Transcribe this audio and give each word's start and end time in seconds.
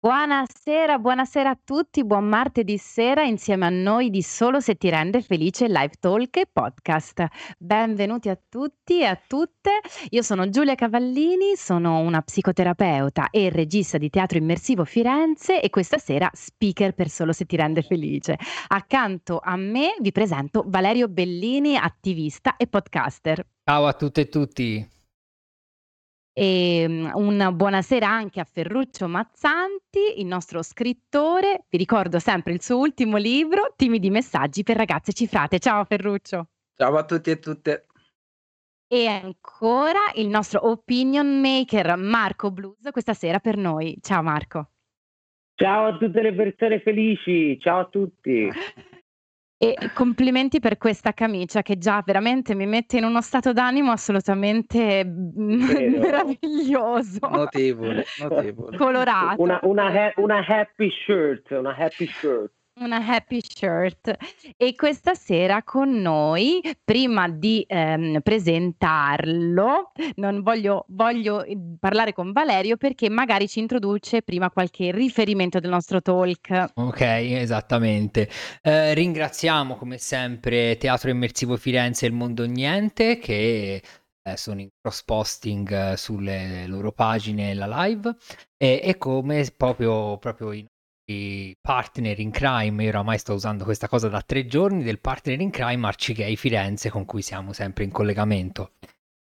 Buonasera, 0.00 0.96
buonasera 1.00 1.50
a 1.50 1.58
tutti, 1.60 2.04
buon 2.04 2.26
martedì 2.26 2.78
sera 2.78 3.24
insieme 3.24 3.66
a 3.66 3.68
noi 3.68 4.10
di 4.10 4.22
Solo 4.22 4.60
se 4.60 4.76
ti 4.76 4.88
rende 4.90 5.22
felice 5.22 5.66
live 5.66 5.94
talk 5.98 6.36
e 6.36 6.46
podcast. 6.46 7.26
Benvenuti 7.58 8.28
a 8.28 8.38
tutti 8.48 9.00
e 9.00 9.06
a 9.06 9.20
tutte. 9.26 9.80
Io 10.10 10.22
sono 10.22 10.50
Giulia 10.50 10.76
Cavallini, 10.76 11.56
sono 11.56 11.98
una 11.98 12.22
psicoterapeuta 12.22 13.30
e 13.30 13.50
regista 13.50 13.98
di 13.98 14.08
Teatro 14.08 14.38
Immersivo 14.38 14.84
Firenze 14.84 15.60
e 15.60 15.68
questa 15.68 15.98
sera 15.98 16.30
speaker 16.32 16.94
per 16.94 17.08
Solo 17.08 17.32
se 17.32 17.44
ti 17.44 17.56
rende 17.56 17.82
felice. 17.82 18.38
Accanto 18.68 19.40
a 19.42 19.56
me 19.56 19.96
vi 19.98 20.12
presento 20.12 20.62
Valerio 20.64 21.08
Bellini, 21.08 21.76
attivista 21.76 22.56
e 22.56 22.68
podcaster. 22.68 23.44
Ciao 23.64 23.86
a 23.86 23.92
tutte 23.94 24.20
e 24.20 24.28
tutti. 24.28 24.96
E 26.40 26.82
ehm, 26.82 27.10
una 27.14 27.50
buonasera 27.50 28.06
anche 28.06 28.38
a 28.38 28.44
Ferruccio 28.44 29.08
Mazzanti, 29.08 30.20
il 30.20 30.26
nostro 30.26 30.62
scrittore. 30.62 31.64
Vi 31.68 31.76
ricordo 31.76 32.20
sempre 32.20 32.52
il 32.52 32.62
suo 32.62 32.78
ultimo 32.78 33.16
libro, 33.16 33.72
Timidi 33.74 34.08
messaggi 34.08 34.62
per 34.62 34.76
ragazze 34.76 35.12
cifrate. 35.12 35.58
Ciao 35.58 35.82
Ferruccio. 35.82 36.46
Ciao 36.76 36.96
a 36.96 37.04
tutti 37.04 37.30
e 37.30 37.40
tutte. 37.40 37.86
E 38.86 39.06
ancora 39.08 40.12
il 40.14 40.28
nostro 40.28 40.68
opinion 40.68 41.40
maker 41.40 41.96
Marco 41.96 42.52
Blues 42.52 42.88
questa 42.92 43.14
sera 43.14 43.40
per 43.40 43.56
noi. 43.56 43.98
Ciao 44.00 44.22
Marco. 44.22 44.70
Ciao 45.56 45.86
a 45.86 45.96
tutte 45.96 46.22
le 46.22 46.32
persone 46.32 46.80
felici, 46.82 47.58
ciao 47.58 47.80
a 47.80 47.86
tutti. 47.86 48.48
E 49.60 49.74
complimenti 49.92 50.60
per 50.60 50.78
questa 50.78 51.12
camicia 51.12 51.62
che 51.62 51.78
già 51.78 52.00
veramente 52.06 52.54
mi 52.54 52.64
mette 52.64 52.98
in 52.98 53.02
uno 53.02 53.20
stato 53.20 53.52
d'animo 53.52 53.90
assolutamente 53.90 55.04
Vero. 55.04 55.98
meraviglioso. 55.98 57.28
Notevole, 57.28 58.04
notevole. 58.20 58.76
Colorato. 58.76 59.42
Una, 59.42 59.58
una, 59.62 60.12
una 60.14 60.46
happy 60.46 60.88
shirt, 60.90 61.50
una 61.50 61.74
happy 61.76 62.06
shirt. 62.06 62.52
Una 62.80 63.04
happy 63.04 63.40
shirt. 63.42 64.16
E 64.56 64.74
questa 64.76 65.14
sera 65.14 65.64
con 65.64 65.90
noi, 66.00 66.60
prima 66.84 67.28
di 67.28 67.64
ehm, 67.66 68.20
presentarlo, 68.20 69.92
non 70.16 70.42
voglio, 70.42 70.84
voglio 70.88 71.42
eh, 71.42 71.58
parlare 71.80 72.12
con 72.12 72.30
Valerio 72.30 72.76
perché 72.76 73.08
magari 73.10 73.48
ci 73.48 73.58
introduce 73.58 74.22
prima 74.22 74.50
qualche 74.50 74.92
riferimento 74.92 75.58
del 75.58 75.70
nostro 75.70 76.00
talk. 76.00 76.72
Ok, 76.74 77.00
esattamente. 77.00 78.28
Eh, 78.62 78.94
ringraziamo 78.94 79.74
come 79.74 79.98
sempre 79.98 80.76
Teatro 80.76 81.10
Immersivo 81.10 81.56
Firenze 81.56 82.04
e 82.04 82.08
il 82.08 82.14
Mondo 82.14 82.46
Niente 82.46 83.18
che 83.18 83.82
eh, 84.22 84.36
sono 84.36 84.60
in 84.60 84.68
cross 84.80 85.02
posting 85.02 85.92
eh, 85.92 85.96
sulle 85.96 86.66
loro 86.66 86.92
pagine 86.92 87.54
la 87.54 87.84
live 87.84 88.14
e, 88.56 88.80
e 88.84 88.96
come 88.98 89.52
proprio, 89.56 90.16
proprio 90.18 90.52
in 90.52 90.66
partner 91.60 92.18
in 92.18 92.30
crime, 92.30 92.82
io 92.82 92.90
oramai 92.90 93.18
sto 93.18 93.32
usando 93.32 93.64
questa 93.64 93.88
cosa 93.88 94.08
da 94.08 94.20
tre 94.20 94.46
giorni, 94.46 94.82
del 94.82 95.00
partner 95.00 95.40
in 95.40 95.50
crime 95.50 95.86
Arcigay 95.86 96.36
Firenze 96.36 96.90
con 96.90 97.06
cui 97.06 97.22
siamo 97.22 97.52
sempre 97.52 97.84
in 97.84 97.90
collegamento. 97.90 98.72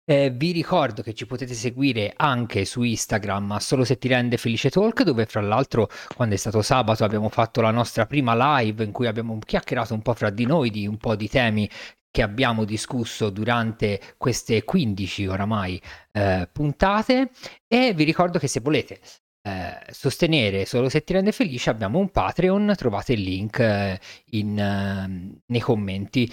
Eh, 0.09 0.29
vi 0.31 0.51
ricordo 0.51 1.01
che 1.01 1.13
ci 1.13 1.25
potete 1.25 1.53
seguire 1.53 2.13
anche 2.15 2.63
su 2.63 2.81
Instagram 2.81 3.57
solo 3.57 3.83
se 3.83 3.97
ti 3.97 4.07
rende 4.07 4.37
felice 4.37 4.69
talk 4.69 5.03
dove 5.03 5.25
fra 5.25 5.41
l'altro 5.41 5.89
quando 6.15 6.33
è 6.33 6.37
stato 6.37 6.61
sabato 6.61 7.03
abbiamo 7.03 7.27
fatto 7.27 7.59
la 7.59 7.71
nostra 7.71 8.05
prima 8.05 8.61
live 8.61 8.85
in 8.85 8.93
cui 8.93 9.05
abbiamo 9.05 9.37
chiacchierato 9.37 9.93
un 9.93 10.01
po' 10.01 10.13
fra 10.13 10.29
di 10.29 10.45
noi 10.45 10.69
di 10.69 10.87
un 10.87 10.95
po' 10.95 11.17
di 11.17 11.27
temi 11.27 11.69
che 12.09 12.21
abbiamo 12.21 12.63
discusso 12.63 13.29
durante 13.29 13.99
queste 14.15 14.63
15 14.63 15.27
oramai 15.27 15.81
eh, 16.13 16.47
puntate 16.53 17.31
e 17.67 17.93
vi 17.93 18.05
ricordo 18.05 18.39
che 18.39 18.47
se 18.47 18.61
volete 18.61 19.01
eh, 19.47 19.91
sostenere 19.91 20.65
solo 20.65 20.89
se 20.89 21.03
ti 21.03 21.13
rende 21.13 21.31
felice 21.31 21.69
abbiamo 21.69 21.99
un 21.99 22.09
Patreon, 22.09 22.73
trovate 22.75 23.13
il 23.13 23.21
link 23.21 23.59
eh, 23.59 23.99
in, 24.31 24.59
eh, 24.59 25.41
nei 25.45 25.61
commenti. 25.61 26.31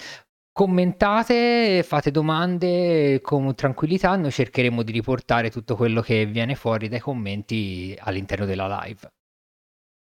Commentate, 0.51 1.83
fate 1.83 2.11
domande 2.11 3.19
con 3.21 3.53
tranquillità, 3.55 4.15
noi 4.15 4.31
cercheremo 4.31 4.83
di 4.83 4.91
riportare 4.93 5.49
tutto 5.49 5.75
quello 5.75 6.01
che 6.01 6.25
viene 6.25 6.55
fuori 6.55 6.87
dai 6.87 6.99
commenti 6.99 7.95
all'interno 7.99 8.45
della 8.45 8.81
live. 8.83 9.11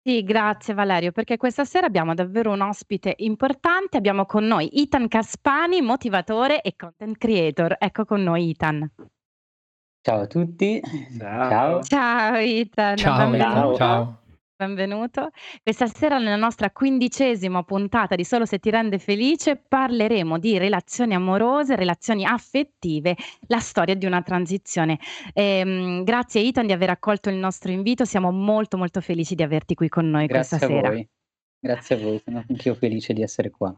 Sì, 0.06 0.22
grazie 0.22 0.74
Valerio, 0.74 1.12
perché 1.12 1.38
questa 1.38 1.64
sera 1.64 1.86
abbiamo 1.86 2.12
davvero 2.12 2.52
un 2.52 2.60
ospite 2.60 3.14
importante. 3.18 3.96
Abbiamo 3.96 4.26
con 4.26 4.44
noi 4.44 4.68
Itan 4.82 5.08
Caspani, 5.08 5.80
motivatore 5.80 6.60
e 6.60 6.76
content 6.76 7.16
creator. 7.16 7.76
Ecco 7.78 8.04
con 8.04 8.22
noi 8.22 8.50
Itan. 8.50 8.86
Ciao 10.04 10.20
a 10.20 10.26
tutti. 10.26 10.82
Ciao. 11.16 11.82
Ciao 11.82 12.34
Ethan, 12.36 12.94
Ciao, 12.94 13.30
benvenuto. 13.30 13.74
ciao. 13.76 14.18
Benvenuto. 14.54 15.30
Questa 15.62 15.86
sera 15.86 16.18
nella 16.18 16.36
nostra 16.36 16.70
quindicesima 16.70 17.62
puntata 17.62 18.14
di 18.14 18.22
Solo 18.22 18.44
se 18.44 18.58
ti 18.58 18.68
rende 18.68 18.98
felice 18.98 19.56
parleremo 19.56 20.38
di 20.38 20.58
relazioni 20.58 21.14
amorose, 21.14 21.74
relazioni 21.74 22.26
affettive, 22.26 23.16
la 23.46 23.60
storia 23.60 23.94
di 23.96 24.04
una 24.04 24.20
transizione. 24.20 24.98
Ehm, 25.32 26.04
grazie 26.04 26.42
Ethan 26.42 26.66
di 26.66 26.72
aver 26.74 26.90
accolto 26.90 27.30
il 27.30 27.36
nostro 27.36 27.72
invito, 27.72 28.04
siamo 28.04 28.30
molto 28.30 28.76
molto 28.76 29.00
felici 29.00 29.34
di 29.34 29.42
averti 29.42 29.74
qui 29.74 29.88
con 29.88 30.10
noi 30.10 30.26
Grazie 30.26 30.58
questa 30.58 30.66
a 30.66 30.68
sera. 30.68 30.90
voi. 30.90 31.08
Grazie 31.58 31.96
a 31.96 31.98
voi, 31.98 32.20
sono 32.22 32.44
anch'io 32.46 32.74
felice 32.74 33.14
di 33.14 33.22
essere 33.22 33.48
qua. 33.48 33.74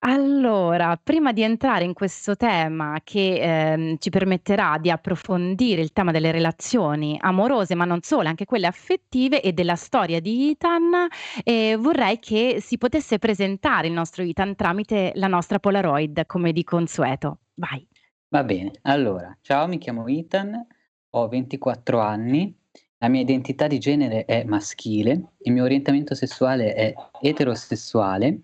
Allora, 0.00 0.96
prima 1.02 1.32
di 1.32 1.42
entrare 1.42 1.82
in 1.82 1.92
questo 1.92 2.36
tema 2.36 3.00
che, 3.02 3.40
ehm, 3.72 3.96
ci 3.98 4.10
permetterà 4.10 4.78
di 4.80 4.90
approfondire 4.90 5.80
il 5.82 5.92
tema 5.92 6.12
delle 6.12 6.30
relazioni 6.30 7.16
amorose, 7.20 7.74
ma 7.74 7.84
non 7.84 8.00
solo, 8.02 8.28
anche 8.28 8.44
quelle 8.44 8.68
affettive 8.68 9.42
e 9.42 9.52
della 9.52 9.74
storia 9.74 10.20
di 10.20 10.50
Ethan, 10.50 11.08
ehm, 11.42 11.80
vorrei 11.80 12.20
che 12.20 12.58
si 12.60 12.78
potesse 12.78 13.18
presentare 13.18 13.88
il 13.88 13.92
nostro 13.92 14.22
Ethan 14.22 14.54
tramite 14.54 15.10
la 15.14 15.26
nostra 15.26 15.58
Polaroid, 15.58 16.26
come 16.26 16.52
di 16.52 16.62
consueto. 16.62 17.38
Vai. 17.54 17.84
Va 18.28 18.44
bene, 18.44 18.70
allora, 18.82 19.36
ciao, 19.40 19.66
mi 19.66 19.78
chiamo 19.78 20.06
Ethan, 20.06 20.64
ho 21.10 21.28
24 21.28 21.98
anni, 21.98 22.56
la 22.98 23.08
mia 23.08 23.20
identità 23.22 23.66
di 23.66 23.78
genere 23.78 24.24
è 24.26 24.44
maschile, 24.44 25.32
il 25.38 25.52
mio 25.52 25.64
orientamento 25.64 26.14
sessuale 26.14 26.74
è 26.74 26.94
eterosessuale 27.20 28.42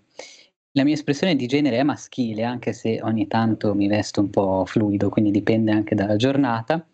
la 0.77 0.83
mia 0.83 0.95
espressione 0.95 1.37
di 1.37 1.47
genere 1.47 1.79
è 1.79 1.83
maschile, 1.85 2.43
anche 2.43 2.73
se 2.73 3.01
ogni 3.03 3.29
tanto 3.29 3.75
mi 3.75 3.87
vesto 3.87 4.21
un 4.21 4.31
po' 4.31 4.65
fluido, 4.67 5.09
quindi 5.09 5.31
dipende 5.31 5.71
anche 5.71 5.95
dalla 5.95 6.17
giornata. 6.17 6.85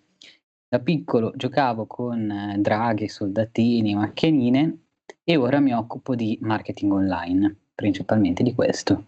Da 0.68 0.78
piccolo 0.80 1.32
giocavo 1.34 1.86
con 1.86 2.30
eh, 2.30 2.56
draghi, 2.58 3.08
soldatini, 3.08 3.94
macchinine 3.94 4.78
e 5.24 5.36
ora 5.36 5.60
mi 5.60 5.72
occupo 5.72 6.14
di 6.14 6.38
marketing 6.42 6.92
online, 6.92 7.56
principalmente 7.74 8.42
di 8.42 8.54
questo. 8.54 9.04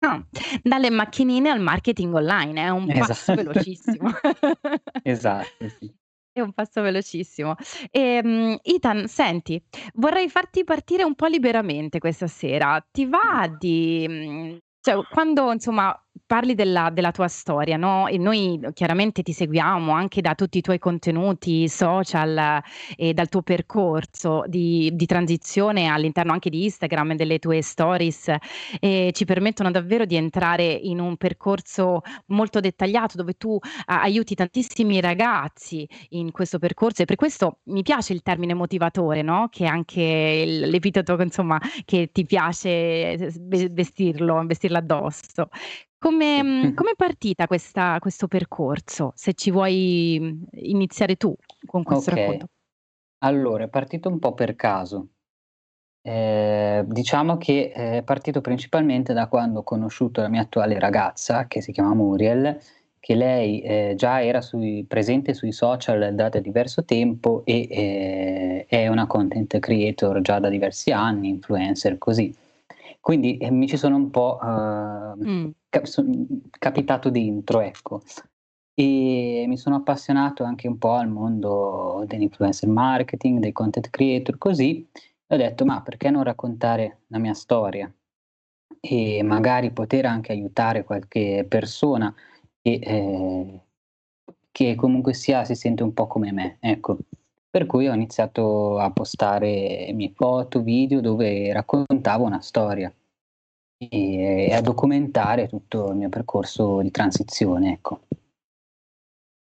Ah, 0.00 0.22
dalle 0.60 0.90
macchinine 0.90 1.48
al 1.50 1.60
marketing 1.60 2.14
online, 2.14 2.62
è 2.64 2.68
un 2.70 2.86
passo 2.86 3.32
Esatto. 3.32 3.34
velocissimo. 3.34 4.10
Esatto, 5.02 5.68
sì. 5.68 5.92
È 6.36 6.40
un 6.40 6.52
passo 6.52 6.82
velocissimo. 6.82 7.54
Ehm, 7.92 8.58
Ethan, 8.62 9.06
senti, 9.06 9.62
vorrei 9.94 10.28
farti 10.28 10.64
partire 10.64 11.04
un 11.04 11.14
po' 11.14 11.26
liberamente 11.26 12.00
questa 12.00 12.26
sera. 12.26 12.84
Ti 12.90 13.06
va 13.06 13.46
di 13.56 14.04
mhmm, 14.08 14.58
cioè 14.80 15.06
quando 15.08 15.52
insomma 15.52 15.96
parli 16.26 16.54
della 16.54 16.90
della 16.90 17.10
tua 17.12 17.28
storia, 17.28 17.76
no, 17.76 18.06
e 18.06 18.18
noi 18.18 18.58
chiaramente 18.72 19.22
ti 19.22 19.32
seguiamo 19.32 19.92
anche 19.92 20.20
da 20.20 20.34
tutti 20.34 20.58
i 20.58 20.60
tuoi 20.60 20.78
contenuti 20.78 21.68
social 21.68 22.62
e 22.96 23.12
dal 23.14 23.28
tuo 23.28 23.42
percorso 23.42 24.44
di 24.46 24.90
di 24.94 25.06
transizione 25.06 25.86
all'interno 25.88 26.32
anche 26.32 26.50
di 26.50 26.64
Instagram 26.64 27.12
e 27.12 27.14
delle 27.16 27.38
tue 27.38 27.62
stories, 27.62 28.32
ehm, 28.80 29.10
ci 29.12 29.24
permettono 29.24 29.70
davvero 29.70 30.04
di 30.04 30.16
entrare 30.16 30.64
in 30.64 31.00
un 31.00 31.16
percorso 31.16 32.00
molto 32.26 32.60
dettagliato 32.60 33.16
dove 33.16 33.34
tu 33.34 33.58
aiuti 33.86 34.34
tantissimi 34.34 35.00
ragazzi 35.00 35.86
in 36.10 36.30
questo 36.30 36.58
percorso. 36.58 37.02
E 37.02 37.04
per 37.06 37.16
questo 37.16 37.58
mi 37.64 37.82
piace 37.82 38.12
il 38.12 38.22
termine 38.22 38.54
motivatore, 38.54 39.22
no, 39.22 39.48
che 39.50 39.64
è 39.64 39.68
anche 39.68 40.02
il 40.46 40.60
l'epiteto 40.70 41.20
insomma 41.20 41.58
che 41.84 42.10
ti 42.12 42.24
piace 42.24 43.16
ve 43.40 43.68
vestirlo 43.70 44.44
vestirlo 44.46 44.78
addosso. 44.78 45.48
Come 46.04 46.42
mhmm, 46.42 46.70
com'è 46.74 46.94
partita 46.96 47.46
questa 47.46 47.96
questo 47.98 48.26
percorso? 48.28 49.12
Se 49.14 49.32
ci 49.34 49.50
vuoi, 49.50 50.18
mhmm, 50.20 50.44
iniziare 50.52 51.16
tu 51.16 51.34
con 51.66 51.82
questo 51.82 52.10
Okay. 52.10 52.10
racconto. 52.10 52.46
Allora, 53.20 53.64
è 53.64 53.68
partito 53.68 54.08
un 54.08 54.18
po' 54.18 54.34
per 54.34 54.56
caso. 54.56 55.08
Ehm, 56.02 56.86
diciamo 56.92 57.36
che 57.38 57.72
è 57.72 58.02
partito 58.04 58.40
principalmente 58.42 59.12
da 59.14 59.28
quando 59.28 59.60
ho 59.60 59.62
conosciuto 59.64 60.20
la 60.22 60.28
mia 60.28 60.42
attuale 60.42 60.78
ragazza, 60.78 61.46
che 61.46 61.62
si 61.62 61.72
chiama 61.72 61.94
Muriel, 61.94 62.58
che 63.00 63.14
lei, 63.14 63.62
ehm, 63.62 63.94
già 63.96 64.22
era 64.24 64.40
sui 64.42 64.84
presente 64.88 65.34
sui 65.34 65.52
social 65.52 66.14
da 66.14 66.28
da 66.30 66.40
diverso 66.40 66.84
tempo 66.84 67.42
e, 67.46 67.68
ehm, 67.70 68.64
è 68.68 68.88
una 68.88 69.06
content 69.06 69.58
creator 69.60 70.20
già 70.22 70.38
da 70.40 70.48
diversi 70.50 70.92
anni, 70.92 71.28
influencer, 71.30 71.98
così. 71.98 72.34
Quindi, 73.00 73.38
ehm, 73.38 73.56
mi 73.56 73.68
ci 73.68 73.76
sono 73.78 73.96
un 73.96 74.10
po', 74.10 74.38
cap 74.38 75.18
son 75.20 75.54
capitato 76.58 77.10
dentro, 77.10 77.60
ecco. 77.60 78.02
e 78.74 79.44
mi 79.48 79.56
sono 79.56 79.76
appassionato 79.76 80.44
anche 80.44 80.68
un 80.68 80.78
po' 80.78 80.92
al 80.94 81.08
mondo 81.08 82.04
dell'influencer 82.06 82.68
marketing, 82.68 83.38
dei 83.40 83.52
content 83.52 83.90
creator, 83.90 84.38
così 84.38 84.86
ho 85.28 85.36
detto: 85.36 85.64
"Ma 85.64 85.82
perché 85.82 86.10
non 86.10 86.24
raccontare 86.24 87.00
la 87.08 87.18
mia 87.18 87.34
storia 87.34 87.92
e 88.80 89.22
magari 89.22 89.70
poter 89.72 90.06
anche 90.06 90.32
aiutare 90.32 90.84
qualche 90.84 91.46
persona 91.48 92.14
che 92.62 92.80
ehm, 92.82 93.60
che 94.52 94.74
comunque 94.76 95.14
sia 95.14 95.44
si 95.44 95.54
sente 95.54 95.82
un 95.82 95.92
po' 95.94 96.06
come 96.06 96.32
me", 96.32 96.56
ecco. 96.60 96.98
Per 97.50 97.66
cui 97.66 97.88
ho 97.88 97.94
iniziato 97.94 98.78
a 98.78 98.90
postare 98.90 99.90
mie 99.94 100.12
foto, 100.14 100.62
video 100.62 101.00
dove 101.00 101.52
raccontavo 101.52 102.24
una 102.24 102.40
storia 102.40 102.92
e 103.80 104.52
a 104.54 104.60
documentare 104.60 105.48
tutto 105.48 105.88
il 105.90 105.96
mio 105.96 106.08
percorso 106.08 106.80
di 106.80 106.90
transizione, 106.92 107.72
ecco. 107.72 108.02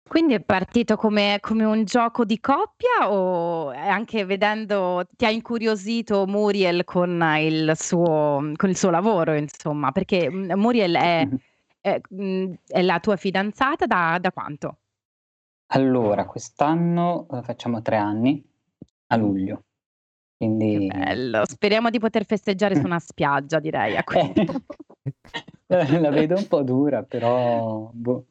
Quindi 0.07 0.33
è 0.33 0.41
partito 0.41 0.97
come 0.97 1.37
come 1.39 1.63
un 1.63 1.85
gioco 1.85 2.25
di 2.25 2.39
coppia 2.39 3.09
o, 3.11 3.69
anche 3.69 4.25
vedendo 4.25 5.05
ti 5.15 5.25
ha 5.25 5.29
incuriosito 5.29 6.25
Muriel 6.27 6.83
con 6.83 7.21
il 7.39 7.71
suo 7.75 8.51
con 8.55 8.69
il 8.69 8.75
suo 8.77 8.89
lavoro 8.89 9.33
insomma? 9.35 9.91
Perché, 9.91 10.29
mhmm, 10.29 10.53
Muriel 10.59 10.95
è 10.95 11.29
Mh-mh. 11.29 11.41
è 11.79 12.01
mhmm, 12.09 12.53
è 12.67 12.81
la 12.81 12.99
tua 12.99 13.15
fidanzata 13.15 13.85
da 13.85 14.17
da 14.19 14.31
quanto? 14.31 14.77
Allora, 15.73 16.25
quest'anno, 16.25 17.25
uhm, 17.29 17.43
facciamo 17.43 17.81
3 17.81 17.95
anni, 17.95 18.43
a 19.07 19.15
luglio. 19.15 19.63
Che 20.41 20.47
Quindi 20.47 20.87
bello, 20.87 21.45
speriamo 21.45 21.91
di 21.91 21.99
poter 21.99 22.25
festeggiare 22.25 22.75
su 22.75 22.83
una 22.83 22.97
spiaggia 22.99 23.59
direi 23.59 23.95
a 23.95 23.99
Eh, 23.99 24.03
questo 24.03 24.63
la 26.01 26.09
vedo 26.09 26.37
un 26.37 26.47
po' 26.47 26.63
dura, 26.63 27.03
però 27.03 27.91
boh, 27.93 28.25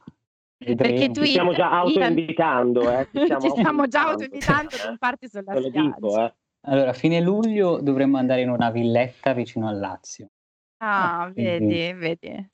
Perché 0.59 1.11
tu 1.12 1.23
Ci 1.23 1.27
stiamo 1.27 1.53
già 1.55 1.67
Itan 1.67 2.03
autoinvitando, 2.03 2.91
eh, 2.91 3.07
ci 3.12 3.21
stiamo 3.25 3.41
ci 3.41 3.51
stiamo 3.51 3.87
già 3.87 4.09
autoinvitando, 4.09 4.71
per 4.71 4.97
parti 4.99 5.29
sulla 5.29 5.55
Te 5.55 5.61
lo 5.61 5.69
dico, 5.69 5.79
spiaggia. 5.79 6.27
eh. 6.27 6.35
Allora, 6.62 6.91
a 6.91 6.95
fine 6.95 7.21
luglio 7.21 7.81
dovremmo 7.81 8.19
andare 8.19 8.41
in 8.43 8.51
una 8.51 8.71
villetta 8.71 9.33
vicino 9.33 9.69
al 9.69 9.79
Lazio. 9.79 10.29
Ah, 10.79 11.31
Quindi 11.33 11.59
vedi, 11.59 11.93
vedi. 11.93 12.51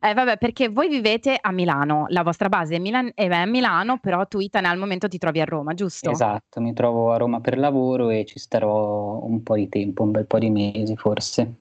Eh 0.00 0.14
vabbè, 0.14 0.38
perché 0.38 0.68
voi 0.70 0.88
vivete 0.88 1.36
a 1.38 1.52
Milano, 1.52 2.06
la 2.08 2.22
vostra 2.22 2.48
base 2.48 2.76
è 2.76 2.78
Milan 2.78 3.10
è 3.14 3.26
a 3.26 3.44
Milano, 3.44 3.98
però 3.98 4.26
tu 4.26 4.40
Itan 4.40 4.64
al 4.64 4.78
momento 4.78 5.06
ti 5.06 5.18
trovi 5.18 5.40
a 5.40 5.44
Roma, 5.44 5.74
giusto? 5.74 6.22
Esatto, 6.22 6.60
mi 6.60 6.72
trovo 6.72 7.12
a 7.12 7.16
Roma 7.16 7.40
per 7.40 7.56
lavoro 7.56 8.10
e 8.10 8.24
ci 8.24 8.40
starò 8.40 9.22
un 9.24 9.40
po' 9.44 9.54
di 9.54 9.68
tempo, 9.68 10.02
un 10.02 10.10
bel 10.10 10.26
po' 10.26 10.38
di 10.40 10.50
mesi 10.50 10.96
forse. 10.96 11.60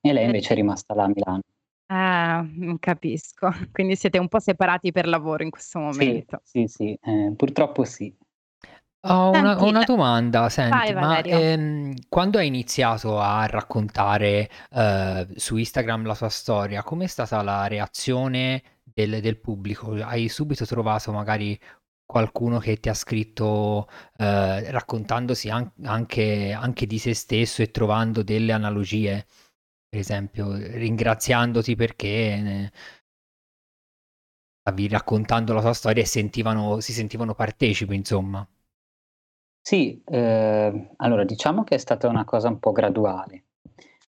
E 0.00 0.12
lei 0.12 0.26
invece 0.26 0.52
è 0.52 0.56
rimasta 0.56 0.94
là 0.94 1.02
a 1.04 1.08
Milano. 1.08 1.40
Ah, 1.90 2.46
capisco. 2.80 3.50
Quindi 3.72 3.96
siete 3.96 4.18
un 4.18 4.28
po' 4.28 4.38
separati 4.40 4.90
per 4.90 5.06
lavoro 5.06 5.42
in 5.42 5.50
questo 5.50 5.78
Sì, 5.92 6.24
momento. 6.24 6.40
sì, 6.42 6.66
sì, 6.66 6.98
ehm, 7.02 7.34
purtroppo 7.36 7.84
sì. 7.84 8.14
Ho 9.06 9.32
una 9.32 9.58
Senti, 9.58 9.62
una 9.62 9.82
le 9.82 9.84
domanda, 9.84 10.48
vai 10.68 10.92
senti, 10.92 10.94
ma, 10.94 11.20
Valerio. 11.20 11.26
ehm, 11.26 11.94
quando 12.08 12.38
hai 12.38 12.46
iniziato 12.46 13.20
a 13.20 13.44
raccontare, 13.44 14.48
uhm, 14.70 15.34
su 15.34 15.56
Instagram 15.58 16.06
la 16.06 16.16
tua 16.16 16.30
storia, 16.30 16.82
com'è 16.82 17.06
stata 17.06 17.42
la 17.42 17.66
reazione 17.66 18.62
del 18.82 19.20
del 19.20 19.38
pubblico? 19.38 19.92
Hai 20.02 20.28
subito 20.30 20.64
trovato 20.64 21.12
magari 21.12 21.58
qualcuno 22.06 22.58
che 22.58 22.78
ti 22.80 22.88
ha 22.88 22.94
scritto, 22.94 23.88
uhm, 24.16 24.70
raccontandosi 24.70 25.50
an 25.50 25.70
anche 25.82 26.52
anche 26.52 26.86
di 26.86 26.98
se 26.98 27.12
stesso 27.12 27.60
e 27.60 27.70
trovando 27.70 28.22
delle 28.22 28.52
analogie? 28.52 29.26
Per 29.88 30.00
esempio, 30.00 30.52
ringraziandoti 30.56 31.76
perché 31.76 32.40
ne 32.42 32.72
stavi 34.66 34.88
raccontando 34.88 35.52
la 35.52 35.60
tua 35.60 35.74
storia 35.74 36.02
e 36.02 36.06
sentivano 36.06 36.80
si 36.80 36.94
sentivano 36.94 37.34
partecipi 37.34 37.94
insomma. 37.94 38.48
Sì, 39.66 39.98
ehm, 40.04 40.90
allora 40.96 41.24
diciamo 41.24 41.64
che 41.64 41.76
è 41.76 41.78
stata 41.78 42.06
una 42.06 42.26
cosa 42.26 42.48
un 42.48 42.58
po' 42.58 42.70
graduale, 42.70 43.44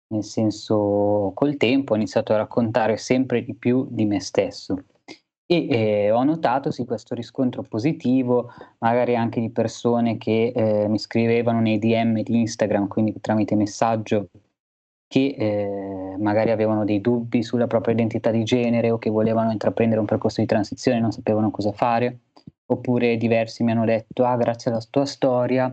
nel 0.08 0.24
senso 0.24 1.30
col 1.32 1.56
tempo 1.56 1.92
ho 1.92 1.96
iniziato 1.96 2.32
a 2.32 2.38
raccontare 2.38 2.96
sempre 2.96 3.44
di 3.44 3.54
più 3.54 3.86
di 3.88 4.04
me 4.04 4.18
stesso 4.20 4.74
e, 5.46 5.68
ehm, 6.08 6.12
ho 6.16 6.24
notato 6.24 6.72
sì 6.72 6.84
questo 6.84 7.14
riscontro 7.14 7.62
positivo, 7.62 8.50
magari 8.80 9.14
anche 9.14 9.38
di 9.40 9.50
persone 9.50 10.16
che, 10.18 10.52
ehm, 10.52 10.90
mi 10.90 10.98
scrivevano 10.98 11.60
nei 11.60 11.78
DM 11.78 12.20
di 12.22 12.36
Instagram, 12.40 12.88
quindi 12.88 13.14
tramite 13.20 13.54
messaggio, 13.54 14.30
che, 15.06 15.36
ehm, 15.38 16.20
magari 16.20 16.50
avevano 16.50 16.84
dei 16.84 17.00
dubbi 17.00 17.44
sulla 17.44 17.68
propria 17.68 17.94
identità 17.94 18.30
di 18.32 18.42
genere 18.42 18.90
o 18.90 18.98
che 18.98 19.10
volevano 19.10 19.52
intraprendere 19.52 20.00
un 20.00 20.06
percorso 20.06 20.40
di 20.40 20.46
transizione 20.48 20.98
e 20.98 21.00
non 21.00 21.12
sapevano 21.12 21.50
cosa 21.52 21.70
fare. 21.72 22.18
Oppure 22.74 23.16
diversi 23.16 23.62
mi 23.62 23.70
hanno 23.70 23.84
detto: 23.84 24.24
"Ah, 24.24 24.36
grazie 24.36 24.70
alla 24.70 24.82
tua 24.90 25.04
storia 25.04 25.66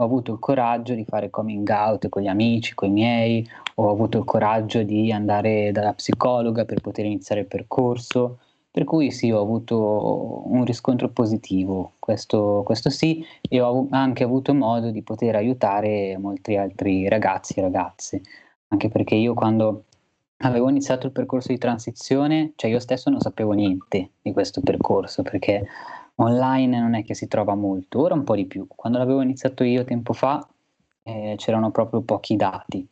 ho 0.00 0.04
avuto 0.04 0.32
il 0.32 0.38
coraggio 0.38 0.94
di 0.94 1.04
fare 1.04 1.30
coming 1.30 1.68
out 1.68 2.08
con 2.08 2.22
gli 2.22 2.26
amici, 2.28 2.74
coi 2.74 2.90
miei, 2.90 3.48
ho 3.76 3.90
avuto 3.90 4.18
il 4.18 4.24
coraggio 4.24 4.82
di 4.82 5.12
andare 5.12 5.70
dalla 5.72 5.92
psicologa 5.92 6.64
per 6.64 6.80
poter 6.80 7.04
iniziare 7.04 7.42
il 7.42 7.46
percorso". 7.46 8.38
Per 8.70 8.84
cui 8.84 9.10
sì, 9.10 9.30
ho 9.30 9.40
avuto 9.40 10.42
un 10.46 10.64
riscontro 10.64 11.08
positivo, 11.08 11.92
questo 11.98 12.62
questo 12.64 12.90
sì, 12.90 13.24
e 13.48 13.60
ho 13.60 13.86
anche 13.90 14.22
avuto 14.24 14.52
modo 14.54 14.90
di 14.90 15.02
poter 15.02 15.34
aiutare 15.36 16.16
molti 16.18 16.56
altri 16.56 17.08
ragazzi 17.08 17.58
e 17.58 17.62
ragazze. 17.62 18.20
Anche 18.68 18.88
perché 18.88 19.14
io 19.14 19.34
quando 19.34 19.84
avevo 20.44 20.68
iniziato 20.68 21.06
il 21.06 21.12
percorso 21.12 21.48
di 21.52 21.58
transizione, 21.58 22.52
cioè 22.56 22.70
io 22.70 22.78
stesso 22.78 23.10
non 23.10 23.20
sapevo 23.20 23.52
niente 23.52 24.10
di 24.22 24.32
questo 24.32 24.60
percorso, 24.60 25.22
perché 25.22 25.66
online 26.20 26.78
non 26.80 26.94
è 26.94 27.04
che 27.04 27.14
si 27.14 27.28
trova 27.28 27.54
molto, 27.54 28.00
ora 28.00 28.14
un 28.14 28.24
po' 28.24 28.34
di 28.36 28.46
più. 28.46 28.66
Quando 28.68 28.98
l'avevo 28.98 29.20
iniziato 29.22 29.64
io 29.64 29.84
tempo 29.84 30.12
fa, 30.12 30.46
ehm, 31.04 31.36
c'erano 31.36 31.70
proprio 31.70 32.02
pochi 32.02 32.36
dati 32.36 32.86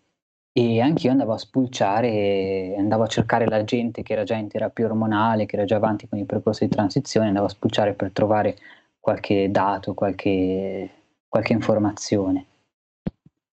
e 0.53 0.81
anch'io 0.81 1.11
andavo 1.11 1.35
a 1.35 1.39
spulciare, 1.39 2.75
andavo 2.79 3.03
a 3.05 3.07
cercare 3.09 3.47
la 3.47 3.63
gente 3.65 4.03
che 4.03 4.13
era 4.15 4.25
già 4.25 4.37
in 4.37 4.49
terapia 4.49 4.87
ormonale, 4.87 5.47
che 5.47 5.57
era 5.57 5.65
già 5.67 5.77
avanti 5.77 6.09
con 6.09 6.19
il 6.19 6.27
percorso 6.27 6.65
di 6.65 6.71
transizione, 6.71 7.29
andavo 7.29 7.47
a 7.47 7.51
spulciare 7.51 7.95
per 7.95 8.11
trovare 8.13 8.57
qualche 9.01 9.51
dato, 9.51 9.95
qualche 9.95 10.91
qualche 11.29 11.53
informazione. 11.53 12.47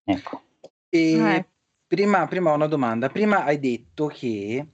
Ecco. 0.04 0.42
E 0.88 1.12
Eh. 1.36 1.46
prima 1.86 2.26
prima 2.26 2.52
ho 2.52 2.54
una 2.54 2.66
domanda. 2.68 3.08
Prima 3.10 3.44
hai 3.44 3.58
detto 3.58 4.06
che 4.06 4.66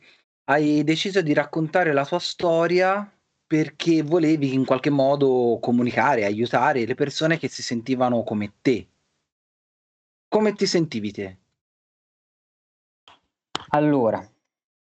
hai 0.44 0.84
deciso 0.84 1.22
di 1.22 1.32
raccontare 1.32 1.92
la 1.92 2.04
tua 2.06 2.18
storia 2.18 3.10
perché 3.50 4.04
volevi 4.04 4.54
in 4.54 4.64
qualche 4.64 4.90
modo 4.90 5.58
comunicare, 5.60 6.24
aiutare 6.24 6.86
le 6.86 6.94
persone 6.94 7.36
che 7.36 7.48
si 7.48 7.64
sentivano 7.64 8.22
come 8.22 8.52
te. 8.62 8.86
Come 10.28 10.52
ti 10.52 10.66
sentivi 10.66 11.10
te? 11.10 11.38
Allora, 13.70 14.24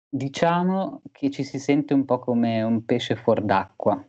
diciamo 0.09 1.03
che 1.11 1.29
ci 1.29 1.43
si 1.43 1.59
sente 1.59 1.93
un 1.93 2.05
po' 2.05 2.17
come 2.17 2.63
un 2.63 2.83
pesce 2.85 3.15
fuor 3.15 3.43
d'acqua, 3.43 4.03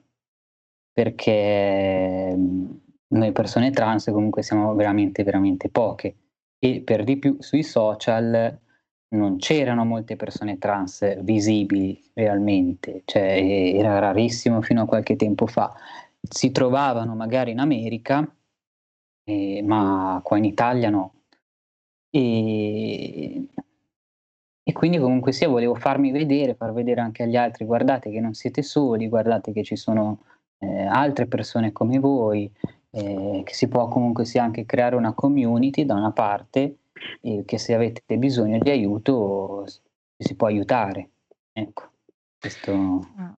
perché, 0.90 2.33
mhmm, 2.35 2.81
noi 3.09 3.33
persone 3.33 3.71
trans 3.73 4.07
comunque 4.07 4.42
siamo 4.42 4.75
veramente, 4.75 5.23
veramente 5.23 5.69
poche 5.69 6.16
e 6.59 6.81
per 6.81 7.04
di 7.04 7.19
più 7.19 7.37
sui 7.40 7.62
social 7.62 8.59
non 9.11 9.37
c'erano 9.39 9.85
molte 9.85 10.17
persone 10.17 10.59
trans 10.59 11.21
visibili 11.23 12.01
realmente, 12.15 13.03
cioè 13.05 13.23
e 13.39 13.77
era 13.79 13.99
rarissimo 14.01 14.61
fino 14.63 14.83
a 14.83 14.87
qualche 14.87 15.17
tempo 15.17 15.47
fa. 15.47 15.73
Si 16.21 16.51
trovavano 16.51 17.15
magari 17.15 17.53
in 17.53 17.61
America, 17.61 18.29
ehm, 19.25 19.67
ma 19.67 20.21
qua 20.25 20.39
in 20.39 20.45
Italia 20.45 20.91
no. 20.91 21.15
Ehm, 22.11 23.49
e 24.69 24.73
quindi 24.73 24.99
comunque 24.99 25.33
sia 25.33 25.49
volevo 25.49 25.75
farmi 25.77 26.11
vedere, 26.13 26.55
far 26.55 26.73
vedere 26.73 27.01
anche 27.01 27.23
agli 27.25 27.37
altri: 27.37 27.65
"Guardate 27.65 28.11
che 28.11 28.21
non 28.21 28.35
siete 28.35 28.63
soli, 28.63 29.09
guardate 29.09 29.53
che 29.53 29.63
ci 29.65 29.77
sono, 29.77 30.23
ehm, 30.59 30.89
altre 30.89 31.27
persone 31.27 31.73
come 31.73 31.99
voi, 32.01 32.51
ehm, 32.91 33.43
che 33.45 33.55
si 33.55 33.69
può 33.69 33.89
comunque 33.89 34.25
sia 34.25 34.43
anche 34.45 34.67
creare 34.67 34.97
una 34.97 35.15
community 35.15 35.85
da 35.85 35.95
una 35.95 36.13
parte 36.13 36.79
e 37.21 37.43
che 37.47 37.59
se 37.59 37.75
avete 37.75 38.17
bisogno 38.19 38.59
di 38.59 38.71
aiuto 38.71 39.65
si 40.19 40.35
può 40.37 40.47
aiutare". 40.49 41.11
Ecco, 41.53 41.91
questo 42.38 42.73
Ah. 43.19 43.33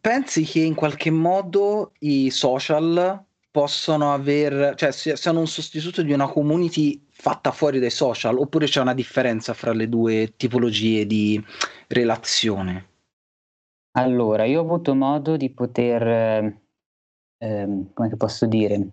Pensi 0.00 0.44
che 0.44 0.60
in 0.60 0.74
qualche 0.74 1.10
modo 1.10 1.92
i 2.00 2.30
social 2.30 3.24
possono 3.50 4.12
aver 4.12 4.74
cioè 4.76 4.92
siano 4.92 5.40
un 5.40 5.46
sostituto 5.46 6.02
di 6.02 6.12
una 6.12 6.28
community 6.28 7.02
fatta 7.10 7.52
fuori 7.52 7.78
dai 7.80 7.90
social, 7.90 8.36
oppure 8.38 8.66
c'è 8.66 8.80
una 8.80 8.94
differenza 8.94 9.54
fra 9.54 9.72
le 9.72 9.88
2 9.88 10.34
tipologie 10.36 11.06
di 11.06 11.42
relazione? 11.88 12.88
Allora, 13.94 14.44
io 14.44 14.60
ho 14.60 14.62
avuto 14.64 14.94
modo 14.94 15.36
di 15.38 15.50
poter, 15.50 16.02
ehm, 17.38 17.92
come 17.94 18.08
che 18.10 18.16
posso 18.16 18.46
dire, 18.46 18.90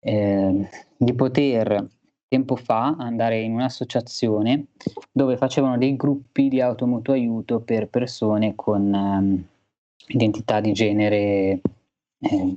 ehm, 0.00 0.68
di 0.96 1.14
poter 1.14 1.86
tempo 2.28 2.56
fa 2.56 2.96
andare 2.98 3.40
in 3.40 3.52
un'associazione 3.52 4.66
dove 5.12 5.36
facevano 5.36 5.78
dei 5.78 5.96
gruppi 5.96 6.48
di 6.48 6.60
automutuo 6.60 7.14
aiuto 7.14 7.60
per 7.60 7.88
persone 7.88 8.54
con, 8.54 9.44
identità 10.08 10.60
di 10.60 10.72
genere 10.72 11.60
eh, 12.18 12.56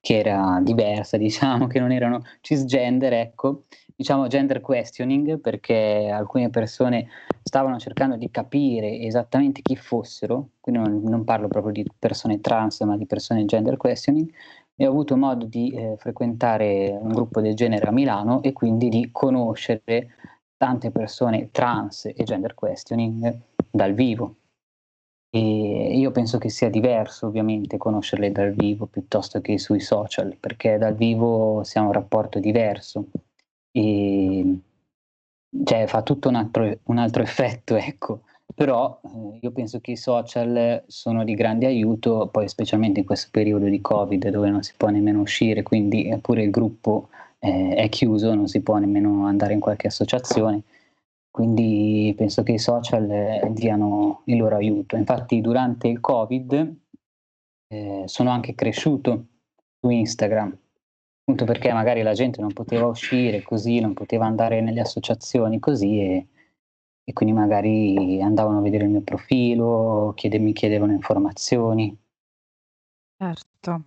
che 0.00 0.18
era 0.18 0.60
diversa, 0.62 1.16
diciamo, 1.18 1.66
che 1.66 1.80
non 1.80 1.90
erano 1.90 2.22
cisgender, 2.40 3.12
ecco, 3.12 3.64
diciamo 3.94 4.28
gender 4.28 4.60
questioning, 4.60 5.40
perché 5.40 6.08
alcune 6.12 6.50
persone 6.50 7.08
stavano 7.42 7.78
cercando 7.78 8.16
di 8.16 8.30
capire 8.30 9.00
esattamente 9.00 9.62
chi 9.62 9.76
fossero, 9.76 10.50
quindi 10.60 10.82
non, 10.82 11.02
non 11.02 11.24
parlo 11.24 11.48
proprio 11.48 11.72
di 11.72 11.84
persone 11.98 12.40
trans, 12.40 12.80
ma 12.82 12.96
di 12.96 13.06
persone 13.06 13.44
gender 13.46 13.76
questioning, 13.76 14.30
e 14.76 14.86
ho 14.86 14.90
avuto 14.90 15.16
modo 15.16 15.46
di 15.46 15.70
eh, 15.70 15.96
frequentare 15.98 16.96
un 17.00 17.08
gruppo 17.08 17.40
del 17.40 17.54
genere 17.54 17.86
a 17.86 17.92
Milano 17.92 18.42
e 18.42 18.52
quindi 18.52 18.88
di 18.88 19.08
conoscere 19.10 20.10
tante 20.56 20.90
persone 20.90 21.50
trans 21.50 22.06
e 22.06 22.22
gender 22.24 22.54
questioning 22.54 23.40
dal 23.70 23.92
vivo. 23.94 24.36
E 25.30 25.96
io 25.98 26.10
penso 26.12 26.38
che 26.38 26.48
sia 26.48 26.70
diverso 26.70 27.26
ovviamente 27.26 27.76
conoscerle 27.78 28.30
dal 28.32 28.52
vivo 28.52 28.86
piuttosto 28.86 29.40
che 29.40 29.58
sui 29.58 29.80
social, 29.80 30.36
perché 30.38 30.78
dal 30.78 30.94
vivo 30.94 31.62
si 31.64 31.78
ha 31.78 31.82
un 31.82 31.92
rapporto 31.92 32.38
diverso 32.38 33.06
e 33.72 34.60
cioè, 35.64 35.86
fa 35.86 36.02
tutto 36.02 36.28
un 36.28 36.34
altro, 36.34 36.78
un 36.84 36.98
altro 36.98 37.22
effetto, 37.22 37.76
ecco. 37.76 38.22
Però 38.54 39.00
eh, 39.02 39.38
io 39.40 39.50
penso 39.50 39.80
che 39.80 39.92
i 39.92 39.96
social 39.96 40.84
sono 40.86 41.24
di 41.24 41.34
grande 41.34 41.66
aiuto, 41.66 42.28
poi 42.28 42.48
specialmente 42.48 43.00
in 43.00 43.06
questo 43.06 43.28
periodo 43.30 43.66
di 43.66 43.80
Covid 43.80 44.28
dove 44.28 44.50
non 44.50 44.62
si 44.62 44.72
può 44.76 44.88
nemmeno 44.88 45.20
uscire, 45.20 45.62
quindi 45.62 46.16
pure 46.22 46.42
il 46.42 46.50
gruppo 46.50 47.08
eh, 47.38 47.74
è 47.74 47.88
chiuso, 47.88 48.34
non 48.34 48.48
si 48.48 48.60
può 48.62 48.76
nemmeno 48.76 49.26
andare 49.26 49.52
in 49.52 49.60
qualche 49.60 49.88
associazione. 49.88 50.62
Quindi 51.30 52.14
penso 52.16 52.42
che 52.42 52.52
i 52.52 52.58
social 52.58 53.10
eh, 53.10 53.48
diano 53.50 54.22
il 54.24 54.38
loro 54.38 54.56
aiuto. 54.56 54.96
Infatti 54.96 55.40
durante 55.42 55.88
il 55.88 56.00
Covid 56.00 56.76
eh, 57.68 58.02
sono 58.06 58.30
anche 58.30 58.54
cresciuto 58.54 59.26
su 59.78 59.90
Instagram, 59.90 60.56
appunto 61.20 61.44
perché 61.44 61.72
magari 61.74 62.00
la 62.02 62.14
gente 62.14 62.40
non 62.40 62.52
poteva 62.52 62.86
uscire 62.86 63.42
così, 63.42 63.80
non 63.80 63.92
poteva 63.92 64.24
andare 64.24 64.62
nelle 64.62 64.80
associazioni 64.80 65.58
così 65.58 66.00
e, 66.00 66.26
e 67.08 67.12
quindi 67.12 67.32
magari 67.34 68.20
andavano 68.20 68.58
a 68.58 68.62
vedere 68.62 68.84
il 68.84 68.90
mio 68.90 69.02
profilo, 69.02 70.12
chiede, 70.16 70.38
mi 70.40 70.52
chiedevano 70.52 70.90
informazioni. 70.92 71.96
Certo. 73.18 73.84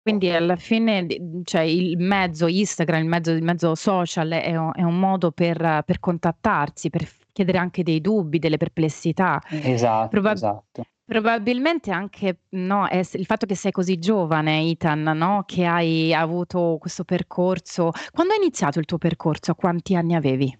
Quindi 0.00 0.30
alla 0.30 0.56
fine 0.56 1.06
cioè 1.44 1.62
il 1.62 1.98
mezzo 1.98 2.46
Instagram, 2.46 3.02
il 3.02 3.08
mezzo 3.08 3.30
il 3.32 3.42
mezzo 3.42 3.74
social 3.74 4.30
è 4.30 4.56
un 4.56 4.70
è 4.74 4.82
un 4.82 4.98
modo 4.98 5.32
per 5.32 5.82
per 5.84 5.98
contattarsi, 5.98 6.90
per 6.90 7.06
chiedere 7.32 7.58
anche 7.58 7.82
dei 7.82 8.00
dubbi, 8.00 8.38
delle 8.38 8.56
perplessità. 8.56 9.42
Esatto, 9.48 10.08
Proba 10.08 10.32
esatto. 10.32 10.84
probabilmente 11.04 11.90
anche, 11.90 12.42
no, 12.50 12.86
il 12.90 13.26
fatto 13.26 13.44
che 13.46 13.56
sei 13.56 13.72
così 13.72 13.98
giovane 13.98 14.62
Ethan, 14.70 15.02
no, 15.02 15.42
che 15.44 15.66
hai 15.66 16.14
avuto 16.14 16.78
questo 16.80 17.04
percorso 17.04 17.90
quando 18.12 18.32
è 18.32 18.36
iniziato 18.36 18.78
il 18.78 18.84
tuo 18.86 18.98
percorso? 18.98 19.54
Quanti 19.54 19.94
anni 19.96 20.14
avevi? 20.14 20.56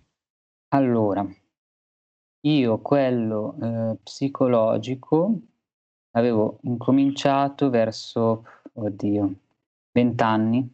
Allora, 0.73 1.27
io 2.43 2.79
quello, 2.81 3.55
ehm, 3.61 3.97
psicologico 4.03 5.39
avevo 6.13 6.59
incominciato 6.63 7.71
verso 7.71 8.45
Oddio, 8.73 9.35
20 9.93 10.23
anni, 10.23 10.71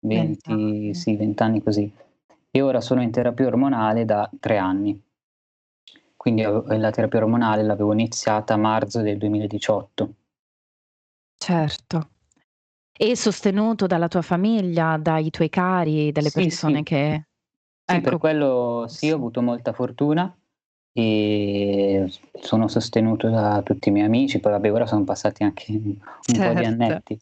20 0.00 0.50
20 0.50 0.50
anni. 0.50 0.94
sì, 0.94 1.16
20 1.16 1.42
anni 1.42 1.62
così. 1.62 1.90
E 2.50 2.60
ora 2.62 2.80
sono 2.80 3.02
in 3.02 3.10
terapia 3.10 3.46
ormonale 3.46 4.04
da 4.04 4.28
3 4.40 4.56
anni. 4.58 5.00
Quindi 6.16 6.42
avevo 6.42 6.64
la 6.76 6.90
terapia 6.90 7.20
ormonale 7.20 7.62
l'avevo 7.62 7.92
iniziata 7.92 8.54
a 8.54 8.56
marzo 8.56 9.02
del 9.02 9.18
2018. 9.18 10.14
Certo. 11.38 12.10
E 12.98 13.14
sostenuto 13.16 13.86
dalla 13.86 14.08
tua 14.08 14.22
famiglia, 14.22 14.96
dai 14.96 15.30
tuoi 15.30 15.48
cari, 15.50 16.10
dalle 16.12 16.30
Sì, 16.30 16.42
persone 16.42 16.78
sì. 16.78 16.82
che 16.82 17.26
Sì, 17.88 18.00
per 18.00 18.12
ecco. 18.12 18.18
quello 18.18 18.86
sì, 18.88 19.10
ho 19.10 19.14
avuto 19.16 19.42
molta 19.42 19.72
fortuna 19.72 20.36
e 20.98 22.10
sono 22.40 22.68
sostenuto 22.68 23.28
da 23.28 23.60
tutti 23.62 23.90
i 23.90 23.92
miei 23.92 24.06
amici, 24.06 24.40
poi 24.40 24.52
vabbè 24.52 24.72
ora 24.72 24.86
son 24.86 25.04
passati 25.04 25.42
anche 25.42 25.72
un 25.72 25.80
un 25.88 25.94
po' 26.40 26.54
di 26.54 26.62
Certo. 26.62 26.62
annetti. 26.64 27.18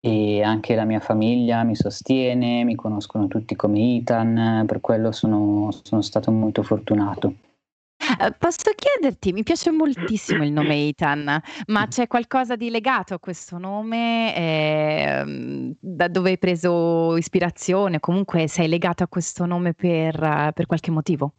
E 0.00 0.42
anche 0.42 0.74
la 0.74 0.84
mia 0.84 1.00
famiglia 1.00 1.64
mi 1.64 1.74
sostiene, 1.74 2.62
mi 2.64 2.74
conoscono 2.76 3.26
tutti 3.28 3.56
come 3.56 3.96
Ethan, 3.96 4.64
per 4.66 4.80
quello 4.80 5.12
sono 5.12 5.70
sono 5.82 6.02
stato 6.02 6.30
molto 6.30 6.62
fortunato. 6.62 7.34
Uhm, 8.20 8.34
posso 8.38 8.70
chiederti, 8.76 9.32
mi 9.32 9.42
piace 9.42 9.70
moltissimo 9.70 10.44
il 10.44 10.52
nome 10.52 10.86
Ethan, 10.88 11.40
ma 11.68 11.86
c'è 11.88 12.06
qualcosa 12.06 12.54
di 12.54 12.70
legato 12.70 13.14
a 13.14 13.18
questo 13.18 13.58
nome, 13.58 14.34
ehm, 14.36 15.74
da 15.80 16.08
dove 16.08 16.30
hai 16.30 16.38
preso 16.38 17.16
ispirazione, 17.16 17.98
comunque 17.98 18.46
sei 18.48 18.68
legato 18.68 19.02
a 19.02 19.08
questo 19.08 19.46
nome 19.46 19.72
per 19.74 20.18
per 20.54 20.66
qualche 20.66 20.90
motivo? 20.90 21.32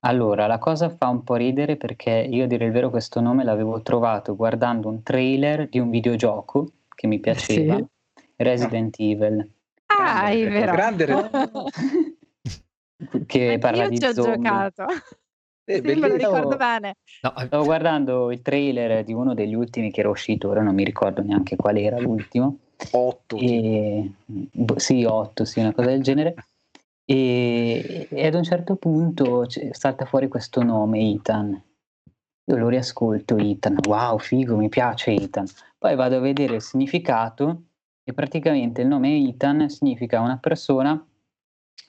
Allora, 0.00 0.46
la 0.46 0.58
cosa 0.58 0.88
fa 0.88 1.08
un 1.08 1.22
po' 1.24 1.34
ridere 1.34 1.76
perché 1.76 2.10
io 2.10 2.44
a 2.44 2.46
dire 2.46 2.64
il 2.64 2.72
vero 2.72 2.88
questo 2.90 3.20
nome 3.20 3.44
l'avevo 3.44 3.82
trovato 3.82 4.34
guardando 4.34 4.88
un 4.88 5.02
trailer 5.02 5.68
di 5.68 5.78
un 5.78 5.90
videogioco 5.90 6.70
che 6.94 7.06
mi 7.06 7.18
piaceva, 7.18 7.76
Sì. 7.76 7.84
Resident 8.36 8.94
Evil. 8.98 9.48
Ah, 9.86 9.94
Grande 9.96 10.24
hai 10.26 10.42
Re 10.44 10.48
vero. 10.50 10.72
grande 10.72 11.04
Re 11.04 11.30
Che 13.26 13.58
parla 13.58 13.82
Anch'io 13.84 13.88
di 13.88 13.98
ci 14.00 14.06
ho 14.06 14.12
zombie. 14.22 14.48
giocato. 14.50 14.84
Eh, 15.64 15.74
Sì, 15.76 15.80
me 15.82 15.94
lo 15.94 16.00
bellissimo. 16.00 16.16
ricordo 16.16 16.56
bene. 16.56 16.94
No, 17.22 17.34
ehm 17.36 17.46
Stavo 17.46 17.64
guardando 17.64 18.32
il 18.32 18.40
trailer 18.42 19.04
di 19.04 19.12
uno 19.12 19.34
degli 19.34 19.54
ultimi 19.54 19.90
che 19.90 20.00
era 20.00 20.08
uscito, 20.08 20.48
ora 20.48 20.62
non 20.62 20.74
mi 20.74 20.84
ricordo 20.84 21.22
neanche 21.22 21.56
qual 21.56 21.76
era 21.76 21.98
l'ultimo. 21.98 22.56
8 22.92 23.36
tipo. 23.36 23.52
E 23.52 24.10
boh, 24.26 24.78
sì, 24.78 25.04
8, 25.04 25.44
sì, 25.44 25.60
una 25.60 25.72
cosa 25.72 25.88
del 25.90 26.02
genere. 26.02 26.34
E 27.12 28.06
e 28.08 28.26
ad 28.26 28.34
un 28.34 28.44
certo 28.44 28.76
punto 28.76 29.44
salta 29.72 30.04
fuori 30.04 30.28
questo 30.28 30.62
nome 30.62 31.10
Ethan. 31.10 31.60
Io 32.44 32.56
lo 32.56 32.68
riascolto 32.68 33.36
Ethan, 33.36 33.78
wow 33.88 34.16
figo, 34.18 34.56
mi 34.56 34.68
piace 34.68 35.10
Ethan. 35.12 35.46
Poi 35.76 35.96
vado 35.96 36.16
a 36.16 36.20
vedere 36.20 36.54
il 36.56 36.62
significato 36.62 37.62
e 38.04 38.12
praticamente 38.12 38.82
il 38.82 38.86
nome 38.86 39.16
Ethan 39.26 39.68
significa 39.68 40.20
una 40.20 40.38
persona, 40.38 41.04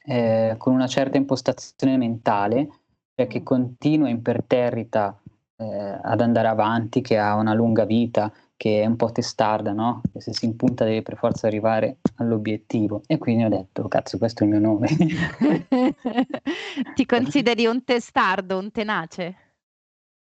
ehm, 0.06 0.58
con 0.58 0.74
una 0.74 0.88
certa 0.88 1.18
impostazione 1.18 1.98
mentale, 1.98 2.70
cioè 3.16 3.28
che 3.28 3.44
continua 3.44 4.10
imperterrita, 4.10 5.22
ehm, 5.58 6.00
ad 6.01 6.22
andare 6.22 6.48
avanti, 6.48 7.01
che 7.01 7.18
ha 7.20 7.36
una 7.36 7.54
lunga 7.54 7.86
vita, 7.86 8.32
che 8.62 8.84
è 8.84 8.86
un 8.86 8.96
po' 8.96 9.12
testarda, 9.12 9.74
no, 9.74 10.03
che 10.13 10.22
se 10.22 10.36
si 10.36 10.46
impunta 10.46 10.86
deve 10.86 11.01
per 11.01 11.18
forza 11.18 11.48
arrivare 11.48 11.98
all'obiettivo. 12.18 13.01
E 13.08 13.18
quindi 13.18 13.44
ho 13.44 13.50
detto: 13.50 13.88
"Cazzo, 13.88 14.20
questo 14.20 14.44
è 14.44 14.46
il 14.46 14.51
mio 14.51 14.60
nome." 14.60 14.88
Ti 16.94 17.06
consideri 17.08 17.65
un 17.65 17.84
testardo, 17.84 18.60
un 18.60 18.70
tenace? 18.70 19.36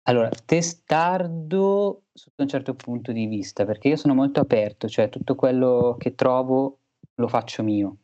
Allora, 0.03 0.29
testardo 0.45 2.03
sotto 2.13 2.43
un 2.43 2.47
certo 2.47 2.75
punto 2.75 3.11
di 3.11 3.25
vista, 3.25 3.65
perché 3.65 3.87
io 3.87 3.95
sono 3.95 4.13
molto 4.13 4.41
aperto, 4.41 4.87
cioè 4.87 5.09
tutto 5.09 5.33
quello 5.33 5.95
che 5.97 6.13
trovo 6.13 6.81
lo 7.15 7.27
faccio 7.27 7.63
mio. 7.63 7.95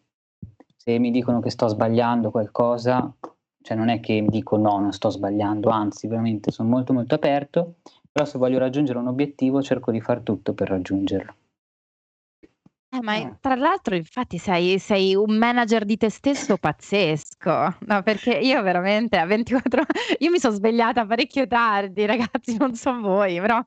Se 0.76 0.98
mi 0.98 1.12
dicono 1.12 1.40
che 1.40 1.52
sto 1.52 1.68
sbagliando 1.68 2.32
qualcosa, 2.32 3.14
cioè 3.62 3.78
non 3.78 3.90
è 3.90 4.00
che 4.00 4.26
dico: 4.28 4.58
"No, 4.58 4.80
non 4.80 4.92
sto 4.92 5.12
sbagliando", 5.12 5.70
anzi 5.70 6.08
veramente 6.08 6.50
son 6.50 6.68
molto, 6.68 6.94
molto 6.94 7.14
aperto, 7.14 7.76
però 8.16 8.26
se 8.26 8.38
voglio 8.38 8.60
raggiungere 8.60 8.98
un 8.98 9.08
obiettivo 9.08 9.62
cerco 9.62 9.92
di 9.92 10.00
far 10.00 10.22
tutto 10.22 10.54
per 10.54 10.70
raggiungerlo. 10.70 11.36
Eh, 12.92 13.02
ma 13.02 13.16
i 13.18 13.28
tra 13.42 13.56
l'altro 13.56 13.96
infatti 13.96 14.38
sei 14.38 14.78
sei 14.80 15.16
un 15.16 15.38
manager 15.38 15.84
di 15.86 15.98
te 15.98 16.10
stesso 16.10 16.58
pazzesco. 16.58 17.78
No, 17.80 18.02
perché 18.04 18.32
io 18.38 18.62
veramente 18.62 19.18
a 19.18 19.26
24 19.26 19.84
io 20.20 20.30
mi 20.30 20.40
son 20.40 20.52
svegliata 20.52 21.06
parecchio 21.06 21.48
tardi 21.48 22.06
ragazzi, 22.06 22.56
non 22.58 22.74
so 22.76 22.98
voi, 23.00 23.40
però 23.40 23.60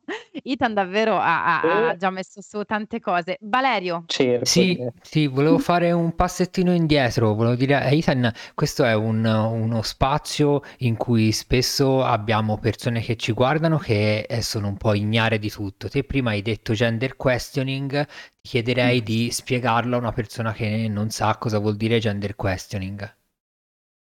Ethan 0.42 0.72
davvero 0.72 1.16
ha 1.18 1.44
ha 1.60 1.88
ha 1.88 1.92
Eh. 1.92 1.96
già 1.96 2.10
messo 2.10 2.40
su 2.40 2.62
tante 2.64 3.00
cose. 3.00 3.36
Valerio. 3.40 4.08
Cerco, 4.10 4.46
Sì, 4.46 4.74
cer 4.74 4.92
sì, 5.02 5.26
volevo 5.26 5.58
fare 5.58 5.92
un 5.92 6.14
passettino 6.14 6.72
indietro, 6.72 7.34
volevo 7.34 7.54
dire 7.56 7.74
a 7.74 7.90
Ethan, 7.90 8.32
questo 8.54 8.82
è 8.84 8.94
un 8.94 9.22
uno 9.26 9.82
spazio 9.82 10.62
in 10.78 10.96
cui 10.96 11.30
spesso 11.32 12.02
abbiamo 12.02 12.56
persone 12.58 13.00
che 13.02 13.16
ci 13.16 13.32
guardano 13.32 13.76
che, 13.76 14.20
ehm, 14.20 14.40
sono 14.40 14.68
un 14.68 14.76
po' 14.78 14.94
ignare 14.94 15.38
di 15.38 15.50
tutto. 15.50 15.88
Te 15.90 16.04
prima 16.04 16.30
hai 16.30 16.40
detto 16.40 16.72
gender 16.72 17.16
questioning, 17.16 18.06
ti 18.37 18.37
chiederei 18.48 19.02
Mh. 19.02 19.04
di 19.04 19.30
spiegarlo 19.30 19.96
a 19.96 19.98
una 19.98 20.12
persona 20.12 20.54
che 20.54 20.88
non 20.88 21.10
sa 21.10 21.36
cosa 21.36 21.58
vuol 21.58 21.76
dire 21.76 21.98
gender 21.98 22.34
questioning. 22.34 23.16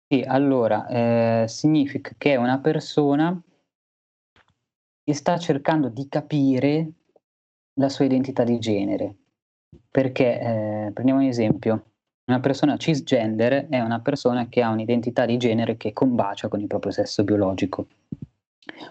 Sì, 0.08 0.24
allora, 0.26 0.88
ehm, 0.88 1.44
significa 1.44 2.10
che 2.18 2.34
una 2.34 2.58
persona 2.58 3.40
che 5.04 5.14
sta 5.14 5.38
cercando 5.38 5.88
di 5.88 6.08
capire 6.08 6.90
la 7.74 7.88
sua 7.88 8.04
identità 8.04 8.42
di 8.42 8.58
genere. 8.58 9.14
Perché, 9.88 10.40
ehm, 10.40 10.92
prendiamo 10.92 11.20
un 11.20 11.26
esempio, 11.26 11.84
una 12.24 12.40
persona 12.40 12.76
cisgender 12.76 13.68
è 13.68 13.78
una 13.78 14.00
persona 14.00 14.48
che 14.48 14.60
ha 14.60 14.70
un'identità 14.70 15.24
di 15.24 15.36
genere 15.36 15.76
che 15.76 15.92
combacia 15.92 16.48
con 16.48 16.60
il 16.60 16.66
proprio 16.66 16.90
sesso 16.90 17.22
biologico. 17.22 17.86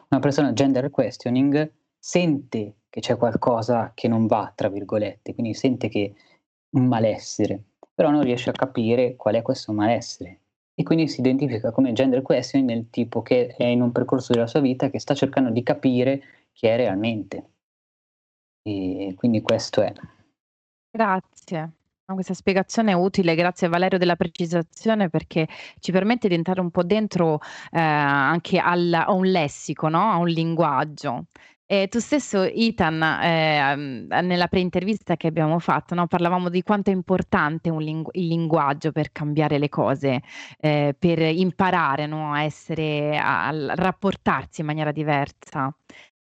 Una 0.10 0.22
persona 0.22 0.54
gender 0.54 0.90
questioning 0.90 1.72
sente 2.04 2.78
che 2.90 3.00
c'è 3.00 3.16
qualcosa 3.16 3.92
che 3.94 4.08
non 4.08 4.26
va, 4.26 4.52
tra 4.56 4.70
virgolette, 4.70 5.34
quindi 5.34 5.54
sente 5.54 5.88
che 5.88 6.16
un 6.76 6.88
malessere, 6.88 7.62
però 7.94 8.10
non 8.10 8.24
riesce 8.24 8.50
a 8.50 8.54
capire 8.54 9.16
qual 9.16 9.36
è 9.36 9.42
questo 9.44 9.72
malessere 9.72 10.40
e 10.74 10.84
quindi 10.84 11.08
si 11.08 11.20
identifica 11.20 11.72
come 11.72 11.94
gender 11.94 12.22
questioning 12.22 12.70
nel 12.70 12.90
tipo 12.90 13.22
che 13.22 13.48
è 13.56 13.66
in 13.66 13.82
un 13.82 13.92
percorso 13.92 14.34
della 14.34 14.48
sua 14.48 14.62
vita 14.62 14.90
che 14.90 15.00
sta 15.00 15.14
cercando 15.14 15.52
di 15.52 15.64
capire 15.64 16.48
chi 16.52 16.68
è 16.68 16.76
realmente. 16.76 17.50
E 18.64 19.14
quindi 19.16 19.42
questo 19.42 19.82
è. 19.82 19.94
Grazie. 20.90 21.72
Questa 22.12 22.34
spiegazione 22.34 22.92
è 22.92 22.96
utile, 22.96 23.36
grazie 23.36 23.70
Valerio 23.70 23.98
della 23.98 24.18
precisazione 24.18 25.10
perché 25.10 25.48
ci 25.80 25.94
permette 25.94 26.28
di 26.28 26.34
entrare 26.34 26.60
un 26.60 26.70
po' 26.70 26.84
dentro 26.84 27.40
eh, 27.72 27.80
anche 27.80 28.60
al, 28.60 28.92
a 28.92 29.14
un 29.14 29.26
lessico, 29.26 29.88
no? 29.88 30.12
a 30.12 30.18
un 30.18 30.28
linguaggio. 30.28 31.28
E 31.74 31.88
tu 31.88 32.00
stesso, 32.00 32.42
Ethan, 32.44 33.02
eh, 33.02 33.76
nella 34.22 34.48
pre-intervista 34.48 35.16
che 35.16 35.28
abbiamo 35.28 35.58
fatto, 35.58 35.96
no? 35.96 36.06
parlavamo 36.06 36.50
di 36.50 36.64
quanto 36.64 36.90
è 36.90 36.94
importante 36.94 37.70
lingu- 37.70 38.14
il 38.14 38.28
linguaggio 38.28 38.92
per 38.92 39.14
cambiare 39.14 39.58
le 39.58 39.70
cose, 39.70 40.22
eh, 40.60 40.94
per 41.00 41.20
imparare 41.20 42.08
no? 42.08 42.34
a 42.34 42.44
essere, 42.44 43.18
a, 43.18 43.48
a 43.48 43.76
rapportarsi 43.76 44.60
in 44.60 44.68
maniera 44.68 44.92
diversa. 44.92 45.74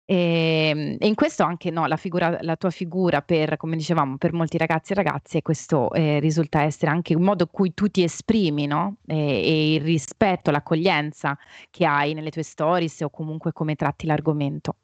Ehm, 0.09 0.97
e 0.99 1.07
in 1.07 1.15
questo 1.15 1.41
anche, 1.43 1.71
no, 1.71 1.87
la 1.87 1.95
figura 1.97 2.37
la 2.41 2.55
tua 2.55 2.69
figura 2.69 3.21
per 3.21 3.57
come 3.57 3.75
dicevamo, 3.75 4.17
per 4.17 4.33
molti 4.33 4.57
ragazzi 4.57 4.91
e 4.91 4.95
ragazze 4.95 5.41
questo, 5.41 5.91
ehm, 5.93 6.19
risulta 6.19 6.61
essere 6.61 6.91
anche 6.91 7.15
un 7.15 7.23
modo 7.23 7.43
in 7.45 7.49
cui 7.51 7.73
tu 7.73 7.87
ti 7.87 8.03
esprimi, 8.03 8.67
no, 8.67 8.97
e 9.07 9.23
e 9.45 9.73
il 9.75 9.81
rispetto, 9.81 10.51
l'accoglienza 10.51 11.35
che 11.71 11.85
hai 11.85 12.13
nelle 12.13 12.29
tue 12.29 12.43
stories 12.43 13.01
o 13.01 13.09
comunque 13.09 13.51
come 13.51 13.73
tratti 13.75 14.05
l'argomento. 14.05 14.75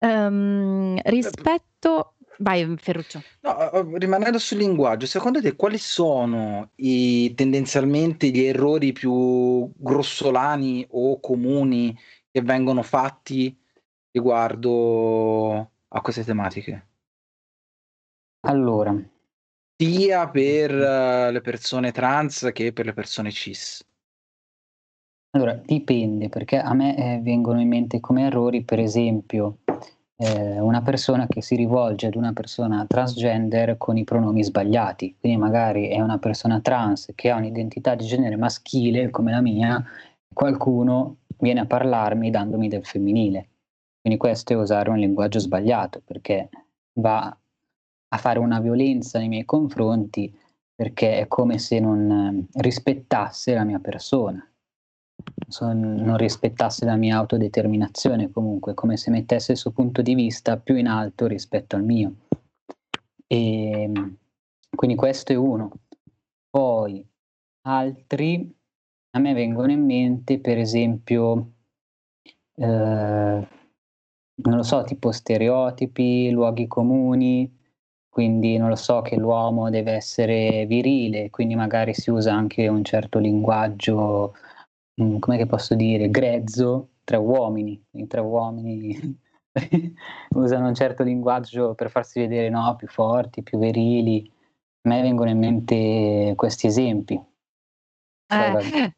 Uhm, 0.00 1.00
rispetto 1.02 2.14
vai 2.38 2.76
Ferruccio. 2.78 3.24
No, 3.40 3.56
rimanendo 3.98 4.38
sul 4.38 4.58
linguaggio, 4.58 5.06
secondo 5.06 5.40
te 5.40 5.56
quali 5.56 5.78
sono 5.78 6.70
i 6.76 7.34
tendenzialmente 7.34 8.28
gli 8.28 8.40
errori 8.40 8.92
più 8.92 9.68
grossolani 9.76 10.86
o 10.90 11.18
comuni 11.18 11.96
che 12.30 12.40
vengono 12.42 12.82
fatti 12.82 13.56
riguardo 14.12 15.70
a 15.88 16.00
queste 16.00 16.24
tematiche? 16.24 16.86
Allora. 18.46 18.96
Sia 19.80 20.28
per 20.28 20.72
uh, 20.72 21.30
le 21.30 21.40
persone 21.40 21.92
trans 21.92 22.50
che 22.52 22.72
per 22.72 22.86
le 22.86 22.92
persone 22.92 23.30
cis. 23.30 23.84
Allora, 25.30 25.54
dipende, 25.54 26.28
perché 26.28 26.58
a 26.58 26.72
me 26.74 26.96
eh, 26.96 27.20
vengono 27.20 27.60
in 27.60 27.68
mente 27.68 28.00
come 28.00 28.26
errori, 28.26 28.64
per 28.64 28.80
esempio, 28.80 29.58
eh, 30.16 30.58
una 30.58 30.82
persona 30.82 31.26
che 31.28 31.42
si 31.42 31.54
rivolge 31.54 32.06
ad 32.06 32.16
una 32.16 32.32
persona 32.32 32.84
transgender 32.86 33.76
con 33.76 33.96
i 33.96 34.04
pronomi 34.04 34.42
sbagliati, 34.42 35.16
quindi 35.20 35.38
magari 35.38 35.88
è 35.88 36.00
una 36.00 36.18
persona 36.18 36.60
trans 36.60 37.12
che 37.14 37.30
ha 37.30 37.36
un'identità 37.36 37.94
di 37.94 38.04
genere 38.04 38.36
maschile 38.36 39.10
come 39.10 39.30
la 39.30 39.40
mia, 39.40 39.84
qualcuno 40.32 41.18
viene 41.38 41.60
a 41.60 41.66
parlarmi 41.66 42.30
dandomi 42.30 42.68
del 42.68 42.84
femminile. 42.84 43.48
Quindi 44.08 44.24
questo 44.26 44.54
è 44.54 44.56
usare 44.56 44.88
un 44.88 44.96
linguaggio 44.96 45.38
sbagliato 45.38 46.00
perché 46.02 46.48
va 46.94 47.24
a 47.26 48.16
fare 48.16 48.38
una 48.38 48.58
violenza 48.58 49.18
nei 49.18 49.28
miei 49.28 49.44
confronti 49.44 50.34
perché 50.74 51.18
è 51.18 51.28
come 51.28 51.58
se 51.58 51.78
non 51.78 52.10
eh, 52.10 52.60
rispettasse 52.62 53.52
la 53.52 53.64
mia 53.64 53.80
persona, 53.80 54.42
non 55.60 56.16
rispettasse 56.16 56.86
la 56.86 56.96
mia 56.96 57.18
autodeterminazione 57.18 58.30
comunque, 58.30 58.72
come 58.72 58.96
se 58.96 59.10
mettesse 59.10 59.52
il 59.52 59.58
suo 59.58 59.72
punto 59.72 60.00
di 60.00 60.14
vista 60.14 60.56
più 60.56 60.76
in 60.76 60.86
alto 60.86 61.26
rispetto 61.26 61.76
al 61.76 61.84
mio. 61.84 62.14
E 63.26 63.70
ehm, 63.70 64.16
quindi 64.74 64.96
questo 64.96 65.32
è 65.32 65.36
uno. 65.36 65.70
Poi 66.48 67.06
altri 67.66 68.56
a 69.10 69.18
me 69.18 69.34
vengono 69.34 69.70
in 69.70 69.84
mente, 69.84 70.38
per 70.38 70.56
esempio, 70.56 71.50
eh, 72.54 73.56
non 74.42 74.56
lo 74.56 74.62
so, 74.62 74.84
tipo 74.84 75.10
stereotipi, 75.12 76.30
luoghi 76.30 76.66
comuni, 76.66 77.52
quindi 78.08 78.56
non 78.56 78.68
lo 78.68 78.76
so 78.76 79.00
che 79.00 79.16
l'uomo 79.16 79.70
deve 79.70 79.92
essere 79.92 80.66
virile, 80.66 81.30
quindi 81.30 81.54
magari 81.54 81.94
si 81.94 82.10
usa 82.10 82.32
anche 82.32 82.68
un 82.68 82.84
certo 82.84 83.18
linguaggio, 83.18 84.34
mm, 85.00 85.18
come 85.18 85.46
posso 85.46 85.74
dire, 85.74 86.10
grezzo 86.10 86.90
tra 87.04 87.18
uomini, 87.18 87.80
i 87.92 88.06
tre 88.06 88.20
uomini 88.20 89.18
usano 90.34 90.68
un 90.68 90.74
certo 90.74 91.02
linguaggio 91.02 91.74
per 91.74 91.90
farsi 91.90 92.20
vedere 92.20 92.48
no, 92.48 92.74
più 92.76 92.88
forti, 92.88 93.42
più 93.42 93.58
virili. 93.58 94.30
A 94.82 94.90
me 94.90 95.02
vengono 95.02 95.30
in 95.30 95.38
mente 95.38 96.34
questi 96.36 96.66
esempi. 96.66 97.14
Eh, 97.14 98.52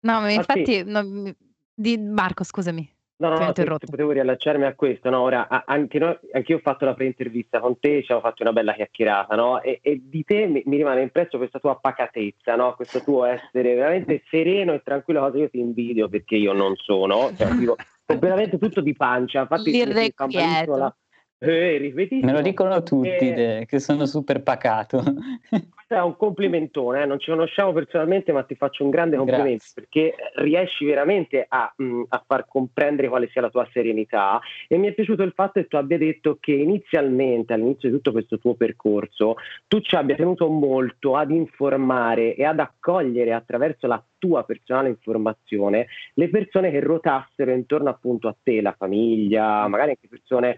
no, 0.00 0.20
ma 0.20 0.30
infatti, 0.30 0.82
no, 0.84 1.32
di 1.74 1.98
Marco, 1.98 2.44
scusami. 2.44 2.93
No, 3.24 3.30
no, 3.30 3.38
no, 3.38 3.52
se, 3.54 3.62
se 3.62 3.86
potevo 3.90 4.10
riallacciarmi 4.10 4.64
a 4.64 4.74
questo, 4.74 5.08
no? 5.08 5.20
Ora, 5.20 5.48
anche 5.64 5.98
noi, 5.98 6.14
anche 6.32 6.52
io 6.52 6.58
ho 6.58 6.60
fatto 6.60 6.84
la 6.84 6.92
pre-intervista 6.92 7.58
con 7.58 7.78
te, 7.78 8.00
ci 8.00 8.12
abbiamo 8.12 8.20
fatto 8.20 8.42
una 8.42 8.52
bella 8.52 8.74
chiacchierata, 8.74 9.34
no? 9.34 9.62
E, 9.62 9.78
e 9.82 10.02
di 10.04 10.24
te 10.24 10.46
mi, 10.46 10.62
mi, 10.66 10.76
rimane 10.76 11.00
impresso 11.00 11.38
questa 11.38 11.58
tua 11.58 11.78
pacatezza, 11.80 12.54
no? 12.54 12.74
Questo 12.74 13.00
tuo 13.02 13.24
essere 13.24 13.74
veramente 13.74 14.22
sereno 14.28 14.74
e 14.74 14.82
tranquillo, 14.82 15.20
cosa 15.20 15.38
io 15.38 15.48
ti 15.48 15.58
invidio 15.58 16.08
perché 16.08 16.36
io 16.36 16.52
non 16.52 16.76
sono, 16.76 17.30
cioè, 17.34 17.48
dico, 17.52 17.76
veramente 18.18 18.58
tutto 18.58 18.82
di 18.82 18.92
pancia, 18.92 19.40
infatti 19.40 19.70
L'irrequieto. 19.70 20.96
Eh, 21.38 21.92
Me 22.22 22.32
lo 22.32 22.40
dicono 22.40 22.82
tutti 22.82 23.08
eh, 23.08 23.64
che 23.66 23.78
sono 23.78 24.06
super 24.06 24.42
pacato. 24.42 25.02
Questo 25.86 26.02
è 26.02 26.06
un 26.06 26.16
complimentone, 26.16 27.02
eh? 27.02 27.06
non 27.06 27.18
ci 27.18 27.30
conosciamo 27.30 27.74
personalmente, 27.74 28.32
ma 28.32 28.42
ti 28.42 28.54
faccio 28.54 28.84
un 28.84 28.90
grande 28.90 29.16
complimento 29.18 29.64
Grazie. 29.74 29.74
perché 29.74 30.14
riesci 30.36 30.86
veramente 30.86 31.44
a, 31.46 31.70
mh, 31.76 31.84
mm, 31.84 32.02
a, 32.08 32.24
far 32.26 32.46
comprendere 32.48 33.08
quale 33.08 33.28
sia 33.28 33.42
la 33.42 33.50
tua 33.50 33.68
serenità. 33.70 34.40
E 34.66 34.78
mi 34.78 34.88
è 34.88 34.94
piaciuto 34.94 35.22
il 35.22 35.32
fatto 35.34 35.60
che 35.60 35.66
tu 35.66 35.76
abbia 35.76 35.98
detto 35.98 36.38
che 36.40 36.52
inizialmente, 36.52 37.52
all'inizio 37.52 37.90
di 37.90 37.96
tutto 37.96 38.12
questo 38.12 38.38
tuo 38.38 38.54
percorso, 38.54 39.34
tu 39.68 39.80
ci 39.80 39.94
abbia 39.94 40.16
tenuto 40.16 40.48
molto 40.48 41.16
ad 41.16 41.30
informare 41.30 42.34
e 42.34 42.44
ad 42.44 42.60
accogliere 42.60 43.34
attraverso 43.34 43.86
la 43.86 44.02
tua 44.18 44.42
personale 44.44 44.88
informazione 44.88 45.88
le 46.14 46.30
persone 46.30 46.70
che 46.70 46.80
ruotassero 46.80 47.50
intorno 47.50 47.90
appunto 47.90 48.28
a 48.28 48.36
te, 48.42 48.62
la 48.62 48.74
famiglia, 48.76 49.68
magari 49.68 49.90
anche 49.90 50.08
persone 50.08 50.56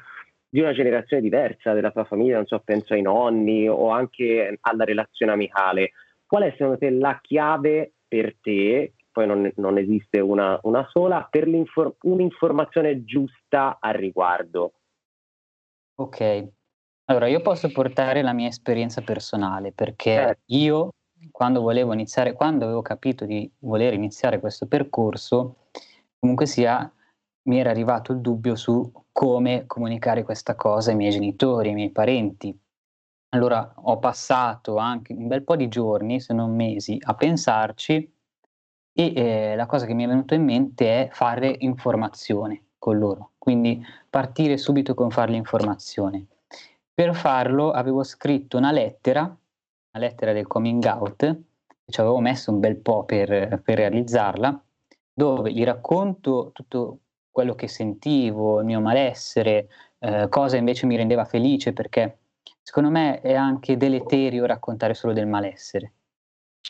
di 0.57 0.63
una 0.63 0.73
generazione 0.73 1.23
diversa 1.23 1.75
della 1.75 1.91
tua 1.91 2.05
famiglia, 2.05 2.37
non 2.37 2.47
so, 2.47 2.59
penso 2.61 2.95
ai 2.95 3.03
nonni 3.03 3.69
o 3.69 3.91
anche 3.91 4.57
alla 4.63 4.85
relazione 4.85 5.33
amicale. 5.33 5.91
Qual 6.25 6.45
è 6.45 6.51
secondo 6.53 6.79
te 6.79 6.89
la 6.89 7.19
chiave 7.21 7.93
per 8.09 8.37
te, 8.41 8.95
poi 9.13 9.27
non, 9.27 9.53
non 9.57 9.77
esiste 9.77 10.19
una, 10.19 10.59
una, 10.63 10.89
sola, 10.91 11.29
per 11.31 11.47
un'informazione 11.47 13.05
giusta 13.05 13.77
al 13.79 13.93
riguardo? 13.93 14.73
Ok, 15.97 16.49
allora 17.05 17.27
io 17.27 17.43
posso 17.43 17.71
portare 17.71 18.23
la 18.23 18.33
mia 18.33 18.49
esperienza 18.49 19.03
personale 19.03 19.73
perché 19.73 20.31
eh. 20.31 20.39
io 20.47 20.95
quando 21.33 21.61
volevo 21.61 21.93
iniziare, 21.93 22.33
quando 22.33 22.65
avevo 22.65 22.81
capito 22.81 23.27
di 23.27 23.51
voler 23.59 23.93
iniziare 23.93 24.41
questo 24.41 24.67
percorso, 24.67 25.69
comunque 26.19 26.47
sia 26.47 26.91
mi 27.47 27.59
era 27.59 27.71
arrivato 27.71 28.13
il 28.13 28.21
dubbio 28.21 28.55
su 28.55 28.91
come 29.13 29.65
comunicare 29.67 30.23
questa 30.23 30.55
cosa 30.55 30.91
ai 30.91 30.97
miei 30.97 31.13
genitori, 31.13 31.69
ai 31.69 31.75
miei 31.75 31.91
parenti. 31.91 32.57
Allora 33.31 33.73
ho 33.77 33.99
passato 33.99 34.77
anche 34.77 35.13
un 35.13 35.27
bel 35.27 35.43
po' 35.43 35.57
di 35.57 35.69
giorni, 35.69 36.21
se 36.21 36.33
non 36.33 36.55
mesi, 36.55 36.99
a 37.01 37.15
pensarci 37.15 38.13
e 38.93 39.13
eh, 39.15 39.57
la 39.57 39.67
cosa 39.67 39.85
che 39.85 39.95
mi 39.95 40.05
è 40.05 40.07
venuta 40.07 40.35
in 40.35 40.45
mente 40.45 41.05
è 41.05 41.09
fare 41.13 41.55
informazione 41.59 42.63
con 42.79 42.99
loro, 42.99 43.33
quindi 43.37 43.85
partire 44.09 44.57
subito 44.57 44.95
con 44.95 45.11
fare 45.11 45.33
l'informazione. 45.33 46.27
Per 46.95 47.15
farlo 47.15 47.73
avevo 47.73 48.03
scritto 48.05 48.57
una 48.57 48.73
lettera, 48.73 49.23
una 49.23 50.05
lettera 50.05 50.33
del 50.33 50.47
coming 50.47 50.83
out, 50.85 51.39
ci 51.85 52.01
avevo 52.01 52.21
messo 52.21 52.51
un 52.51 52.61
bel 52.61 52.77
po' 52.77 53.05
per, 53.05 53.61
per 53.63 53.77
realizzarla, 53.77 54.65
dove 55.13 55.53
gli 55.53 55.63
racconto 55.63 56.51
tutto 56.53 57.01
quello 57.37 57.55
che 57.55 57.69
sentivo, 57.69 58.61
il 58.61 58.65
mio 58.65 58.81
malessere, 58.81 59.69
eh, 59.99 60.27
cosa 60.31 60.57
invece 60.57 60.87
mi 60.87 60.97
rendeva 60.97 61.27
felice, 61.27 61.75
perché 61.75 62.21
secondo 62.63 62.89
me 62.89 63.21
è 63.21 63.35
anche 63.35 63.77
deleterio 63.77 64.47
raccontare 64.47 64.95
solo 64.95 65.13
del 65.13 65.27
malessere. 65.27 65.93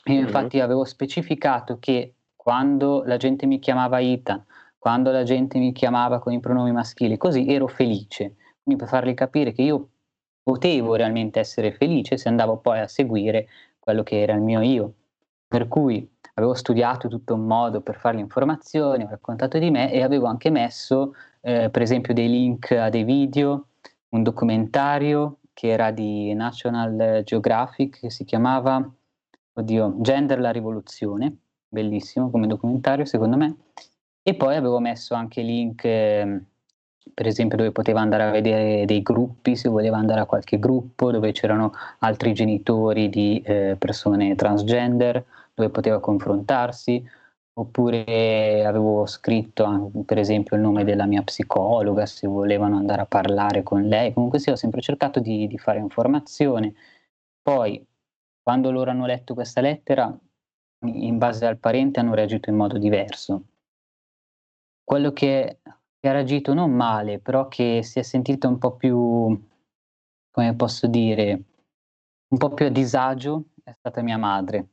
Io 0.07 0.19
infatti 0.19 0.59
avevo 0.59 0.85
specificato 0.85 1.79
che 1.79 2.15
quando 2.35 3.05
la 3.05 3.17
gente 3.17 3.47
mi 3.47 3.61
chiamava 3.61 4.01
Ethan, 4.01 4.45
quando 4.77 5.13
la 5.13 5.23
gente 5.23 5.61
mi 5.61 5.71
chiamava 5.71 6.19
con 6.19 6.33
i 6.33 6.41
pronomi 6.41 6.73
maschili, 6.73 7.17
così 7.17 7.47
ero 7.47 7.69
felice. 7.69 8.35
Quindi 8.61 8.83
per 8.83 8.89
fargli 8.89 9.15
capire 9.15 9.53
che 9.53 9.63
io 9.63 9.89
potevo 10.43 10.97
realmente 10.97 11.39
essere 11.39 11.71
felice 11.71 12.17
se 12.17 12.29
andavo 12.29 12.57
poi 12.57 12.81
a 12.81 12.89
seguire 12.89 13.47
quello 13.79 14.03
che 14.03 14.21
era 14.21 14.35
il 14.35 14.43
mio 14.43 14.63
io. 14.63 14.95
Per 15.49 15.69
cui 15.69 16.09
avevo 16.35 16.55
studiato 16.55 17.09
tutto 17.09 17.35
un 17.35 17.47
modo 17.47 17.81
per 17.81 17.97
fare 17.97 18.17
le 18.17 18.23
informazioni, 18.23 19.05
ho 19.05 19.09
raccontato 19.09 19.59
di 19.59 19.71
me 19.71 19.93
e 19.93 20.03
avevo 20.03 20.27
anche 20.27 20.51
messo 20.51 21.15
eh, 21.41 21.71
per 21.71 21.83
esempio 21.83 22.13
dei 22.13 22.29
link 22.29 22.73
a 22.73 22.89
dei 22.89 23.05
video, 23.05 23.69
un 24.11 24.23
documentario 24.23 25.39
che 25.53 25.69
era 25.69 25.91
di 25.91 26.35
National 26.35 27.23
Geographic 27.25 28.01
che 28.01 28.11
si 28.11 28.25
chiamava 28.25 28.87
oddio, 29.55 29.95
Gender 30.01 30.39
la 30.39 30.51
rivoluzione, 30.51 31.37
bellissimo 31.69 32.31
come 32.31 32.47
documentario 32.47 33.05
secondo 33.05 33.37
me. 33.37 33.57
E 34.23 34.35
poi 34.35 34.57
avevo 34.57 34.81
messo 34.81 35.15
anche 35.15 35.41
link, 35.43 35.85
eh, 35.85 36.43
per 37.13 37.27
esempio, 37.27 37.57
dove 37.57 37.73
poteva 37.73 38.01
andare 38.01 38.25
a 38.25 38.31
vedere 38.31 38.85
dei 38.85 39.03
gruppi, 39.03 39.57
se 39.57 39.69
voleva 39.69 39.97
andare 39.97 40.21
a 40.21 40.27
qualche 40.27 40.59
gruppo, 40.59 41.11
dove 41.11 41.33
c'erano 41.33 41.73
altri 42.01 42.33
genitori 42.35 43.09
di 43.09 43.41
eh, 43.45 43.77
persone 43.79 44.35
transgender, 44.35 45.25
dove 45.55 45.71
poteva 45.71 46.01
confrontarsi, 46.01 47.05
oppure 47.59 48.65
avevo 48.67 49.07
scritto 49.07 49.91
per 50.05 50.19
esempio 50.19 50.57
il 50.57 50.63
nome 50.63 50.85
della 50.85 51.07
mia 51.07 51.23
psicologa 51.23 52.05
se 52.05 52.27
volevano 52.27 52.77
andare 52.77 53.01
a 53.03 53.07
parlare 53.07 53.63
con 53.63 53.83
lei, 53.83 54.13
comunque 54.13 54.39
sì 54.39 54.51
ho 54.51 54.57
sempre 54.57 54.83
cercato 54.83 55.21
di, 55.21 55.47
di 55.47 55.59
fare 55.59 55.79
informazione. 55.79 56.75
Poi 57.41 57.85
quando 58.43 58.71
loro 58.71 58.91
hanno 58.91 59.07
letto 59.07 59.35
questa 59.35 59.61
lettera, 59.61 60.17
in 60.85 61.19
base 61.19 61.47
al 61.47 61.59
parente 61.59 62.01
hanno 62.01 62.15
reagito 62.15 62.51
in 62.51 62.57
modo 62.57 62.79
diverso. 62.79 63.43
Quello 64.85 65.13
che, 65.13 65.59
che 66.07 66.13
ha 66.13 66.15
reagito 66.15 66.55
non 66.55 66.71
male, 66.71 67.19
però 67.19 67.49
che 67.49 67.83
si 67.83 67.99
è 67.99 68.03
sentito 68.03 68.47
un 68.47 68.59
po' 68.59 68.77
più, 68.77 69.37
come 70.31 70.55
posso 70.55 70.87
dire, 70.87 71.43
un 72.29 72.39
po' 72.39 72.55
più 72.55 72.67
a 72.67 72.69
disagio 72.69 73.47
è 73.65 73.73
stata 73.73 74.03
mia 74.03 74.17
madre. 74.17 74.69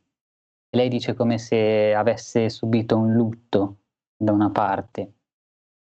Lei 0.69 0.89
dice 0.89 1.15
come 1.15 1.39
se 1.39 1.91
avesse 1.95 2.49
subito 2.49 2.97
un 2.97 3.13
lutto 3.13 3.77
da 4.15 4.31
una 4.31 4.51
parte 4.51 5.13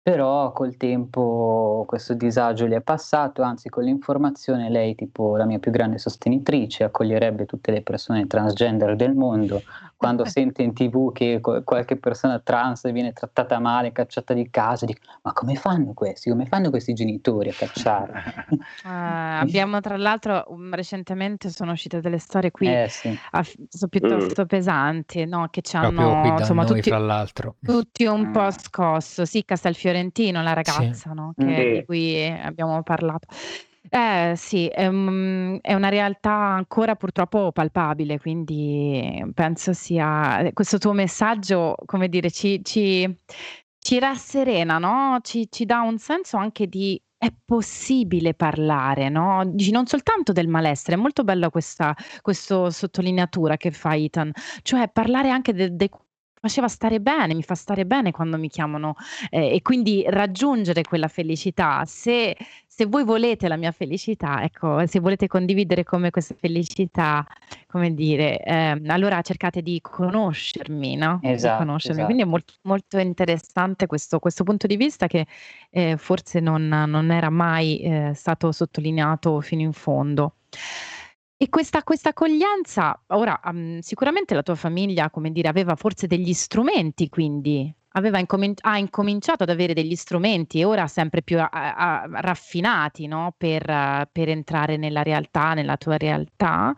però 0.06 0.52
col 0.52 0.76
tempo 0.76 1.84
questo 1.84 2.14
disagio 2.14 2.66
le 2.66 2.76
è 2.76 2.80
passato, 2.80 3.42
anzi 3.42 3.68
con 3.68 3.82
l'informazione 3.82 4.70
lei, 4.70 4.94
tipo 4.94 5.36
la 5.36 5.46
mia 5.46 5.58
più 5.58 5.72
grande 5.72 5.98
sostenitrice, 5.98 6.84
accoglierebbe 6.84 7.44
tutte 7.44 7.72
le 7.72 7.82
persone 7.82 8.28
transgender 8.28 8.94
del 8.94 9.14
mondo, 9.14 9.62
quando 9.96 10.24
sente 10.30 10.62
in 10.62 10.74
tv 10.74 11.10
che 11.10 11.40
qualche 11.40 11.96
persona 11.96 12.38
trans 12.38 12.88
viene 12.92 13.12
trattata 13.12 13.58
male, 13.58 13.90
cacciata 13.90 14.32
di 14.32 14.48
casa, 14.48 14.86
dice 14.86 15.00
ma 15.22 15.32
come 15.32 15.56
fanno 15.56 15.92
questi? 15.92 16.30
Come 16.30 16.46
fanno 16.46 16.70
questi 16.70 16.92
genitori 16.92 17.48
a 17.48 17.54
cacciare? 17.54 18.46
Uh, 18.48 18.86
abbiamo 19.42 19.80
tra 19.80 19.96
l'altro 19.96 20.44
um, 20.50 20.72
recentemente 20.72 21.50
sono 21.50 21.72
uscite 21.72 22.00
delle 22.00 22.18
storie 22.18 22.52
qui 22.52 22.68
eh, 22.68 22.86
sì. 22.88 23.18
a, 23.32 23.42
sono 23.42 23.88
piuttosto 23.90 24.42
mm. 24.42 24.46
pesanti, 24.46 25.24
no? 25.24 25.48
che 25.50 25.62
ci 25.62 25.74
hanno 25.74 26.22
insomma, 26.38 26.62
noi, 26.62 26.80
tutti, 26.80 26.90
tutti 27.64 28.04
un 28.04 28.30
po' 28.30 28.52
scosso. 28.52 29.24
Sì, 29.24 29.44
Castelfiore 29.44 29.95
Fiorentino, 29.96 30.42
la 30.42 30.52
ragazza, 30.52 31.12
no, 31.12 31.32
che 31.36 31.64
Sì. 31.64 31.70
di 31.72 31.84
cui 31.84 32.26
abbiamo 32.26 32.82
parlato. 32.82 33.26
Eh 33.88 34.34
sì, 34.36 34.66
è 34.66 34.88
mhmm, 34.90 35.58
è 35.62 35.72
una 35.74 35.88
realtà 35.88 36.32
ancora 36.32 36.96
purtroppo 36.96 37.52
palpabile, 37.52 38.18
quindi 38.18 39.24
penso 39.32 39.72
sia 39.72 40.40
ehm, 40.40 40.52
questo 40.52 40.78
tuo 40.78 40.92
messaggio, 40.92 41.76
come 41.86 42.08
dire, 42.08 42.30
ci 42.30 42.60
ci 42.64 43.08
ci 43.78 43.98
rasserena, 44.00 44.78
no, 44.78 45.18
ci 45.22 45.46
ci 45.50 45.64
dà 45.64 45.80
un 45.82 45.98
senso 45.98 46.36
anche 46.36 46.66
di 46.66 47.00
è 47.18 47.32
possibile 47.44 48.34
parlare, 48.34 49.08
no, 49.08 49.42
dici 49.46 49.70
non 49.70 49.86
soltanto 49.86 50.32
del 50.32 50.48
malessere, 50.48 50.96
è 50.96 51.00
molto 51.00 51.22
bella 51.24 51.48
questa 51.50 51.94
questo 52.22 52.70
sottolineatura 52.70 53.56
che 53.56 53.70
fa 53.70 53.94
Ethan, 53.96 54.32
cioè 54.62 54.88
parlare 54.90 55.30
anche 55.30 55.52
de 55.54 55.74
de 55.76 55.88
faceva 56.46 56.68
stare 56.68 57.00
bene, 57.00 57.34
mi 57.34 57.42
fa 57.42 57.54
stare 57.54 57.84
bene 57.86 58.10
quando 58.12 58.38
mi 58.38 58.48
chiamano, 58.48 58.94
ehm, 59.30 59.54
e 59.54 59.62
quindi 59.62 60.04
raggiungere 60.08 60.84
quella 60.84 61.08
felicità. 61.08 61.84
Se 61.84 62.36
se 62.76 62.84
voi 62.84 63.04
volete 63.04 63.48
la 63.48 63.56
mia 63.56 63.72
felicità, 63.72 64.42
ecco, 64.42 64.86
se 64.86 65.00
volete 65.00 65.26
condividere 65.28 65.82
con 65.82 66.02
me 66.02 66.10
questa 66.10 66.34
felicità, 66.38 67.26
come 67.66 67.94
dire, 67.94 68.38
ehm, 68.42 68.90
allora 68.90 69.22
cercate 69.22 69.62
di 69.62 69.78
conoscermi, 69.80 70.94
no, 70.96 71.24
di 71.32 71.50
Esatto, 71.50 71.50
conoscermi. 71.50 72.04
Quindi 72.04 72.22
è 72.24 72.26
esatto. 72.26 72.26
molt 72.26 72.58
molto 72.62 72.98
interessante 72.98 73.86
questo 73.86 74.18
questo 74.18 74.44
punto 74.44 74.66
di 74.66 74.76
vista 74.76 75.06
che, 75.06 75.26
ehm, 75.70 75.96
forse 75.96 76.40
non 76.40 76.66
non 76.68 77.10
era 77.10 77.30
mai, 77.30 77.80
ehm, 77.80 78.12
stato 78.12 78.52
sottolineato 78.52 79.40
fino 79.40 79.62
in 79.62 79.72
fondo. 79.72 80.34
E 81.40 81.50
questa 81.50 81.82
questa 81.82 82.08
accoglienza 82.10 82.98
ora, 83.08 83.38
uhm, 83.44 83.80
sicuramente 83.80 84.32
la 84.34 84.42
tua 84.42 84.54
famiglia, 84.54 85.10
come 85.10 85.30
dire, 85.32 85.48
aveva 85.48 85.74
forse 85.76 86.06
degli 86.06 86.32
strumenti 86.32 87.10
quindi, 87.10 87.70
aveva 87.90 88.18
incomin 88.18 88.54
ha 88.62 88.78
incominciato 88.78 89.42
ad 89.42 89.50
avere 89.50 89.74
degli 89.74 89.94
strumenti 89.96 90.60
e 90.60 90.64
ora 90.64 90.86
sempre 90.86 91.20
più 91.22 91.38
a 91.38 91.46
a 91.50 92.06
raffinati, 92.22 93.06
no, 93.06 93.34
per 93.36 93.62
per 94.10 94.28
entrare 94.30 94.78
nella 94.78 95.02
realtà, 95.02 95.52
nella 95.52 95.76
tua 95.76 95.98
realtà. 95.98 96.74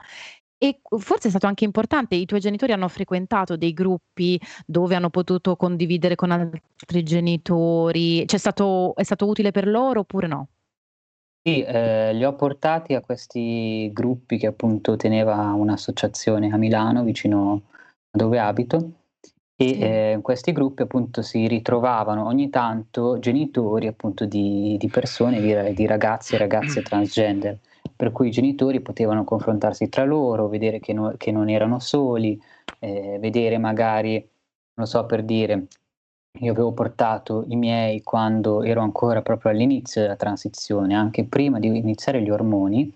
E 0.61 0.81
forse 0.99 1.29
è 1.29 1.31
stato 1.31 1.47
anche 1.47 1.63
importante, 1.65 2.17
i 2.17 2.27
tuoi 2.27 2.41
genitori 2.41 2.73
hanno 2.73 2.89
frequentato 2.89 3.57
dei 3.57 3.73
gruppi 3.73 4.41
dove 4.67 4.97
hanno 4.97 5.09
potuto 5.11 5.55
condividere 5.55 6.17
con 6.17 6.33
altri 6.33 7.05
genitori? 7.05 8.25
C'è 8.27 8.39
stato 8.39 8.93
è 8.97 9.05
stato 9.05 9.29
utile 9.29 9.53
per 9.53 9.69
loro 9.69 10.01
oppure 10.01 10.27
no? 10.27 10.49
Sì, 11.49 11.65
ehm, 11.67 12.15
li 12.17 12.25
ho 12.25 12.35
portati 12.35 12.93
a 12.95 13.01
questi 13.01 13.91
gruppi 13.93 14.37
che 14.37 14.47
appunto 14.49 14.97
teneva 14.97 15.53
un'associazione 15.55 16.51
a 16.53 16.57
Milano, 16.59 17.03
vicino 17.05 17.63
a 18.11 18.17
dove 18.19 18.39
abito, 18.39 18.91
e, 19.57 19.67
Sì. 19.69 19.79
ehm, 19.81 20.13
in 20.17 20.23
questi 20.23 20.53
gruppi 20.53 20.83
appunto 20.83 21.23
si 21.23 21.47
ritrovavano 21.49 22.27
ogni 22.27 22.51
tanto 22.51 23.19
genitori 23.19 23.87
appunto 23.87 24.27
di 24.27 24.77
di 24.79 24.89
persone, 24.89 25.41
di 25.41 25.73
di 25.75 25.87
ragazzi 25.87 26.35
e 26.35 26.39
ragazze 26.39 26.83
transgender, 26.83 27.59
per 27.97 28.13
cui 28.13 28.29
i 28.29 28.31
genitori 28.31 28.81
potevano 28.81 29.25
confrontarsi 29.25 29.89
tra 29.89 30.05
loro, 30.05 30.49
vedere 30.49 30.81
che 30.81 30.93
no 30.93 31.15
che 31.17 31.33
non 31.33 31.49
erano 31.49 31.79
soli, 31.81 32.39
ehm, 32.81 33.19
vedere 33.21 33.57
magari, 33.59 34.23
non 34.75 34.87
so, 34.87 35.07
per 35.07 35.23
dire, 35.25 35.67
io 36.41 36.53
avevo 36.53 36.73
portato 36.73 37.45
i 37.49 37.57
miei 37.57 38.03
quando 38.03 38.63
ero 38.63 38.81
ancora 38.81 39.23
proprio 39.23 39.51
all'inizio 39.51 40.01
della 40.03 40.17
transizione, 40.17 40.95
anche 40.95 41.25
prima 41.25 41.59
di 41.59 41.67
iniziare 41.67 42.23
gli 42.23 42.31
ormoni, 42.31 42.93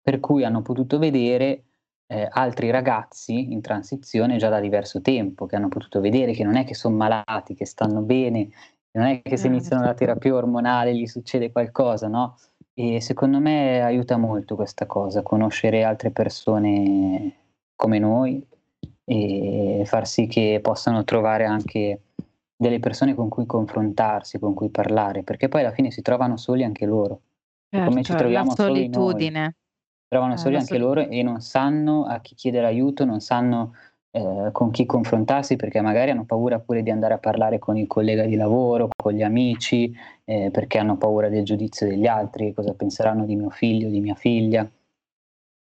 per 0.00 0.20
cui 0.20 0.44
hanno 0.44 0.62
potuto 0.62 0.98
vedere, 0.98 1.64
ehm, 2.06 2.28
altri 2.30 2.70
ragazzi 2.70 3.52
in 3.52 3.60
transizione 3.60 4.36
già 4.38 4.48
da 4.48 4.60
diverso 4.60 5.00
tempo, 5.00 5.46
che 5.46 5.56
hanno 5.56 5.68
potuto 5.68 6.00
vedere 6.00 6.32
che 6.32 6.44
non 6.44 6.56
è 6.56 6.64
che 6.64 6.74
son 6.74 6.94
malati, 6.94 7.54
che 7.54 7.66
stanno 7.66 8.00
bene, 8.00 8.48
non 8.92 9.06
è 9.06 9.20
che 9.20 9.36
se 9.36 9.48
iniziano 9.48 9.84
la 9.84 9.94
terapia 9.94 10.34
ormonale 10.34 10.94
gli 10.94 11.06
succede 11.06 11.52
qualcosa, 11.52 12.08
no, 12.08 12.36
e 12.72 13.00
secondo 13.00 13.40
me 13.40 13.82
aiuta 13.82 14.16
molto 14.16 14.54
questa 14.54 14.86
cosa, 14.86 15.22
conoscere 15.22 15.82
altre 15.84 16.10
persone 16.10 17.34
come 17.74 17.98
noi 17.98 18.46
e 19.04 19.82
far 19.86 20.06
sì 20.06 20.26
che 20.26 20.58
possano 20.62 21.04
trovare 21.04 21.44
anche 21.44 22.00
delle 22.56 22.80
persone 22.80 23.14
con 23.14 23.28
cui 23.28 23.46
confrontarsi, 23.46 24.38
con 24.38 24.54
cui 24.54 24.70
parlare, 24.70 25.22
perché 25.22 25.48
poi 25.48 25.60
alla 25.62 25.72
fine 25.72 25.90
si 25.90 26.02
trovano 26.02 26.36
soli 26.36 26.64
anche 26.64 26.86
loro. 26.86 27.20
Come 27.80 28.02
ci 28.02 28.14
Certo, 28.14 28.28
la 28.28 28.44
troviamo 28.44 28.54
soli 28.56 28.88
noi. 28.88 29.24
solitudine. 29.24 29.54
Si 30.02 30.06
trovano 30.08 30.36
Eh, 30.36 30.38
soli 30.38 30.56
la 30.56 30.60
anche 30.60 30.78
soli 30.78 30.78
loro 30.78 31.00
e 31.08 31.22
non 31.22 31.40
sanno 31.40 32.04
a 32.06 32.20
chi 32.20 32.34
chiedere 32.36 32.66
aiuto, 32.66 33.04
non 33.04 33.20
sanno, 33.20 33.74
ehm, 34.12 34.52
con 34.52 34.70
chi 34.70 34.86
confrontarsi, 34.86 35.56
perché 35.56 35.80
magari 35.82 36.10
hanno 36.12 36.24
paura 36.24 36.60
pure 36.60 36.82
di 36.82 36.90
andare 36.90 37.14
a 37.14 37.18
parlare 37.18 37.58
con 37.58 37.76
il 37.76 37.86
collega 37.88 38.24
di 38.26 38.36
lavoro, 38.36 38.88
con 38.96 39.12
gli 39.12 39.22
amici, 39.22 39.94
ehm, 40.24 40.50
perché 40.52 40.78
hanno 40.78 40.96
paura 40.96 41.28
del 41.28 41.44
giudizio 41.44 41.86
degli 41.88 42.06
altri, 42.06 42.54
cosa 42.54 42.74
penseranno 42.74 43.24
di 43.26 43.36
mio 43.36 43.50
figlio, 43.50 43.88
di 43.90 44.00
mia 44.00 44.14
figlia. 44.14 44.68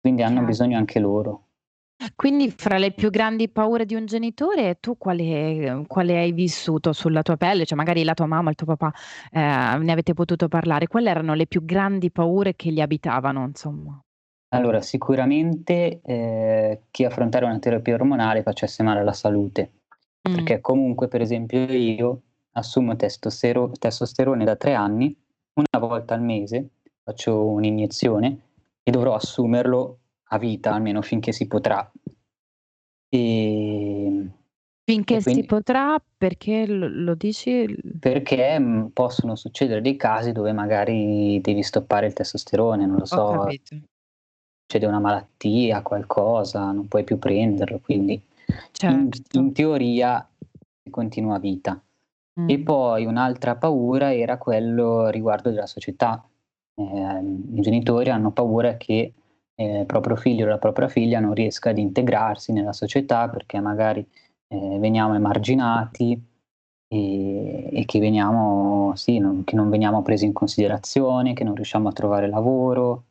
Quindi 0.00 0.22
hanno 0.22 0.40
Certo. 0.40 0.44
bisogno 0.44 0.78
anche 0.78 1.00
loro. 1.00 1.47
Quindi 2.14 2.50
fra 2.50 2.78
le 2.78 2.92
più 2.92 3.10
grandi 3.10 3.48
paure 3.48 3.84
di 3.84 3.94
un 3.96 4.06
genitore, 4.06 4.78
tu 4.78 4.96
quale 4.96 5.82
quale 5.88 6.16
hai 6.16 6.30
vissuto 6.32 6.92
sulla 6.92 7.22
tua 7.22 7.36
pelle? 7.36 7.64
Cioè 7.64 7.76
magari 7.76 8.04
la 8.04 8.14
tua 8.14 8.26
mamma, 8.26 8.50
il 8.50 8.56
tuo 8.56 8.66
papà, 8.66 8.92
ehm, 9.32 9.82
ne 9.82 9.92
avete 9.92 10.14
potuto 10.14 10.46
parlare. 10.46 10.86
Quali 10.86 11.08
erano 11.08 11.34
le 11.34 11.46
più 11.48 11.64
grandi 11.64 12.12
paure 12.12 12.54
che 12.54 12.70
li 12.70 12.80
abitavano, 12.80 13.44
insomma? 13.44 14.00
Allora, 14.52 14.80
sicuramente, 14.80 16.00
ehm, 16.02 16.78
che 16.90 17.04
affrontare 17.04 17.44
una 17.44 17.58
terapia 17.58 17.94
ormonale 17.94 18.42
facesse 18.42 18.82
male 18.84 19.00
alla 19.00 19.12
salute, 19.12 19.72
Mh. 20.28 20.32
perché 20.34 20.60
comunque, 20.60 21.08
per 21.08 21.20
esempio, 21.20 21.64
io 21.72 22.22
assumo 22.52 22.94
testostero 22.96 23.70
testosterone 23.78 24.44
da 24.44 24.56
3 24.56 24.72
anni, 24.74 25.14
una 25.54 25.86
volta 25.86 26.14
al 26.14 26.22
mese 26.22 26.70
faccio 27.02 27.44
un'iniezione 27.46 28.38
e 28.82 28.90
dovrò 28.90 29.14
assumerlo 29.14 29.97
a 30.28 30.38
vita, 30.38 30.72
almeno 30.74 31.02
finché 31.02 31.32
si 31.32 31.46
potrà. 31.46 31.90
Ehm, 33.10 34.32
Finché 34.84 35.16
e 35.16 35.20
si 35.20 35.22
quindi 35.22 35.46
potrà, 35.46 36.02
perché 36.16 36.66
lo 36.66 36.88
lo 36.88 37.14
dici? 37.14 37.66
Perché, 38.00 38.58
mhmm, 38.58 38.88
possono 38.88 39.34
succedere 39.34 39.80
dei 39.80 39.96
casi 39.96 40.32
dove 40.32 40.52
magari 40.52 41.40
devi 41.40 41.62
stoppare 41.62 42.06
il 42.06 42.12
testosterone, 42.12 42.86
non 42.86 42.96
lo 42.96 43.02
Ho 43.02 43.06
so 43.06 43.26
capito. 43.26 43.76
succede 44.70 44.86
una 44.86 45.00
malattia, 45.00 45.80
qualcosa, 45.82 46.70
non 46.72 46.88
puoi 46.88 47.02
più 47.02 47.18
prenderlo, 47.18 47.80
quindi 47.80 48.12
in 48.86 49.10
Certo. 49.10 49.38
in 49.38 49.52
teoria 49.52 50.28
si 50.82 50.90
continua 50.90 51.36
a 51.36 51.38
vita. 51.38 51.82
E 52.44 52.58
poi 52.60 53.06
un'altra 53.06 53.56
paura 53.56 54.14
era 54.14 54.36
quello 54.38 55.08
riguardo 55.08 55.50
della 55.50 55.66
società. 55.66 56.22
Ehm, 56.74 57.56
i 57.56 57.60
genitori 57.62 58.10
hanno 58.10 58.30
paura 58.32 58.76
che, 58.76 59.12
il 59.60 59.86
proprio 59.86 60.16
figlio 60.16 60.46
o 60.46 60.48
la 60.48 60.58
propria 60.58 60.88
figlia 60.88 61.20
non 61.20 61.34
riesca 61.34 61.70
ad 61.70 61.78
integrarsi 61.78 62.52
nella 62.52 62.72
società 62.72 63.28
perché 63.28 63.60
magari, 63.60 64.06
ehm, 64.48 64.78
veniamo 64.80 65.14
emarginati, 65.14 66.12
ehm, 66.88 67.68
e 67.72 67.84
che 67.86 67.98
veniamo 68.00 68.92
sì, 68.96 69.18
non 69.18 69.44
che 69.44 69.56
non 69.56 69.68
veniamo 69.70 70.02
presi 70.02 70.24
in 70.26 70.32
considerazione, 70.32 71.34
che 71.34 71.44
non 71.44 71.54
riusciamo 71.54 71.88
a 71.88 71.92
trovare 71.92 72.28
lavoro 72.28 73.04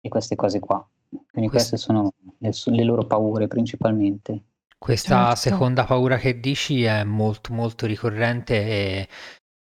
e 0.00 0.08
queste 0.08 0.36
cose 0.36 0.60
qua. 0.60 0.84
Quindi 1.30 1.50
Quest 1.50 1.70
queste 1.70 1.76
sono 1.76 2.12
le 2.38 2.50
le 2.66 2.84
loro 2.84 3.04
paure 3.06 3.46
principalmente. 3.48 4.42
Questa 4.78 5.34
Certo. 5.34 5.36
seconda 5.36 5.84
paura 5.84 6.16
che 6.16 6.40
dici 6.40 6.84
è 6.84 7.04
molto, 7.04 7.52
molto 7.52 7.86
ricorrente 7.86 8.54
e 8.56 9.08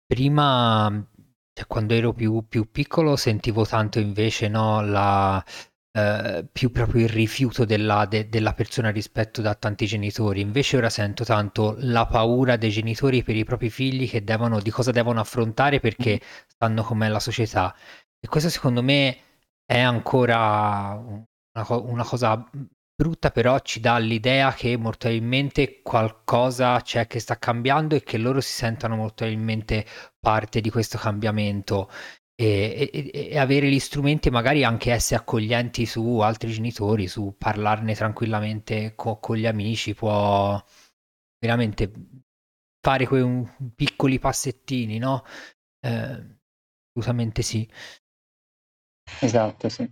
prima, 0.05 0.91
cioè 1.53 1.65
quando 1.67 1.93
ero 1.93 2.11
più 2.13 2.45
più 2.47 2.69
piccolo 2.69 3.15
sentivo 3.15 3.65
tanto 3.65 3.99
invece, 3.99 4.49
no, 4.49 4.81
la 4.81 5.43
ehm, 5.95 6.47
più 6.51 6.71
proprio 6.71 7.03
il 7.05 7.09
rifiuto 7.09 7.65
della 7.65 8.05
de 8.05 8.29
della 8.29 8.53
persona 8.53 8.89
rispetto 8.91 9.41
da 9.41 9.55
tanti 9.55 9.85
genitori. 9.85 10.41
Invece 10.41 10.77
ora 10.77 10.89
sento 10.89 11.23
tanto 11.23 11.75
la 11.79 12.05
paura 12.05 12.57
dei 12.57 12.69
genitori 12.71 13.23
per 13.23 13.35
i 13.35 13.43
propri 13.45 13.69
figli 13.69 14.09
che 14.09 14.23
devono 14.23 14.59
di 14.61 14.69
cosa 14.71 14.91
devono 14.91 15.19
affrontare 15.19 15.79
perché 15.79 16.19
sanno 16.57 16.83
com'è 16.83 17.07
la 17.07 17.19
società. 17.19 17.73
E 18.19 18.27
questo 18.27 18.49
secondo 18.49 18.81
me 18.83 19.17
è 19.65 19.79
ancora 19.79 20.93
una 21.55 21.65
co 21.65 21.83
una 21.85 22.03
cosa, 22.03 22.49
brutta, 22.95 23.29
però 23.31 23.59
ci 23.59 23.79
dà 23.79 23.97
l'idea 23.97 24.53
che 24.53 24.77
molto 24.77 25.07
probabilmente 25.07 25.81
qualcosa 25.81 26.79
c'è 26.81 27.07
che 27.07 27.19
sta 27.19 27.37
cambiando 27.37 27.95
e 27.95 28.03
che 28.03 28.17
loro 28.17 28.39
si 28.41 28.53
sentano 28.53 28.95
molto 28.95 29.25
probabilmente 29.25 29.85
parte 30.19 30.61
di 30.61 30.69
questo 30.69 30.97
cambiamento. 30.97 31.89
E 32.39 32.89
e 32.91 33.29
e 33.31 33.37
avere 33.39 33.71
gli 33.71 33.79
strumenti 33.79 34.29
magari 34.29 34.65
anche 34.65 34.91
essere 34.91 35.21
accoglienti 35.21 35.85
su 35.85 36.19
altri 36.19 36.51
genitori, 36.51 37.07
su 37.07 37.35
parlarne 37.37 37.95
tranquillamente 37.95 38.93
co 38.95 39.19
con 39.19 39.37
gli 39.37 39.45
amici 39.45 39.93
può 39.93 40.61
veramente, 41.39 41.91
fare 42.81 43.07
quei 43.07 43.21
un 43.21 43.47
piccoli 43.73 44.19
passettini, 44.19 44.97
no, 44.97 45.23
ehm, 45.81 46.37
assolutamente 46.91 47.41
sì. 47.41 47.69
Esatto, 49.21 49.67
sì. 49.69 49.89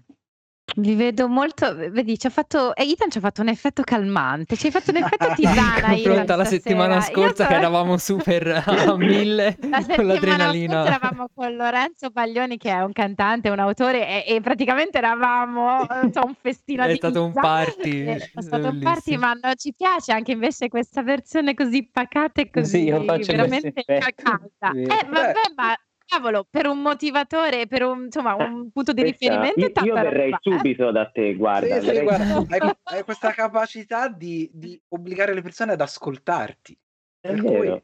Vi 0.76 0.96
vedo 0.96 1.28
molto 1.28 1.76
vedi 1.76 2.18
ci 2.18 2.26
ha 2.26 2.30
fatto 2.32 2.76
e 2.76 2.90
Ethan 2.90 3.12
ci 3.12 3.20
ha 3.20 3.22
fatto 3.22 3.42
un 3.42 3.48
effetto 3.50 3.84
calmante, 3.84 4.56
ci 4.58 4.66
hai 4.66 4.72
fatto 4.72 4.90
un 4.90 4.98
effetto 4.98 5.32
tisana 5.36 5.94
Ethan 5.94 5.94
Confronto 5.94 6.34
alla 6.34 6.46
settimana 6.46 7.00
scorsa 7.02 7.44
so 7.44 7.50
che 7.50 7.54
eravamo 7.54 7.98
super 7.98 8.48
a 8.66 8.96
1000 8.98 9.58
La 9.70 9.84
con 9.84 9.84
settimana 9.84 9.94
scorsa 9.94 10.04
l'adrenalina. 10.04 10.86
eravamo 10.86 11.30
con 11.34 11.56
Lorenzo 11.56 12.10
Paglioni 12.10 12.58
che 12.58 12.72
è 12.72 12.82
un 12.84 12.92
cantante, 12.92 13.50
un 13.50 13.60
autore 13.60 14.26
e 14.26 14.34
e 14.36 14.42
praticamente 14.42 14.98
eravamo, 14.98 15.86
non 15.88 16.12
so, 16.12 16.22
un 16.26 16.34
festino 16.42 16.86
È 16.88 16.90
di 16.90 16.96
stato 16.96 17.24
un 17.24 17.34
pizza. 17.34 17.42
party, 17.42 18.04
È 18.06 18.32
è 18.34 18.42
stato 18.42 18.68
un 18.70 18.80
party, 18.80 19.16
ma 19.18 19.34
no 19.34 19.54
ci 19.54 19.74
piace 19.76 20.12
anche 20.12 20.32
invece 20.32 20.70
questa 20.70 21.04
versione 21.04 21.54
così 21.54 21.88
pacata 21.92 22.42
e 22.42 22.46
Sì, 22.46 22.50
così 22.52 22.86
questo 22.90 23.32
veramente 23.34 23.84
calda. 24.16 24.72
vero. 24.74 24.92
Eh 24.92 25.06
vabbè, 25.08 25.42
ma 25.56 25.78
cavolo, 26.14 26.48
per 26.50 26.68
un 26.68 26.82
motivatore, 26.82 27.68
per 27.68 27.84
un 27.84 28.04
insomma 28.06 28.36
Eh, 28.36 28.44
un 28.44 28.72
punto 28.72 28.94
di 28.94 29.02
questa 29.02 29.28
riferimento 29.28 29.60
io 29.60 29.86
io 29.86 29.94
verrei 29.94 30.32
roba, 30.32 30.38
eh. 30.38 30.52
subito 30.52 30.92
da 30.92 31.10
te, 31.10 31.34
guarda, 31.36 31.80
Sì, 31.80 31.96
sì, 31.96 32.02
guarda, 32.04 32.46
hai 32.48 32.72
hai 32.84 33.04
questa 33.04 33.32
capacità 33.32 34.08
di 34.08 34.50
di 34.54 34.80
obbligare 34.90 35.34
le 35.34 35.42
persone 35.42 35.74
ad 35.74 35.82
ascoltarti. 35.82 36.78
È 37.20 37.28
Per 37.30 37.42
cui 37.42 37.52
vero. 37.52 37.84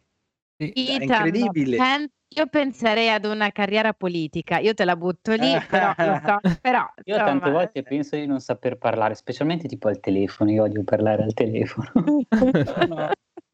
Sì. 0.58 0.74
cioè, 0.74 0.98
è 0.98 1.04
incredibile. 1.04 1.78
pen 1.78 2.08
io 2.32 2.46
penserei 2.46 3.10
ad 3.10 3.26
una 3.26 3.50
carriera 3.52 3.94
politica. 3.94 4.60
Io 4.60 4.76
te 4.76 4.86
la 4.86 4.96
butto 4.96 5.34
lì, 5.34 5.58
però 5.68 5.94
lo 5.98 6.20
so 6.24 6.39
però 6.62 6.86
Io 7.06 7.15
tante 7.15 7.34
insomma 7.34 7.52
volte 7.52 7.82
penso 7.82 8.15
di 8.15 8.28
non 8.28 8.39
saper 8.39 8.78
parlare, 8.78 9.15
specialmente 9.15 9.68
tipo 9.68 9.88
al 9.88 10.00
telefono, 10.00 10.52
io 10.52 10.63
odio 10.63 10.84
parlare 10.84 11.24
al 11.24 11.34
telefono. 11.34 11.92
No, 12.88 12.96
no. 12.96 13.10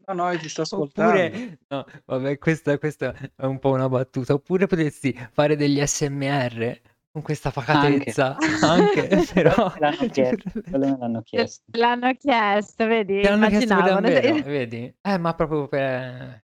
No, 0.07 0.13
no, 0.13 0.31
io 0.31 0.39
ti 0.39 0.49
sto 0.49 0.61
ascoltando. 0.61 1.35
Oppure 1.35 1.59
no, 1.69 1.85
vabbè 2.05 2.37
questa 2.37 2.77
questa 2.77 3.13
è 3.35 3.45
un 3.45 3.59
po' 3.59 3.71
una 3.71 3.89
battuta, 3.89 4.33
oppure 4.33 4.67
potresti 4.67 5.13
fare 5.31 5.55
degli 5.55 5.79
ASMR 5.79 6.81
con 7.11 7.21
questa 7.21 7.49
Anche. 7.49 8.13
pacatezza, 8.13 8.37
anche, 8.61 9.07
però 9.33 9.53
Me 9.73 9.79
l'hanno 9.79 10.07
chiesto, 10.09 10.49
l'hanno 10.71 11.21
chiesto. 11.23 11.63
l'hanno 11.71 12.13
chiesto, 12.13 12.85
vedi? 12.87 13.21
L'hanno 13.21 13.47
chiesto 13.47 13.81
davvero, 13.81 14.41
vedi? 14.43 14.93
Eh, 15.01 15.17
ma 15.17 15.33
proprio 15.33 15.67
per 15.67 16.43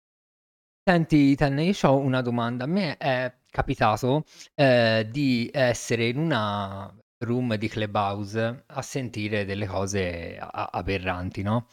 Senti 0.83 1.31
Ethan, 1.33 1.59
io 1.59 1.73
c'ho 1.73 1.97
una 1.97 2.21
domanda. 2.21 2.63
A 2.65 2.67
me 2.67 2.97
è 2.97 3.31
capitato, 3.49 4.23
ehm, 4.55 5.03
di 5.03 5.49
essere 5.53 6.07
in 6.07 6.17
una 6.17 6.93
room 7.25 7.55
di 7.55 7.67
Clubhouse 7.67 8.63
a 8.67 8.81
sentire 8.81 9.45
delle 9.45 9.65
cose 9.67 10.37
a 10.39 10.69
aberranti, 10.71 11.41
no, 11.43 11.67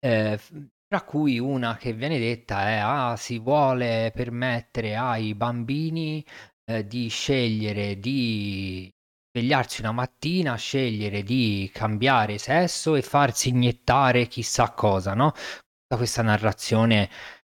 f 0.00 0.52
tra 0.88 1.02
cui 1.02 1.38
una 1.38 1.76
che 1.76 1.92
viene 1.92 2.18
detta 2.18 2.68
è: 2.68 2.76
"Ah, 2.78 3.16
si 3.16 3.38
vuole 3.38 4.10
permettere 4.14 4.96
ai 4.96 5.34
bambini, 5.34 6.24
ehm, 6.64 6.80
di 6.82 7.08
scegliere 7.08 7.98
di 7.98 8.90
svegliarsi 9.30 9.80
una 9.82 9.92
mattina, 9.92 10.56
scegliere 10.56 11.22
di 11.22 11.70
cambiare 11.72 12.38
sesso 12.38 12.94
e 12.96 13.02
farsi 13.02 13.50
iniettare 13.50 14.26
chissà 14.28 14.70
cosa", 14.72 15.14
no, 15.14 15.32
tutta 15.32 15.96
questa 15.96 16.22
narrazione 16.22 17.10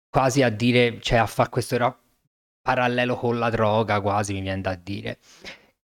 quasi 0.10 0.42
a 0.44 0.50
dire 0.50 1.00
cioè 1.02 1.18
a 1.20 1.28
fa 1.28 1.50
questo 1.50 1.78
ra 1.78 1.96
parallelo 2.62 3.16
con 3.16 3.38
la 3.40 3.50
droga 3.50 4.02
quasi 4.02 4.34
mi 4.34 4.42
vien 4.42 4.62
da 4.62 4.76
dire. 4.76 5.20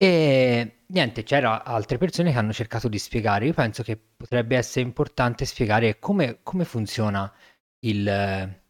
E 0.05 0.79
niente, 0.89 1.23
c'era 1.23 1.63
altre 1.63 1.97
persone 1.97 2.33
che 2.33 2.39
hanno 2.39 2.53
cercato 2.53 2.89
di 2.89 2.99
spiegare. 2.99 3.47
Io 3.47 3.53
penso 3.55 3.85
che 3.85 3.97
potrebbe 3.97 4.57
essere 4.57 4.85
importante 4.85 5.45
spiegare 5.45 6.01
come 6.01 6.41
come 6.43 6.65
funziona 6.65 7.33
il 7.87 8.61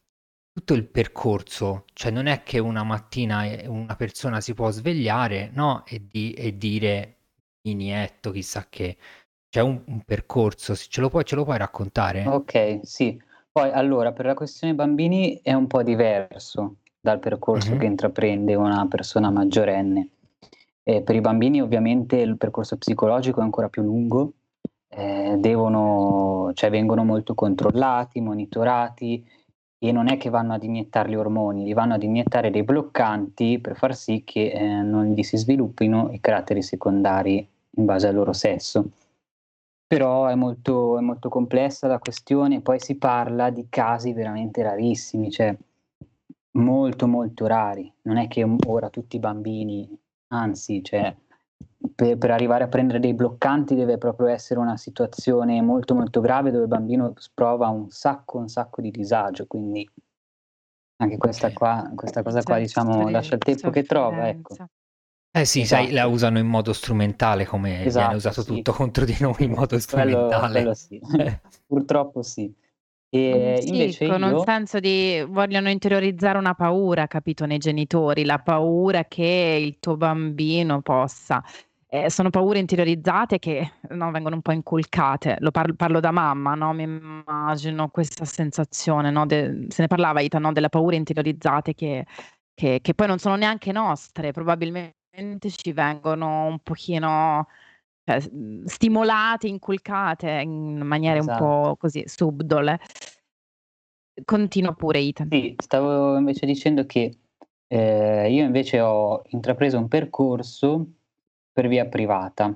tutto 0.52 0.74
il 0.74 0.86
percorso. 0.86 1.86
Cioè 1.94 2.10
non 2.10 2.26
è 2.26 2.42
che 2.42 2.58
una 2.58 2.82
mattina, 2.84 3.46
ehm, 3.46 3.70
una 3.72 3.96
persona 3.96 4.42
si 4.42 4.52
può 4.52 4.70
svegliare, 4.70 5.48
no, 5.54 5.86
e 5.86 6.06
di 6.06 6.34
e 6.34 6.58
dire: 6.58 7.20
"Inietto 7.62 8.30
chissà 8.30 8.66
che". 8.68 8.98
C'è 9.48 9.62
un 9.62 9.82
un 9.86 10.02
percorso, 10.04 10.74
ce 10.76 11.00
lo 11.00 11.08
puoi 11.08 11.24
ce 11.24 11.34
lo 11.36 11.44
puoi 11.44 11.56
raccontare? 11.58 12.34
Okay, 12.34 12.80
sì. 12.84 13.20
Poi 13.50 13.70
allora 13.70 14.12
per 14.12 14.26
la 14.26 14.34
questione 14.34 14.74
bambini 14.74 15.40
è 15.42 15.52
un 15.52 15.66
po' 15.66 15.82
diverso 15.82 16.76
dal 17.00 17.18
percorso 17.18 17.76
che 17.76 17.84
Mh-mh. 17.84 17.86
intraprende 17.86 18.54
una 18.54 18.86
persona 18.88 19.30
maggiorenne. 19.30 20.08
Ehm, 20.86 21.04
per 21.04 21.14
i 21.14 21.20
bambini 21.20 21.62
ovviamente 21.62 22.16
il 22.16 22.36
percorso 22.36 22.76
psicologico 22.76 23.40
è 23.40 23.42
ancora 23.44 23.68
più 23.68 23.82
lungo, 23.82 24.32
ehm, 24.88 25.36
devono 25.40 26.50
cioè 26.54 26.70
vengono 26.70 27.04
molto 27.04 27.34
controllati, 27.34 28.20
monitorati 28.20 29.24
e 29.78 29.92
non 29.92 30.08
è 30.08 30.16
che 30.16 30.30
vanno 30.30 30.54
ad 30.54 30.62
iniettargli 30.64 31.14
ormoni, 31.14 31.64
gli 31.64 31.74
vanno 31.74 31.94
ad 31.94 32.02
iniettare 32.02 32.50
dei 32.50 32.62
bloccanti 32.64 33.58
per 33.60 33.76
far 33.76 33.94
sì 33.96 34.22
che, 34.24 34.50
ehm, 34.52 34.88
non 34.88 35.06
gli 35.12 35.22
si 35.22 35.36
sviluppino 35.36 36.10
i 36.12 36.20
caratteri 36.20 36.62
secondari 36.62 37.46
in 37.76 37.84
base 37.84 38.08
al 38.08 38.14
loro 38.14 38.32
sesso. 38.32 38.84
Però 39.86 40.26
è 40.26 40.34
molto 40.34 40.98
è 40.98 41.02
molto 41.02 41.28
complessa 41.28 41.86
la 41.88 41.98
questione, 41.98 42.60
poi 42.62 42.80
si 42.80 42.96
parla 42.96 43.50
di 43.50 43.66
casi 43.68 44.12
veramente 44.14 44.62
rarissimi, 44.62 45.30
cioè 45.30 45.54
molto, 46.52 47.06
molto 47.08 47.46
rari. 47.46 47.92
Non 48.02 48.16
è 48.18 48.28
che, 48.28 48.46
ora 48.66 48.90
tutti 48.90 49.16
i 49.16 49.20
bambini 49.20 49.88
anzi, 50.32 50.82
cioè 50.82 51.14
pe 51.94 52.16
per 52.16 52.30
arrivare 52.30 52.64
a 52.64 52.68
prendere 52.68 53.00
dei 53.00 53.14
bloccanti 53.14 53.74
deve 53.74 53.98
proprio 53.98 54.28
essere 54.28 54.60
una 54.60 54.76
situazione 54.76 55.60
molto, 55.62 55.94
molto 55.94 56.20
grave 56.20 56.50
dove 56.50 56.62
il 56.64 56.68
bambino 56.68 57.12
prova 57.34 57.68
un 57.68 57.90
sacco, 57.90 58.38
un 58.38 58.48
sacco 58.48 58.80
di 58.80 58.90
disagio, 58.90 59.46
quindi 59.46 59.88
anche 60.96 61.16
questa 61.16 61.52
qua 61.52 61.90
questa 61.94 62.22
cosa 62.22 62.42
qua 62.42 62.54
C'è 62.56 62.60
diciamo 62.62 63.08
lascia 63.08 63.34
il 63.34 63.40
tempo 63.40 63.70
che 63.70 63.82
trova, 63.84 64.28
ecco. 64.28 64.56
Eh 65.34 65.46
sì, 65.46 65.64
sai, 65.64 65.86
la 65.86 66.00
Esatto. 66.02 66.10
usano 66.14 66.38
in 66.38 66.46
modo 66.46 66.72
strumentale 66.74 67.46
come 67.46 67.70
viene 67.70 67.86
Esatto, 67.86 68.16
usato 68.16 68.42
sì. 68.42 68.48
tutto 68.48 68.72
contro 68.72 69.04
di 69.06 69.16
noi 69.18 69.44
in 69.44 69.50
modo 69.52 69.66
Quello 69.66 69.80
strumentale. 69.80 70.50
quello 70.60 70.74
sì. 70.74 71.00
Eh. 71.18 71.40
Purtroppo 71.66 72.22
sì. 72.22 72.54
Mhmm, 73.14 73.54
Ehm, 73.54 73.60
sì, 73.60 73.96
invece 73.96 74.04
con 74.04 74.22
un 74.22 74.36
io 74.36 74.38
senso 74.38 74.80
di 74.80 75.24
vogliono 75.28 75.68
interiorizzare 75.70 76.38
una 76.38 76.54
paura, 76.54 77.06
capito, 77.06 77.46
nei 77.46 77.58
genitori, 77.58 78.24
la 78.24 78.38
paura 78.40 79.04
che 79.04 79.58
il 79.60 79.78
tuo 79.78 79.96
bambino 79.96 80.82
possa 80.82 81.42
ehm, 81.88 82.06
sono 82.08 82.30
paure 82.30 82.58
interiorizzate 82.58 83.38
che, 83.38 83.72
no, 83.90 84.10
vengono 84.10 84.34
un 84.36 84.42
po' 84.42 84.52
inculcate. 84.52 85.36
Lo 85.40 85.50
parl 85.50 85.76
parlo 85.76 86.00
da 86.00 86.10
mamma, 86.10 86.54
no, 86.54 86.72
mi 86.72 86.82
immagino 86.82 87.88
questa 87.90 88.24
sensazione, 88.24 89.10
no, 89.10 89.24
de 89.26 89.66
se 89.68 89.82
ne 89.82 89.88
parlava 89.88 90.20
Ethan, 90.22 90.42
no, 90.42 90.52
delle 90.52 90.68
paure 90.68 90.96
interiorizzate 90.96 91.74
che 91.74 92.04
che 92.54 92.80
che 92.82 92.94
poi 92.94 93.06
non 93.06 93.18
sono 93.18 93.36
neanche 93.36 93.72
nostre, 93.72 94.32
probabilmente 94.32 94.94
ci 95.50 95.72
vengono 95.72 96.46
un 96.46 96.58
pochino, 96.60 97.46
cioè, 98.04 98.20
mhmm, 98.30 98.64
stimolate, 98.64 99.46
inculcate 99.46 100.30
in 100.42 100.78
maniere 100.78 101.20
un 101.20 101.28
Esatto. 101.28 101.44
po' 101.44 101.76
così 101.76 102.02
subdole. 102.06 102.80
Continua 104.24 104.74
pure 104.74 104.98
Ethan. 104.98 105.28
Sì, 105.30 105.54
stavo 105.56 106.16
invece 106.16 106.44
dicendo 106.46 106.84
che 106.84 107.18
eh, 107.66 108.30
io 108.30 108.44
invece 108.44 108.80
ho 108.80 109.22
intrapreso 109.28 109.78
un 109.78 109.88
percorso 109.88 110.86
per 111.52 111.68
via 111.68 111.86
privata. 111.86 112.54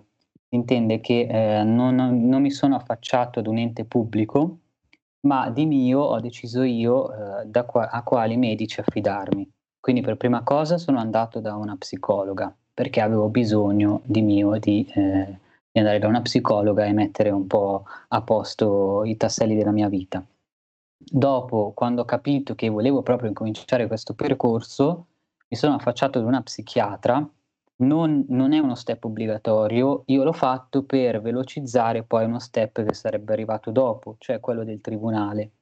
Intende 0.51 1.01
che 1.01 1.21
eh, 1.21 1.63
non, 1.63 1.95
non, 1.95 2.43
mi 2.43 2.51
sono 2.51 2.77
affacciato 2.77 3.39
ad 3.39 3.47
un 3.47 3.59
ente 3.59 3.85
pubblico, 3.85 4.59
ma 5.21 5.51
di 5.51 5.65
mio 5.67 6.01
ho 6.01 6.21
deciso 6.21 6.63
io 6.63 7.43
eh, 7.43 7.65
qua, 7.65 7.91
a 7.91 8.03
quali 8.03 8.37
medici 8.37 8.81
affidarmi. 8.81 9.51
Quindi 9.81 10.03
per 10.03 10.17
prima 10.17 10.43
cosa 10.43 10.79
sono 10.79 10.99
andato 10.99 11.41
da 11.41 11.55
una 11.57 11.77
psicologa 11.77 12.55
perché 12.77 13.01
avevo 13.01 13.31
bisogno 13.31 14.03
di 14.05 14.21
mio 14.21 14.59
di, 14.59 14.87
eh, 14.95 15.39
di 15.73 15.79
andare 15.79 15.99
da 15.99 16.09
una 16.09 16.21
psicologa 16.21 16.85
e 16.85 16.93
mettere 16.93 17.31
un 17.31 17.47
po' 17.47 17.87
a 18.09 18.21
posto 18.21 19.03
i 19.05 19.17
tasselli 19.17 19.57
della 19.57 19.71
mia 19.71 19.89
vita. 19.89 20.23
Dopo, 20.99 21.73
quando 21.75 22.03
ho 22.03 22.05
capito 22.05 22.55
che 22.55 22.69
volevo 22.69 23.01
proprio 23.01 23.29
incominciare 23.29 23.87
questo 23.87 24.13
percorso, 24.13 25.07
mi 25.49 25.57
sono 25.57 25.77
affacciato 25.77 26.19
ad 26.19 26.27
una 26.27 26.43
psichiatra. 26.43 27.27
Non, 27.77 28.27
non, 28.29 28.53
è 28.53 28.59
uno 28.59 28.75
step 28.75 29.05
obbligatorio, 29.05 30.03
io 30.07 30.23
l'ho 30.23 30.35
fatto 30.35 30.83
per 30.83 31.23
velocizzare 31.23 32.03
poi 32.03 32.27
uno 32.27 32.41
step 32.41 32.85
che 32.85 32.93
sarebbe 32.93 33.33
arrivato 33.33 33.71
dopo, 33.71 34.17
cioè 34.19 34.39
quello 34.39 34.65
del 34.65 34.83
tribunale, 34.83 35.53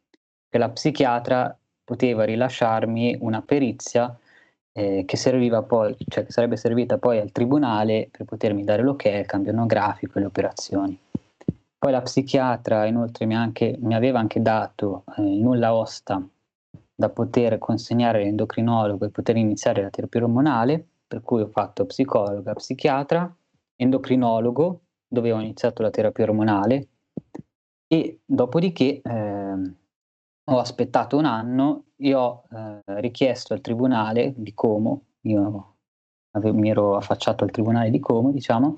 che 0.48 0.59
la 0.59 0.68
psichiatra 0.68 1.57
poteva 1.85 2.24
rilasciarmi 2.24 3.18
una 3.20 3.40
perizia 3.40 4.18
eh, 4.77 5.05
che 5.07 5.63
poi, 5.67 5.97
cioè 6.09 6.25
che 6.25 6.33
sarebbe 6.33 6.57
servita 6.57 6.99
poi 6.99 7.19
al 7.21 7.31
tribunale 7.31 8.09
per 8.11 8.27
potermi 8.27 8.65
dare 8.65 8.83
l'ok, 8.83 9.05
il 9.05 9.27
cambio 9.27 9.53
enografico 9.53 10.19
e 10.19 10.21
le 10.21 10.27
operazioni. 10.27 10.99
Poi 11.79 11.93
la 11.93 12.03
psichiatra 12.03 12.87
inoltre 12.87 13.27
mi, 13.27 13.37
anche, 13.37 13.77
mi 13.81 13.95
aveva 13.95 14.19
anche 14.19 14.43
dato 14.43 15.05
eh, 15.17 15.23
nulla 15.23 15.75
osta 15.75 16.21
da 16.97 17.09
poter 17.09 17.59
consegnare 17.59 18.23
all'endocrinologo 18.23 19.05
e 19.05 19.11
poter 19.11 19.37
iniziare 19.37 19.83
la 19.83 19.91
terapia 19.91 20.23
ormonale, 20.23 20.85
per 21.07 21.23
cui 21.23 21.43
ho 21.43 21.49
fatto 21.49 21.85
psicologa, 21.87 22.53
psichiatra, 22.55 23.33
endocrinologo, 23.77 24.81
dove 25.07 25.33
ho 25.33 25.41
iniziato 25.41 25.83
la 25.83 25.91
terapia 25.91 26.25
ormonale 26.25 26.89
e 27.87 28.21
dopodiché 28.25 29.01
eh, 29.03 29.75
ho 30.44 30.59
aspettato 30.59 31.16
un 31.16 31.24
anno 31.24 31.85
e 31.96 32.14
ho 32.14 32.44
eh, 32.50 33.00
richiesto 33.00 33.54
al 33.54 33.61
tribunale 33.61 34.33
di 34.37 34.52
Como, 34.52 35.02
io 35.22 35.76
avevo, 36.33 36.57
mi 36.59 36.70
ero 36.70 36.96
affacciato 36.96 37.44
al 37.44 37.50
tribunale 37.50 37.90
di 37.90 38.00
Como, 38.00 38.30
diciamo, 38.30 38.76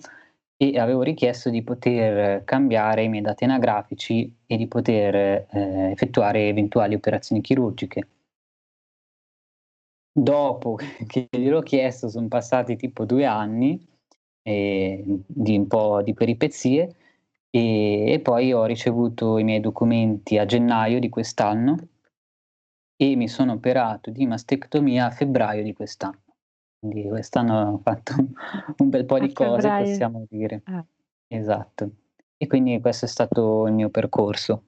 e 0.57 0.79
avevo 0.79 1.03
richiesto 1.03 1.51
di 1.51 1.63
poter 1.63 2.45
cambiare 2.45 3.03
i 3.03 3.09
miei 3.09 3.23
dati 3.23 3.45
anagrafici 3.45 4.35
e 4.47 4.57
di 4.57 4.67
poter 4.69 5.15
eh, 5.51 5.91
effettuare 5.91 6.49
eventuali 6.49 6.95
operazioni 6.95 7.43
chirurgiche. 7.43 8.09
Dopo 10.13 10.77
che 11.07 11.29
gliel'ho 11.31 11.61
chiesto 11.61 12.09
sono 12.09 12.29
passati 12.29 12.77
tipo 12.77 13.05
due 13.05 13.27
anni 13.27 13.87
eh, 14.43 15.05
di 15.27 15.57
un 15.59 15.67
po' 15.67 16.01
di 16.03 16.15
peripezie 16.15 16.95
e, 17.57 18.13
e 18.13 18.21
poi 18.21 18.53
ho 18.53 18.67
ricevuto 18.67 19.39
i 19.39 19.45
miei 19.45 19.61
documenti 19.61 20.37
a 20.37 20.45
gennaio 20.45 21.01
di 21.01 21.09
quest'anno 21.09 21.89
e 22.97 23.17
mi 23.17 23.29
sono 23.29 23.53
operato 23.53 24.11
di 24.11 24.27
mastectomia 24.27 25.07
a 25.07 25.11
febbraio 25.11 25.63
di 25.63 25.73
quest'anno. 25.73 26.23
Quindi 26.79 27.09
quest'anno 27.09 27.73
ho 27.73 27.79
fatto 27.79 28.13
un 28.77 28.89
bel 28.91 29.07
po' 29.07 29.19
di 29.19 29.33
cose, 29.33 29.69
possiamo 29.69 30.27
dire. 30.29 30.63
Eh. 30.67 30.85
Esatto. 31.29 31.91
E 32.37 32.47
quindi 32.47 32.79
questo 32.81 33.07
è 33.07 33.09
stato 33.09 33.67
il 33.67 33.73
mio 33.73 33.89
percorso. 33.89 34.65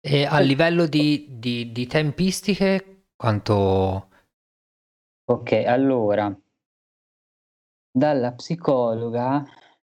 E 0.00 0.24
a 0.24 0.38
livello 0.40 0.86
di, 0.86 1.26
di, 1.38 1.72
di 1.72 1.86
tempistiche, 1.86 3.08
quanto... 3.16 4.08
Ok, 5.26 5.52
allora, 5.66 6.34
dalla 7.90 8.32
psicologa 8.32 9.44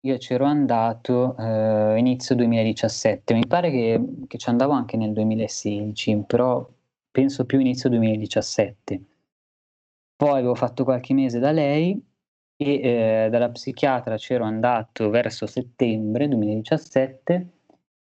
io 0.06 0.18
c'ero 0.18 0.46
andato 0.46 1.36
eh, 1.38 1.98
inizio 1.98 2.36
2017, 2.36 3.34
mi 3.34 3.48
pare 3.48 3.72
che, 3.72 4.02
che 4.28 4.38
ci 4.38 4.50
andavo 4.50 4.72
anche 4.74 4.98
nel 4.98 5.14
2016, 5.14 6.24
però 6.28 6.68
penso 7.10 7.46
più 7.46 7.60
inizio 7.60 7.90
2017. 7.90 9.02
Poi 10.16 10.30
avevo 10.30 10.54
fatto 10.54 10.84
qualche 10.84 11.14
mese 11.16 11.40
da 11.40 11.52
lei 11.52 12.00
e 12.56 12.74
eh, 13.26 13.30
dalla 13.32 13.50
psichiatra 13.50 14.16
c'ero 14.18 14.44
andato 14.46 15.10
verso 15.10 15.48
settembre 15.48 16.28
2017 16.28 17.50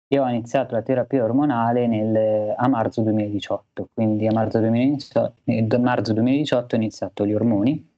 e 0.08 0.18
ho 0.18 0.28
iniziato 0.28 0.74
la 0.74 0.82
terapia 0.82 1.22
ormonale 1.22 1.86
nel, 1.86 2.52
a 2.56 2.68
marzo 2.68 3.02
2018. 3.02 3.90
Quindi 3.94 4.26
a 4.26 4.32
marzo 4.32 4.58
2018, 4.58 5.34
eh, 5.44 5.78
marzo 5.78 6.12
2018 6.12 6.74
ho 6.74 6.78
iniziato 6.78 7.24
gli 7.24 7.32
ormoni 7.32 7.90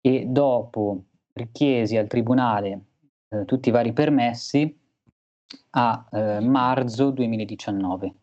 e 0.00 0.26
dopo 0.26 1.04
richiesi 1.34 1.96
al 1.96 2.08
tribunale 2.08 2.86
eh, 3.32 3.44
tutti 3.46 3.70
i 3.70 3.72
vari 3.72 3.92
permessi 3.92 4.78
a 5.70 6.08
eh, 6.12 6.40
marzo 6.40 7.10
2019 7.10 8.14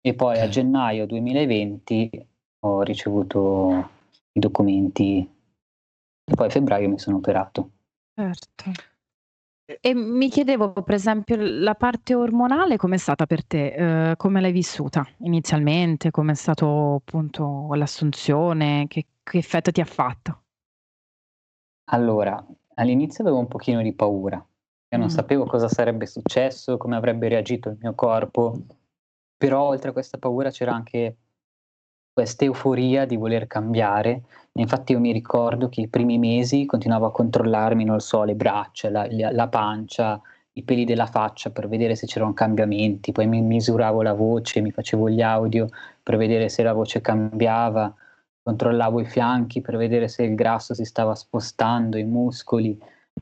e 0.00 0.14
poi 0.14 0.38
a 0.38 0.48
gennaio 0.48 1.06
2020 1.06 2.26
ho 2.60 2.82
ricevuto 2.82 3.90
i 4.32 4.40
documenti 4.40 5.28
e 6.24 6.34
poi 6.34 6.46
a 6.46 6.50
febbraio 6.50 6.88
mi 6.88 6.98
sono 6.98 7.16
operato. 7.16 7.70
Certo. 8.14 8.72
E 9.80 9.94
mi 9.94 10.30
chiedevo, 10.30 10.72
per 10.72 10.94
esempio, 10.94 11.36
la 11.38 11.74
parte 11.74 12.14
ormonale 12.14 12.78
com'è 12.78 12.96
stata 12.96 13.26
per 13.26 13.44
te? 13.44 14.10
Eh, 14.10 14.16
come 14.16 14.40
l'hai 14.40 14.52
vissuta 14.52 15.06
inizialmente? 15.18 16.10
Com'è 16.10 16.34
stato 16.34 16.94
appunto 16.94 17.68
l'assunzione? 17.74 18.86
Che, 18.88 19.06
che 19.22 19.38
effetto 19.38 19.70
ti 19.70 19.82
ha 19.82 19.84
fatto? 19.84 20.44
Allora, 21.90 22.42
all'inizio 22.78 23.24
avevo 23.24 23.38
un 23.38 23.48
pochino 23.48 23.82
di 23.82 23.92
paura. 23.92 24.36
Io 24.36 24.98
non 24.98 25.08
mm. 25.08 25.10
sapevo 25.10 25.44
cosa 25.44 25.68
sarebbe 25.68 26.06
successo, 26.06 26.76
come 26.76 26.96
avrebbe 26.96 27.28
reagito 27.28 27.68
il 27.68 27.78
mio 27.80 27.94
corpo, 27.94 28.56
però 29.36 29.62
oltre 29.64 29.90
a 29.90 29.92
questa 29.92 30.18
paura 30.18 30.50
c'era 30.50 30.72
anche 30.72 31.16
questa 32.12 32.44
euforia 32.44 33.04
di 33.04 33.16
voler 33.16 33.46
cambiare. 33.46 34.22
Infatti 34.52 34.92
io 34.92 34.98
mi 34.98 35.12
ricordo 35.12 35.68
che 35.68 35.82
i 35.82 35.88
primi 35.88 36.18
mesi 36.18 36.66
continuavo 36.66 37.06
a 37.06 37.12
controllarmi, 37.12 37.84
non 37.84 38.00
so, 38.00 38.24
le 38.24 38.34
braccia, 38.34 38.90
la, 38.90 39.06
la 39.08 39.48
pancia, 39.48 40.20
i 40.54 40.62
peli 40.64 40.84
della 40.84 41.06
faccia 41.06 41.50
per 41.50 41.68
vedere 41.68 41.94
se 41.94 42.06
c'erano 42.06 42.32
cambiamenti, 42.32 43.12
poi 43.12 43.26
mi 43.26 43.40
misuravo 43.40 44.02
la 44.02 44.14
voce, 44.14 44.60
mi 44.60 44.72
facevo 44.72 45.08
gli 45.08 45.22
audio 45.22 45.68
per 46.02 46.16
vedere 46.16 46.48
se 46.48 46.64
la 46.64 46.72
voce 46.72 47.00
cambiava, 47.00 47.94
controllavo 48.42 49.00
i 49.00 49.04
fianchi 49.04 49.60
per 49.60 49.76
vedere 49.76 50.08
se 50.08 50.22
il 50.22 50.34
grasso 50.34 50.74
si 50.74 50.84
stava 50.84 51.14
spostando, 51.14 51.98
i 51.98 52.04
muscoli, 52.04 52.78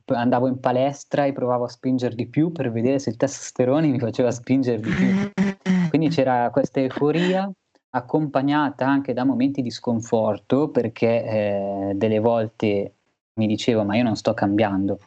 andavo 0.06 0.46
in 0.46 0.60
palestra 0.60 1.24
e 1.24 1.32
provavo 1.32 1.64
a 1.64 1.68
spingere 1.68 2.14
di 2.14 2.26
più 2.26 2.52
per 2.52 2.70
vedere 2.70 2.98
se 2.98 3.10
il 3.10 3.16
testosterone 3.16 3.88
mi 3.88 3.98
faceva 3.98 4.30
spingere 4.30 4.80
di 4.80 4.90
più. 4.90 5.42
Quindi 5.88 6.08
c'era 6.08 6.50
questa 6.50 6.80
euforia 6.80 7.50
accompagnata 7.90 8.86
anche 8.86 9.12
da 9.14 9.24
momenti 9.24 9.62
di 9.62 9.70
sconforto 9.70 10.68
perché 10.68 11.24
eh, 11.24 11.92
delle 11.94 12.18
volte 12.18 12.92
mi 13.34 13.46
dicevo 13.46 13.84
ma 13.84 13.96
io 13.96 14.02
non 14.02 14.16
sto 14.16 14.34
cambiando 14.34 14.98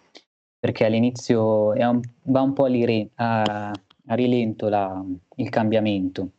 perché 0.59 0.85
all'inizio 0.85 1.71
un, 1.71 2.01
va 2.23 2.41
un 2.41 2.53
po' 2.53 2.65
a, 2.65 3.71
a 3.71 4.15
rilento 4.15 4.67
la, 4.67 5.03
il 5.35 5.49
cambiamento. 5.49 6.29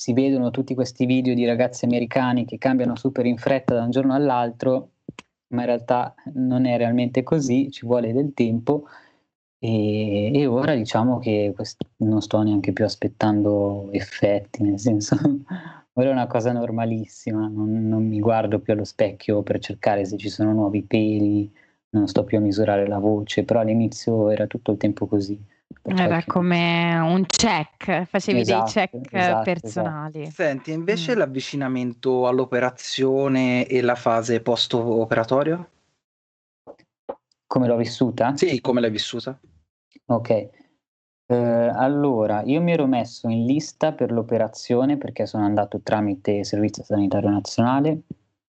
Si 0.00 0.14
vedono 0.14 0.48
tutti 0.48 0.74
questi 0.74 1.04
video 1.04 1.34
di 1.34 1.44
ragazzi 1.44 1.84
americani 1.84 2.46
che 2.46 2.56
cambiano 2.56 2.96
super 2.96 3.26
in 3.26 3.36
fretta 3.36 3.74
da 3.74 3.82
un 3.82 3.90
giorno 3.90 4.14
all'altro, 4.14 4.92
ma 5.48 5.60
in 5.60 5.66
realtà 5.66 6.14
non 6.36 6.64
è 6.64 6.78
realmente 6.78 7.22
così, 7.22 7.70
ci 7.70 7.84
vuole 7.84 8.14
del 8.14 8.32
tempo 8.32 8.86
e, 9.58 10.32
e 10.34 10.46
ora 10.46 10.74
diciamo 10.74 11.18
che 11.18 11.52
quest- 11.54 11.86
non 11.98 12.22
sto 12.22 12.40
neanche 12.40 12.72
più 12.72 12.86
aspettando 12.86 13.90
effetti, 13.92 14.62
nel 14.62 14.78
senso, 14.80 15.16
ora 15.92 16.08
è 16.08 16.12
una 16.12 16.26
cosa 16.26 16.50
normalissima, 16.52 17.46
non, 17.46 17.86
non 17.86 18.06
mi 18.06 18.20
guardo 18.20 18.58
più 18.58 18.72
allo 18.72 18.84
specchio 18.84 19.42
per 19.42 19.58
cercare 19.58 20.06
se 20.06 20.16
ci 20.16 20.30
sono 20.30 20.54
nuovi 20.54 20.82
peli, 20.82 21.52
non 21.90 22.08
sto 22.08 22.24
più 22.24 22.38
a 22.38 22.40
misurare 22.40 22.86
la 22.86 22.98
voce, 22.98 23.44
però 23.44 23.60
all'inizio 23.60 24.30
era 24.30 24.46
tutto 24.46 24.70
il 24.72 24.78
tempo 24.78 25.06
così. 25.06 25.38
Era 25.82 26.22
come 26.26 26.98
un 26.98 27.24
check, 27.26 28.04
facevi 28.04 28.40
esatto, 28.40 28.64
dei 28.64 28.72
check 28.72 28.94
esatto, 28.94 29.16
esatto. 29.16 29.42
personali. 29.42 30.22
Esatto. 30.22 30.34
Senti, 30.34 30.72
invece 30.72 31.14
mm. 31.14 31.18
l'avvicinamento 31.18 32.26
all'operazione 32.26 33.66
e 33.66 33.80
la 33.80 33.94
fase 33.94 34.40
post-operatoria? 34.40 35.68
Come 37.46 37.66
l'ho 37.66 37.76
vissuta? 37.76 38.36
Sì, 38.36 38.60
come 38.60 38.80
l'hai 38.80 38.90
vissuta? 38.90 39.38
Ok. 40.06 40.30
Eh, 40.30 41.34
allora, 41.34 42.42
io 42.42 42.60
mi 42.60 42.72
ero 42.72 42.86
messo 42.86 43.28
in 43.28 43.46
lista 43.46 43.92
per 43.92 44.12
l'operazione 44.12 44.98
perché 44.98 45.26
sono 45.26 45.44
andato 45.44 45.80
tramite 45.80 46.44
Servizio 46.44 46.82
Sanitario 46.84 47.30
Nazionale 47.30 48.02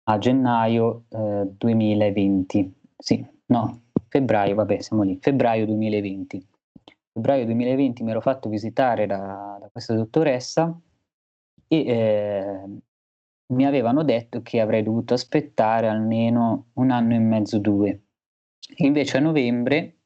a 0.05 0.17
gennaio 0.17 1.03
eh, 1.09 1.47
2020. 1.57 2.73
Sì, 2.97 3.25
no, 3.47 3.81
febbraio, 4.07 4.55
vabbè, 4.55 4.81
siamo 4.81 5.03
lì, 5.03 5.17
febbraio 5.21 5.65
2020. 5.65 6.47
Febbraio 7.13 7.45
2020 7.45 8.03
mi 8.03 8.11
ero 8.11 8.21
fatto 8.21 8.49
visitare 8.49 9.05
da, 9.05 9.57
da 9.59 9.69
questa 9.71 9.93
dottoressa 9.93 10.79
e 11.67 11.77
eh, 11.77 12.65
mi 13.53 13.65
avevano 13.65 14.03
detto 14.03 14.41
che 14.41 14.59
avrei 14.59 14.83
dovuto 14.83 15.13
aspettare 15.13 15.87
almeno 15.87 16.69
un 16.73 16.91
anno 16.91 17.13
e 17.13 17.19
mezzo, 17.19 17.59
due. 17.59 18.01
Invece 18.77 19.17
a 19.17 19.21
novembre 19.21 19.97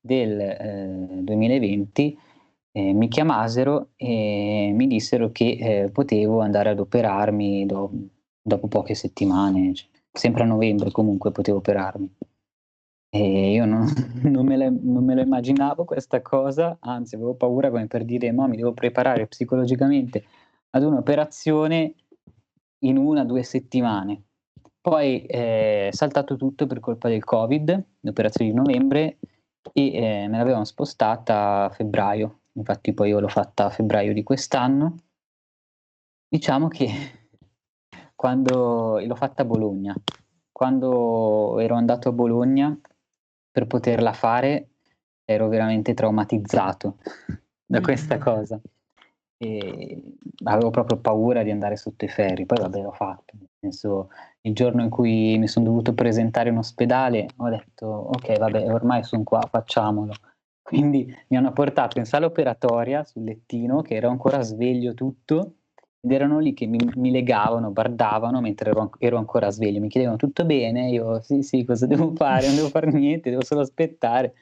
del 0.00 0.40
eh, 0.40 1.20
2020 1.22 2.18
eh, 2.72 2.92
mi 2.92 3.08
chiamasero 3.08 3.90
e 3.96 4.72
mi 4.74 4.86
dissero 4.86 5.30
che 5.30 5.84
eh, 5.84 5.90
potevo 5.90 6.40
andare 6.40 6.70
ad 6.70 6.78
operarmi 6.78 7.66
do- 7.66 7.90
dopo 8.40 8.68
poche 8.68 8.94
settimane, 8.94 9.74
cioè, 9.74 9.88
sempre 10.10 10.42
a 10.42 10.46
novembre 10.46 10.90
comunque 10.90 11.32
potevo 11.32 11.58
operarmi. 11.58 12.10
E 13.14 13.52
io 13.52 13.66
non, 13.66 13.84
non, 14.24 14.46
me 14.46 14.56
non, 14.56 15.04
me 15.04 15.14
lo 15.14 15.20
immaginavo 15.20 15.84
questa 15.84 16.22
cosa, 16.22 16.78
anzi 16.80 17.14
avevo 17.14 17.34
paura 17.34 17.68
come 17.68 17.86
per 17.86 18.06
dire 18.06 18.32
ma 18.32 18.46
mi 18.46 18.56
devo 18.56 18.72
preparare 18.72 19.26
psicologicamente 19.26 20.24
ad 20.70 20.82
un'operazione 20.82 21.94
in 22.84 22.96
una 22.96 23.20
o 23.20 23.24
due 23.24 23.42
settimane. 23.42 24.22
Poi 24.80 25.26
è 25.26 25.90
saltato 25.92 26.36
tutto 26.36 26.66
per 26.66 26.80
colpa 26.80 27.10
del 27.10 27.22
Covid, 27.22 27.84
l'operazione 28.00 28.50
di 28.50 28.56
novembre, 28.56 29.18
e 29.74 29.92
eh, 29.92 30.28
me 30.28 30.38
l'avevano 30.38 30.64
spostata 30.64 31.64
a 31.64 31.68
febbraio. 31.68 32.40
Infatti 32.54 32.94
poi 32.94 33.10
io 33.10 33.20
l'ho 33.20 33.28
fatta 33.28 33.66
a 33.66 33.70
febbraio 33.70 34.14
di 34.14 34.22
quest'anno. 34.22 34.96
Diciamo 36.26 36.68
che 36.68 36.88
quando 38.16 38.98
l'ho 39.04 39.14
fatta 39.16 39.42
a 39.42 39.44
Bologna, 39.44 39.94
quando 40.50 41.58
ero 41.58 41.74
andato 41.74 42.08
a 42.08 42.12
Bologna 42.12 42.74
per 43.52 43.66
poterla 43.66 44.14
fare 44.14 44.68
ero 45.24 45.48
veramente 45.48 45.94
traumatizzato 45.94 46.96
da 47.64 47.80
questa 47.80 48.18
cosa. 48.18 48.58
E 49.36 50.02
avevo 50.44 50.70
proprio 50.70 50.98
paura 50.98 51.42
di 51.42 51.50
andare 51.50 51.76
sotto 51.76 52.04
i 52.04 52.08
ferri, 52.08 52.46
poi 52.46 52.60
vabbè 52.60 52.80
l'ho 52.80 52.92
fatto, 52.92 53.34
nel 53.36 53.48
senso 53.60 54.08
il 54.42 54.54
giorno 54.54 54.82
in 54.82 54.88
cui 54.88 55.36
mi 55.38 55.48
sono 55.48 55.66
dovuto 55.66 55.94
presentare 55.94 56.50
in 56.50 56.58
ospedale 56.58 57.28
ho 57.36 57.48
detto 57.48 57.86
ok 57.86 58.38
vabbè 58.38 58.72
ormai 58.72 59.04
sono 59.04 59.22
qua, 59.24 59.40
facciamolo. 59.48 60.14
Quindi 60.62 61.12
mi 61.28 61.36
hanno 61.36 61.52
portato 61.52 61.98
in 61.98 62.04
sala 62.04 62.26
operatoria 62.26 63.04
sul 63.04 63.24
lettino 63.24 63.82
che 63.82 63.96
ero 63.96 64.08
ancora 64.08 64.40
sveglio 64.42 64.94
tutto 64.94 65.56
ed 66.04 66.10
erano 66.10 66.40
lì 66.40 66.52
che 66.52 66.66
mi, 66.66 66.78
mi 66.96 67.12
legavano, 67.12 67.72
guardavano 67.72 68.40
mentre 68.40 68.70
ero, 68.70 68.90
ero, 68.98 69.18
ancora 69.18 69.50
sveglio, 69.50 69.78
mi 69.78 69.88
chiedevano 69.88 70.18
tutto 70.18 70.44
bene, 70.44 70.90
io 70.90 71.22
sì 71.22 71.42
sì 71.42 71.64
cosa 71.64 71.86
devo 71.86 72.12
fare, 72.16 72.46
non 72.46 72.56
devo 72.56 72.68
fare 72.68 72.90
niente, 72.90 73.30
devo 73.30 73.44
solo 73.44 73.60
aspettare. 73.60 74.34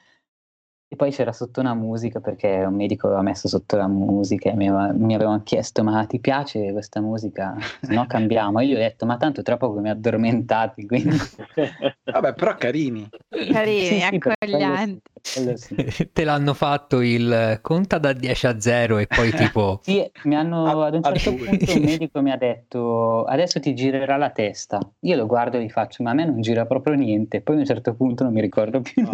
E 0.87 0.97
poi 0.97 1.11
c'era 1.11 1.31
sotto 1.31 1.61
una 1.61 1.73
musica 1.73 2.19
perché 2.19 2.65
un 2.65 2.75
medico 2.75 3.07
aveva 3.07 3.21
messo 3.21 3.47
sotto 3.47 3.77
la 3.77 3.87
musica 3.87 4.49
e 4.49 4.55
mi, 4.55 4.67
aveva, 4.67 4.91
mi 4.91 5.15
avevano 5.15 5.41
chiesto 5.41 5.83
ma 5.85 6.03
ti 6.05 6.19
piace 6.19 6.73
questa 6.73 6.99
musica? 6.99 7.55
Se 7.79 7.93
no 7.95 8.05
cambiamo. 8.07 8.59
E 8.59 8.65
io 8.65 8.73
gli 8.73 8.77
ho 8.77 8.81
detto 8.81 9.05
ma 9.05 9.15
tanto 9.15 9.41
tra 9.41 9.55
poco 9.55 9.79
mi 9.79 9.89
addormentati. 9.89 10.85
Quindi... 10.85 11.15
Vabbè 12.11 12.33
però 12.33 12.55
carini. 12.55 13.07
Carini, 13.29 13.85
sì, 13.85 14.01
accoglienti. 14.01 15.01
Sì, 15.20 15.20
sì. 15.20 15.20
Te 16.11 16.23
l'hanno 16.23 16.53
fatto 16.53 17.01
il 17.01 17.59
conta 17.61 17.97
da 17.97 18.13
10 18.13 18.47
a 18.47 18.59
0 18.59 18.97
e 18.97 19.07
poi 19.07 19.31
tipo... 19.31 19.79
sì, 19.83 20.09
mi 20.23 20.35
hanno, 20.35 20.83
ad 20.83 20.95
un 20.95 21.03
certo 21.03 21.33
punto 21.35 21.71
un 21.73 21.81
medico 21.83 22.21
mi 22.21 22.31
ha 22.31 22.37
detto 22.37 23.23
adesso 23.23 23.59
ti 23.59 23.73
girerà 23.73 24.17
la 24.17 24.31
testa. 24.31 24.79
Io 25.01 25.15
lo 25.15 25.25
guardo 25.25 25.57
e 25.57 25.63
gli 25.63 25.69
faccio 25.69 26.03
ma 26.03 26.11
a 26.11 26.13
me 26.13 26.25
non 26.25 26.41
gira 26.41 26.65
proprio 26.65 26.95
niente. 26.95 27.41
Poi 27.41 27.55
a 27.55 27.59
un 27.59 27.65
certo 27.65 27.93
punto 27.93 28.23
non 28.23 28.33
mi 28.33 28.41
ricordo 28.41 28.81
più. 28.81 29.07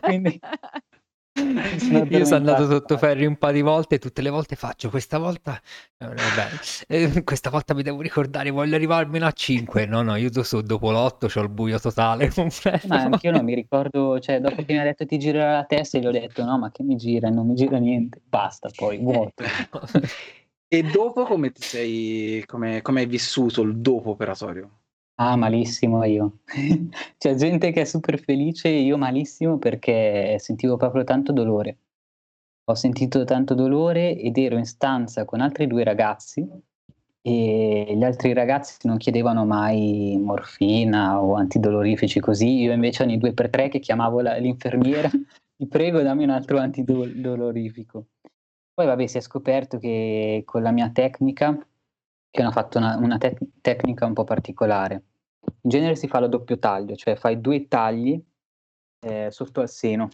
quindi... 0.00 0.38
Io 1.32 2.24
sono 2.24 2.36
andato 2.38 2.66
sotto 2.66 2.98
ferri 2.98 3.24
un 3.24 3.36
paio 3.36 3.52
di 3.52 3.60
volte 3.60 3.94
e 3.94 3.98
tutte 3.98 4.20
le 4.20 4.30
volte 4.30 4.56
faccio 4.56 4.90
questa 4.90 5.16
volta 5.18 5.60
eh, 5.96 7.04
eh, 7.04 7.22
questa 7.24 7.50
volta 7.50 7.72
mi 7.72 7.84
devo 7.84 8.00
ricordare 8.00 8.50
voglio 8.50 8.74
arrivare 8.74 9.04
almeno 9.04 9.26
a 9.26 9.30
5 9.30 9.86
no 9.86 10.02
no 10.02 10.16
io 10.16 10.42
so, 10.42 10.60
dopo 10.60 10.90
l'8 10.90 11.38
ho 11.38 11.42
il 11.42 11.48
buio 11.48 11.78
totale 11.78 12.32
ma 12.88 12.96
anche 12.96 13.26
io 13.26 13.32
non 13.32 13.44
mi 13.44 13.54
ricordo 13.54 14.18
cioè 14.18 14.40
dopo 14.40 14.64
che 14.64 14.72
mi 14.72 14.80
ha 14.80 14.82
detto 14.82 15.06
ti 15.06 15.18
girerà 15.18 15.52
la 15.52 15.64
testa 15.64 15.98
gli 15.98 16.06
ho 16.06 16.10
detto 16.10 16.44
no 16.44 16.58
ma 16.58 16.72
che 16.72 16.82
mi 16.82 16.96
gira 16.96 17.28
non 17.28 17.46
mi 17.46 17.54
gira 17.54 17.78
niente 17.78 18.20
basta 18.24 18.68
poi 18.74 18.98
vuoto 18.98 19.44
e 20.66 20.82
dopo 20.82 21.24
come 21.24 21.52
ti 21.52 21.62
sei 21.62 22.44
come, 22.44 22.82
come 22.82 23.00
hai 23.00 23.06
vissuto 23.06 23.62
il 23.62 23.76
dopo 23.76 24.10
operatorio 24.10 24.79
Ah, 25.22 25.36
malissimo 25.36 26.02
io. 26.04 26.38
C'è 27.18 27.34
gente 27.34 27.72
che 27.72 27.82
è 27.82 27.84
super 27.84 28.18
felice, 28.18 28.68
io 28.68 28.96
malissimo 28.96 29.58
perché 29.58 30.38
sentivo 30.38 30.76
proprio 30.78 31.04
tanto 31.04 31.30
dolore. 31.32 31.78
Ho 32.64 32.74
sentito 32.74 33.24
tanto 33.24 33.52
dolore 33.54 34.16
ed 34.16 34.38
ero 34.38 34.56
in 34.56 34.64
stanza 34.64 35.26
con 35.26 35.40
altri 35.42 35.66
due 35.66 35.84
ragazzi 35.84 36.48
e 37.20 37.92
gli 37.94 38.02
altri 38.02 38.32
ragazzi 38.32 38.86
non 38.86 38.96
chiedevano 38.96 39.44
mai 39.44 40.18
morfina 40.18 41.20
o 41.20 41.34
antidolorifici 41.34 42.18
così, 42.18 42.62
io 42.62 42.72
invece 42.72 43.02
ogni 43.02 43.18
due 43.18 43.34
per 43.34 43.50
tre 43.50 43.68
che 43.68 43.78
chiamavo 43.78 44.22
la, 44.22 44.36
l'infermiera, 44.36 45.10
ti 45.54 45.66
prego 45.66 46.00
dammi 46.00 46.24
un 46.24 46.30
altro 46.30 46.58
antidolorifico. 46.58 48.06
Poi 48.72 48.86
vabbè 48.86 49.06
si 49.06 49.18
è 49.18 49.20
scoperto 49.20 49.76
che 49.78 50.44
con 50.46 50.62
la 50.62 50.70
mia 50.70 50.88
tecnica, 50.90 51.58
che 52.30 52.40
hanno 52.40 52.52
fatto 52.52 52.78
una, 52.78 52.96
una 52.96 53.18
te- 53.18 53.36
tecnica 53.60 54.06
un 54.06 54.14
po' 54.14 54.24
particolare, 54.24 55.02
in 55.62 55.70
genere 55.70 55.96
si 55.96 56.08
fa 56.08 56.20
la 56.20 56.26
doppio 56.26 56.58
taglio, 56.58 56.94
cioè 56.96 57.16
fai 57.16 57.40
due 57.40 57.68
tagli 57.68 58.22
eh, 59.00 59.28
sotto 59.30 59.60
al 59.60 59.68
seno. 59.68 60.08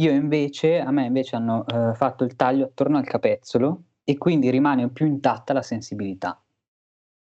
Io 0.00 0.10
invece, 0.12 0.80
a 0.80 0.90
me 0.90 1.04
invece 1.04 1.36
hanno 1.36 1.64
eh, 1.66 1.94
fatto 1.94 2.24
il 2.24 2.36
taglio 2.36 2.64
attorno 2.64 2.96
al 2.96 3.04
capezzolo 3.04 3.82
e 4.02 4.16
quindi 4.16 4.50
rimane 4.50 4.88
più 4.88 5.06
intatta 5.06 5.52
la 5.52 5.62
sensibilità. 5.62 6.40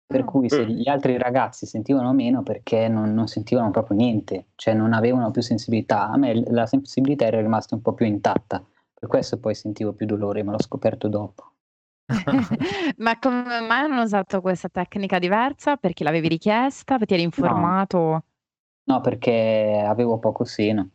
Per 0.06 0.20
ah. 0.20 0.24
cui 0.24 0.50
se 0.50 0.66
mm. 0.66 0.68
gli 0.68 0.88
altri 0.88 1.16
ragazzi 1.16 1.66
sentivano 1.66 2.12
meno 2.12 2.42
perché 2.42 2.88
non, 2.88 3.14
non, 3.14 3.26
sentivano 3.26 3.70
proprio 3.70 3.96
niente, 3.96 4.48
cioè 4.56 4.74
non 4.74 4.92
avevano 4.92 5.30
più 5.30 5.40
sensibilità, 5.40 6.10
a 6.10 6.16
me 6.16 6.42
la 6.50 6.66
sensibilità 6.66 7.26
era 7.26 7.40
rimasta 7.40 7.74
un 7.74 7.80
po' 7.80 7.94
più 7.94 8.06
intatta, 8.06 8.62
per 8.92 9.08
questo 9.08 9.38
poi 9.38 9.54
sentivo 9.54 9.92
più 9.92 10.06
dolore, 10.06 10.42
ma 10.42 10.52
l'ho 10.52 10.60
scoperto 10.60 11.08
dopo. 11.08 11.53
Ma 12.98 13.18
come 13.18 13.60
mai 13.60 13.84
hanno 13.84 14.02
usato 14.02 14.40
questa 14.40 14.68
tecnica 14.68 15.18
diversa? 15.18 15.76
Perché 15.76 16.04
l'avevi 16.04 16.28
richiesta? 16.28 16.98
Ti 16.98 17.14
eri 17.14 17.22
No. 17.36 17.74
informato? 17.76 18.24
No, 18.86 19.00
perché 19.00 19.82
avevo 19.86 20.18
poco 20.18 20.44
seno 20.44 20.90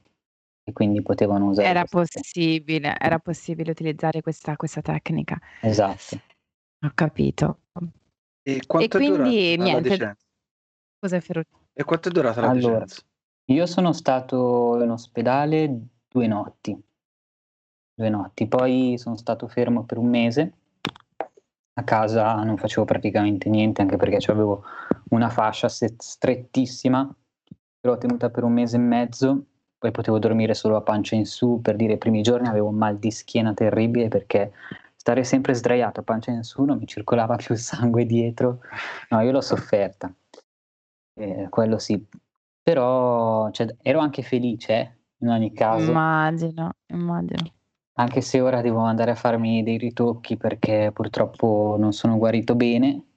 e 0.64 0.72
quindi 0.74 1.02
potevano 1.02 1.48
usare 1.50 1.74
Era 1.74 1.86
questa 1.88 2.22
possibile, 2.22 2.96
era 3.00 3.20
possibile 3.20 3.72
utilizzare 3.72 4.22
questa 4.22 4.56
questa 4.56 4.82
tecnica. 4.82 5.38
Esatto. 5.62 6.22
Ho 6.84 6.92
capito. 6.94 7.60
E 8.46 8.66
E 8.78 8.88
quanto 8.88 8.98
è 8.98 9.02
durata 9.02 9.30
quindi 9.30 9.58
la 9.58 9.80
niente 9.80 9.82
decenza? 9.82 10.26
Scusa 11.00 11.20
Ferruccio. 11.22 11.60
E 11.78 11.84
quanto 11.84 12.10
è 12.10 12.12
durata 12.12 12.42
la 12.42 12.48
Allora, 12.48 12.80
decenza? 12.80 13.02
io 13.46 13.66
sono 13.66 13.94
stato 13.94 14.82
in 14.82 14.90
ospedale 14.92 15.88
2 16.08 16.28
notti. 16.28 16.82
2 17.98 18.10
notti, 18.10 18.48
poi 18.48 18.96
sono 18.98 19.18
stato 19.18 19.48
fermo 19.48 19.84
per 19.86 19.98
un 19.98 20.08
mese 20.10 20.54
a 21.80 21.84
casa 21.84 22.36
non 22.44 22.58
facevo 22.58 22.86
praticamente 22.86 23.50
niente, 23.50 23.82
anche 23.82 23.98
perché 23.98 24.18
avevo 24.32 24.64
una 25.10 25.30
fascia 25.30 25.68
strettissima, 25.68 27.16
l'ho 27.82 27.98
tenuta 27.98 28.30
per 28.30 28.44
un 28.44 28.54
mese 28.54 28.76
e 28.76 28.80
mezzo, 28.80 29.46
poi 29.78 29.92
potevo 29.92 30.20
dormire 30.20 30.54
solo 30.54 30.76
a 30.76 30.82
pancia 30.82 31.16
in 31.16 31.26
su, 31.26 31.60
per 31.62 31.76
dire 31.76 31.94
i 31.94 31.98
primi 31.98 32.22
giorni 32.22 32.48
avevo 32.48 32.68
un 32.68 32.76
mal 32.76 32.98
di 32.98 33.12
schiena 33.12 33.54
terribile 33.54 34.10
perché 34.10 34.52
stare 34.96 35.24
sempre 35.24 35.54
sdraiato 35.54 36.02
a 36.02 36.04
pancia 36.04 36.32
in 36.32 36.44
su 36.44 36.64
non 36.64 36.78
mi 36.78 36.86
circolava 36.86 37.38
più 37.38 37.56
il 37.56 37.62
sangue 37.62 38.06
dietro, 38.06 38.60
no 39.10 39.22
io 39.22 39.32
l'ho 39.32 39.42
sofferta, 39.42 40.14
eh, 41.16 41.48
quello 41.50 41.78
sì, 41.78 42.06
però 42.62 43.50
cioè, 43.52 43.76
ero 43.82 44.00
anche 44.00 44.22
felice 44.22 44.74
eh, 44.74 44.92
in 45.20 45.30
ogni 45.30 45.54
caso. 45.54 45.90
Immagino, 45.90 46.72
immagino. 46.88 47.52
Anche 48.00 48.22
se 48.22 48.40
ora 48.40 48.62
devo 48.62 48.80
andare 48.80 49.12
a 49.12 49.16
farmi 49.16 49.62
dei 49.62 49.78
ritocchi 49.78 50.38
perché 50.38 50.90
purtroppo 50.94 51.76
non 51.78 51.92
sono 51.92 52.18
guarito 52.18 52.56
bene, 52.56 53.08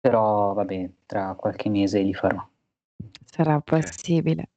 però 0.00 0.52
vabbè, 0.52 0.90
tra 1.06 1.34
qualche 1.36 1.68
mese 1.68 2.00
li 2.00 2.12
farò. 2.12 2.44
Sarà 3.24 3.60
possibile. 3.60 4.48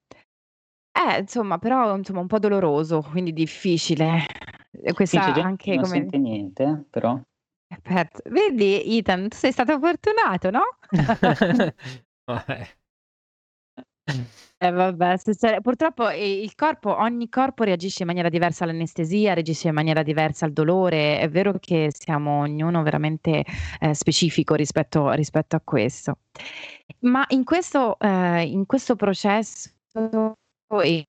Eh, 0.91 1.19
insomma, 1.19 1.59
però 1.59 1.95
insomma 1.95 2.19
un 2.19 2.25
po' 2.25 2.39
doloroso, 2.39 3.01
quindi 3.01 3.31
difficile. 3.31 4.25
Sì, 4.71 4.91
questa 4.93 5.19
gente 5.19 5.39
che 5.39 5.45
anche 5.45 5.69
non 5.75 5.83
come 5.83 5.93
sente 5.93 6.17
niente, 6.17 6.63
eh, 6.63 6.83
però. 6.89 7.19
Aspetta, 7.67 8.27
vedi 8.27 8.97
Ethan, 8.97 9.29
tu 9.29 9.37
sei 9.37 9.51
stato 9.51 9.77
fortunato, 9.77 10.49
no? 10.49 10.63
Vabbè. 12.25 12.67
Eh 14.61 14.71
vabbè, 14.71 15.15
se 15.17 15.59
purtroppo, 15.61 16.09
il 16.09 16.53
corpo 16.53 16.93
ogni 16.97 17.29
corpo 17.29 17.63
reagisce 17.63 18.01
in 18.01 18.07
maniera 18.07 18.27
diversa 18.27 18.65
all'anestesia, 18.65 19.33
reagisce 19.33 19.69
in 19.69 19.73
maniera 19.73 20.03
diversa 20.03 20.43
al 20.45 20.51
dolore. 20.51 21.19
È 21.19 21.29
vero 21.29 21.53
che 21.59 21.89
siamo 21.97 22.39
ognuno 22.39 22.83
veramente, 22.83 23.45
ehm, 23.79 23.91
specifico 23.91 24.55
rispetto 24.55 25.11
rispetto 25.11 25.55
a 25.55 25.61
questo. 25.63 26.17
Ma 27.01 27.23
in 27.29 27.45
questo 27.45 27.97
ehm, 27.99 28.47
in 28.47 28.65
questo 28.65 28.95
processo 28.97 29.69
e 30.83 31.05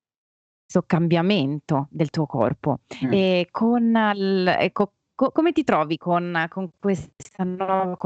cambiamento 0.86 1.88
del 1.90 2.10
tuo 2.10 2.26
corpo. 2.26 2.80
Mh. 3.00 3.12
E 3.12 3.48
con 3.50 3.90
l 3.92 4.46
ecco, 4.46 4.92
co 5.14 5.32
come 5.32 5.50
ti 5.52 5.64
trovi 5.64 5.96
con 5.96 6.46
con 6.48 6.70
questa 6.78 7.44
nuova 7.44 7.96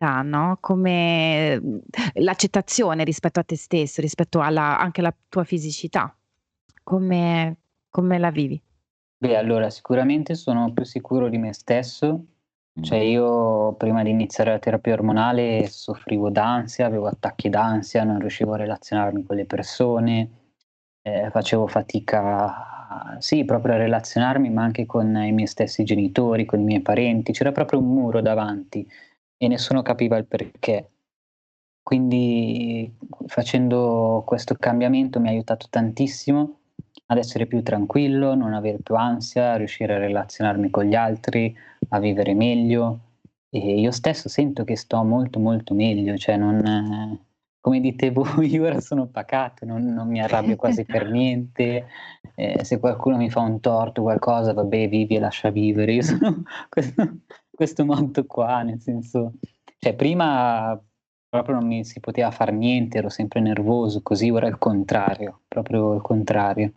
corporalità, 0.00 0.22
no, 0.22 0.56
come, 0.60 1.60
mhmm, 1.60 1.78
l'accettazione 2.14 3.04
rispetto 3.04 3.40
a 3.40 3.44
te 3.44 3.56
stesso, 3.56 4.00
rispetto 4.00 4.40
alla 4.40 4.78
anche 4.78 5.00
alla 5.00 5.14
tua 5.28 5.44
fisicità? 5.44 6.14
Come 6.82 7.56
come 7.90 8.18
la 8.18 8.30
vivi? 8.30 8.60
Beh, 9.18 9.36
allora 9.36 9.68
sicuramente 9.68 10.34
sono 10.34 10.72
più 10.72 10.84
sicuro 10.84 11.28
di 11.28 11.38
me 11.38 11.52
stesso. 11.52 12.24
Cioè 12.80 12.98
io 12.98 13.74
prima 13.74 14.02
di 14.02 14.10
iniziare 14.10 14.52
la 14.52 14.58
terapia 14.58 14.94
ormonale 14.94 15.66
soffrivo 15.68 16.30
d'ansia, 16.30 16.86
avevo 16.86 17.08
attacchi 17.08 17.50
d'ansia, 17.50 18.04
non 18.04 18.18
riuscivo 18.20 18.54
a 18.54 18.56
relazionarmi 18.56 19.24
con 19.24 19.36
le 19.36 19.44
persone, 19.44 20.30
ehm, 21.02 21.30
facevo 21.30 21.66
fatica 21.66 23.16
sì, 23.18 23.44
proprio 23.44 23.74
a 23.74 23.76
relazionarmi, 23.78 24.50
ma 24.50 24.62
anche 24.62 24.86
con 24.86 25.14
i 25.16 25.32
miei 25.32 25.46
stessi 25.46 25.84
genitori, 25.84 26.44
con 26.46 26.60
i 26.60 26.64
miei 26.64 26.80
parenti. 26.80 27.32
C'era 27.32 27.52
proprio 27.52 27.80
un 27.80 27.86
muro 27.92 28.20
davanti 28.22 28.88
e 29.42 29.48
nessuno 29.48 29.80
capiva 29.80 30.18
il 30.18 30.26
perché. 30.26 30.90
Quindi 31.82 32.94
facendo 33.26 34.22
questo 34.26 34.54
cambiamento 34.54 35.18
mi 35.18 35.28
ha 35.28 35.30
aiutato 35.30 35.66
tantissimo 35.70 36.58
ad 37.06 37.16
essere 37.16 37.46
più 37.46 37.62
tranquillo, 37.62 38.34
non 38.34 38.52
avere 38.52 38.78
più 38.82 38.96
ansia, 38.96 39.52
a 39.52 39.56
riuscire 39.56 39.94
a 39.94 39.98
relazionarmi 39.98 40.68
con 40.68 40.84
gli 40.84 40.94
altri, 40.94 41.56
a 41.88 41.98
vivere 41.98 42.34
meglio. 42.34 42.98
E 43.48 43.80
io 43.80 43.90
stesso 43.92 44.28
sento 44.28 44.62
che 44.62 44.76
sto 44.76 45.02
molto, 45.02 45.40
molto 45.40 45.72
meglio, 45.72 46.16
cioè 46.18 46.36
non 46.36 47.18
come 47.60 47.80
dite 47.80 48.10
voi, 48.10 48.58
ora 48.60 48.80
sono 48.80 49.06
pacato, 49.06 49.64
non 49.64 49.84
non 49.84 50.08
mi 50.08 50.20
arrabbio 50.20 50.56
quasi 50.56 50.84
per 50.84 51.08
niente. 51.10 51.86
Ehm, 52.34 52.60
se 52.60 52.78
qualcuno 52.78 53.16
mi 53.16 53.30
fa 53.30 53.40
un 53.40 53.58
torto, 53.60 54.02
qualcosa, 54.02 54.52
vabbè 54.52 54.88
vivi 54.88 55.16
e 55.16 55.20
lascia 55.20 55.50
vivere. 55.50 55.92
Io 55.94 56.02
sono 56.02 56.42
questo 56.68 57.20
questo 57.60 57.84
motto 57.84 58.24
qua, 58.24 58.62
nel 58.62 58.80
senso 58.80 59.34
cioè 59.78 59.94
prima 59.94 60.82
proprio 61.28 61.56
non 61.56 61.66
mi 61.66 61.84
si 61.84 62.00
poteva 62.00 62.30
far 62.30 62.54
niente, 62.54 62.96
ero 62.96 63.10
sempre 63.10 63.40
nervoso, 63.40 64.00
così 64.02 64.30
ora 64.30 64.46
è 64.46 64.48
il 64.48 64.56
contrario, 64.56 65.42
proprio 65.46 65.92
il 65.94 66.00
contrario. 66.00 66.72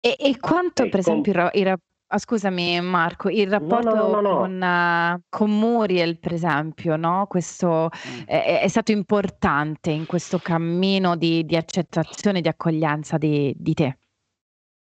E 0.00 0.16
e 0.18 0.36
quanto 0.40 0.82
per 0.88 0.98
Ecco 0.98 0.98
esempio 0.98 1.30
il 1.30 1.38
ra 1.38 1.50
il 1.54 1.64
ra 1.66 1.76
ah, 2.08 2.18
scusami 2.18 2.80
Marco, 2.80 3.28
il 3.28 3.48
No, 3.48 3.58
no, 3.58 3.80
no, 3.80 3.90
rapporto 3.90 4.20
no, 4.20 4.20
no. 4.20 4.36
con 4.38 5.22
con 5.28 5.50
Muriel 5.58 6.18
per 6.18 6.32
esempio, 6.32 6.96
no, 6.96 7.26
questo 7.28 7.88
Mh. 7.92 8.24
è 8.24 8.60
è 8.62 8.68
stato 8.68 8.90
importante 8.90 9.92
in 9.92 10.06
questo 10.06 10.38
cammino 10.40 11.14
di 11.14 11.44
di 11.44 11.54
accettazione, 11.54 12.40
di 12.40 12.48
accoglienza 12.48 13.16
di 13.16 13.54
di 13.56 13.74
te? 13.74 13.98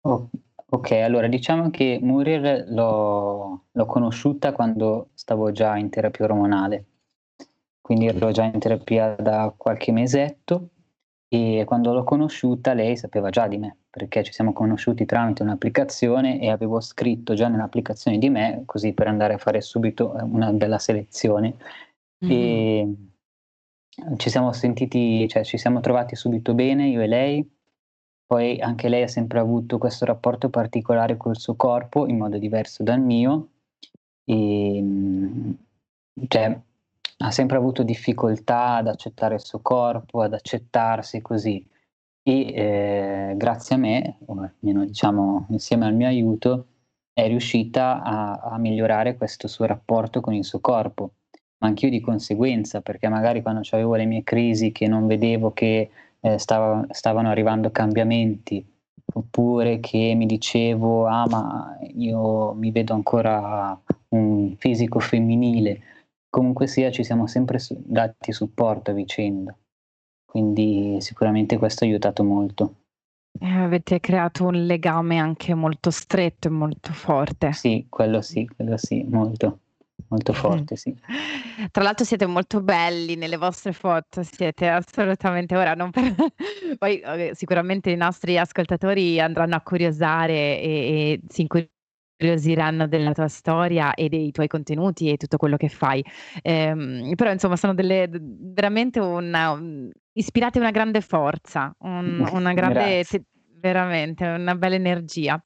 O 0.07 0.31
okay, 0.71 1.01
allora 1.03 1.29
diciamo 1.29 1.71
che 1.71 1.99
Muriel 2.03 2.67
l'ho 2.73 3.65
l'ho 3.73 3.87
conosciuta 3.87 4.53
quando 4.53 5.11
stavo 5.15 5.53
già 5.53 5.77
in 5.77 5.89
terapia 5.91 6.25
ormonale. 6.25 6.85
Quindi 7.81 8.07
ero 8.07 8.31
già 8.33 8.45
in 8.45 8.59
terapia 8.59 9.15
da 9.17 9.53
qualche 9.57 9.93
mesetto 9.93 10.71
e 11.29 11.63
quando 11.67 11.93
l'ho 11.93 12.05
conosciuta 12.05 12.75
lei 12.75 12.97
sapeva 12.97 13.31
già 13.31 13.47
di 13.49 13.57
me, 13.59 13.77
perché 13.91 14.23
ci 14.25 14.33
siamo 14.33 14.53
conosciuti 14.53 15.07
tramite 15.07 15.43
un'applicazione 15.43 16.41
e 16.41 16.51
avevo 16.51 16.81
scritto 16.81 17.35
già 17.35 17.49
nell'applicazione 17.49 18.19
di 18.19 18.29
me, 18.31 18.63
così 18.67 18.93
per 18.93 19.07
andare 19.09 19.35
a 19.35 19.39
fare 19.39 19.61
subito, 19.61 20.17
ehm, 20.19 20.35
una 20.35 20.53
bella 20.53 20.79
selezione. 20.79 21.57
Mh-mh. 22.21 22.31
Ehm, 22.33 23.11
ci 24.17 24.31
siamo 24.31 24.53
sentiti 24.53 25.27
cioè 25.29 25.45
ci 25.45 25.59
siamo 25.59 25.81
trovati 25.81 26.15
subito 26.17 26.55
bene 26.55 26.89
io 26.89 27.01
e 27.01 27.07
lei. 27.07 27.58
Poi 28.31 28.61
anche 28.61 28.91
lei 28.91 29.05
ha 29.05 29.09
sempre 29.09 29.39
avuto 29.39 29.79
questo 29.79 30.05
rapporto 30.05 30.51
particolare 30.51 31.17
col 31.17 31.39
suo 31.39 31.55
corpo, 31.57 32.07
in 32.07 32.19
modo 32.19 32.37
diverso 32.37 32.83
dal 32.83 33.01
mio. 33.01 33.49
Ehm, 34.25 35.57
cioè 36.29 36.61
ha 37.21 37.31
sempre 37.31 37.57
avuto 37.57 37.83
difficoltà 37.83 38.75
ad 38.77 38.89
accettare 38.89 39.35
il 39.37 39.41
suo 39.41 39.61
corpo, 39.61 40.21
ad 40.21 40.35
accettarsi 40.35 41.23
così. 41.23 41.67
E, 42.23 42.53
ehm, 42.55 43.37
grazie 43.39 43.77
a 43.77 43.79
me, 43.79 44.19
o 44.27 44.35
almeno 44.43 44.85
diciamo 44.85 45.47
insieme 45.49 45.87
al 45.87 45.95
mio 45.95 46.07
aiuto, 46.09 46.67
è 47.15 47.27
riuscita 47.29 48.03
a 48.03 48.35
a 48.41 48.59
migliorare 48.59 49.17
questo 49.17 49.49
suo 49.49 49.65
rapporto 49.65 50.21
con 50.21 50.35
il 50.35 50.45
suo 50.45 50.61
corpo. 50.61 51.13
Ma 51.61 51.69
anch'io 51.69 51.89
di 51.91 52.01
conseguenza, 52.01 52.83
perché 52.83 53.09
magari 53.09 53.41
quando 53.43 53.61
c'avevo 53.65 53.95
le 53.97 54.05
mie 54.05 54.23
crisi 54.23 54.71
che 54.71 54.87
non 54.87 55.07
vedevo 55.07 55.53
che, 55.53 55.91
ehm, 56.21 56.37
stava 56.37 56.87
stavano 56.91 57.29
arrivando 57.31 57.71
cambiamenti, 57.71 58.65
oppure 59.15 59.81
che 59.81 60.15
mi 60.17 60.27
dicevo: 60.27 61.07
"Ah, 61.07 61.27
ma 61.29 61.79
io 61.95 62.53
mi 62.55 62.71
vedo 62.71 62.95
ancora 62.95 63.79
un 64.11 64.55
fisico 64.59 64.99
femminile." 65.01 65.81
Comunque 66.31 66.67
sia 66.67 66.91
ci 66.91 67.05
siamo 67.05 67.27
sempre 67.27 67.59
dati 67.79 68.33
supporto 68.33 68.91
a 68.91 68.95
vicenda. 68.95 69.57
Quindi 70.27 71.01
sicuramente 71.01 71.57
questo 71.57 71.85
ha 71.85 71.87
aiutato 71.87 72.23
molto. 72.23 72.75
Eh, 73.41 73.47
avete 73.51 74.01
creato 74.01 74.47
un 74.47 74.67
legame 74.67 75.19
anche 75.19 75.55
molto 75.55 75.91
stretto 75.91 76.49
e 76.49 76.51
molto 76.51 76.93
forte. 76.93 77.53
Sì, 77.53 77.87
quello 77.89 78.21
sì, 78.21 78.47
quello 78.47 78.77
sì, 78.77 79.05
molto, 79.05 79.61
molto 80.09 80.33
Mh. 80.33 80.37
forte, 80.37 80.77
sì. 80.77 80.95
Tra 81.71 81.83
l'altro 81.83 82.05
siete 82.05 82.27
molto 82.27 82.63
belli 82.63 83.17
nelle 83.17 83.37
vostre 83.37 83.73
foto, 83.73 84.23
siete 84.23 84.69
assolutamente 84.69 85.57
ora 85.57 85.75
non 85.75 85.91
per 85.91 86.15
poi, 86.79 87.03
sicuramente 87.35 87.91
i 87.91 87.97
nostri 87.97 88.39
ascoltatori 88.39 89.21
andranno 89.21 89.57
a 89.57 89.61
curiosare 89.63 90.61
e 90.61 90.67
e 90.99 91.21
si 91.29 91.43
incuriosiranno 92.19 92.87
della 92.89 93.13
tua 93.13 93.29
storia 93.29 93.95
e 93.95 94.09
dei 94.09 94.31
tuoi 94.31 94.49
contenuti 94.49 95.11
e 95.11 95.17
tutto 95.17 95.37
quello 95.37 95.57
che 95.57 95.69
fai. 95.69 96.05
Ehm, 96.43 97.15
però 97.15 97.31
insomma 97.33 97.57
sono 97.57 97.75
delle 97.75 98.09
veramente 98.11 99.01
una 99.01 99.53
un 99.53 99.91
ispirate 100.13 100.59
una 100.59 100.71
grande 100.71 101.01
forza, 101.01 101.75
un 101.81 102.19
una 102.33 102.53
grande 102.55 103.05
te 103.05 103.23
veramente, 103.61 104.25
una 104.27 104.55
bella 104.55 104.77
energia. 104.77 105.43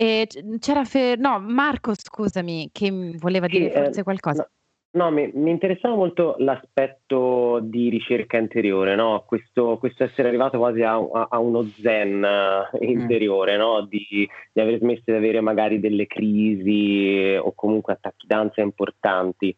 E 0.00 0.28
c'era 0.60 0.84
Fe 0.84 1.16
no, 1.18 1.40
Marco 1.40 1.92
scusami, 1.92 2.70
che, 2.72 2.88
voleva 3.18 3.48
Sì, 3.48 3.58
dire 3.58 3.72
ehm, 3.72 3.82
forse 3.84 4.02
qualcosa. 4.04 4.48
no 4.92 5.04
no, 5.06 5.10
mi 5.10 5.28
mi 5.34 5.50
interessava 5.50 5.96
molto 5.96 6.36
l'aspetto 6.38 7.58
di 7.60 7.88
ricerca 7.88 8.36
interiore, 8.38 8.94
no, 8.94 9.24
questo 9.26 9.76
questo 9.78 10.04
essere 10.04 10.28
arrivato 10.28 10.56
quasi 10.58 10.82
a 10.82 10.94
a 10.96 11.26
a 11.30 11.38
uno 11.40 11.68
zen 11.82 12.20
Mh. 12.20 12.84
interiore, 12.84 13.56
no, 13.56 13.84
di 13.86 14.28
di 14.52 14.60
aver 14.60 14.78
smesso 14.78 15.02
di 15.06 15.12
avere 15.14 15.40
magari 15.40 15.80
delle 15.80 16.06
crisi 16.06 17.34
o 17.36 17.52
comunque 17.54 17.94
attacchi 17.94 18.26
d'ansia 18.28 18.62
importanti. 18.62 19.54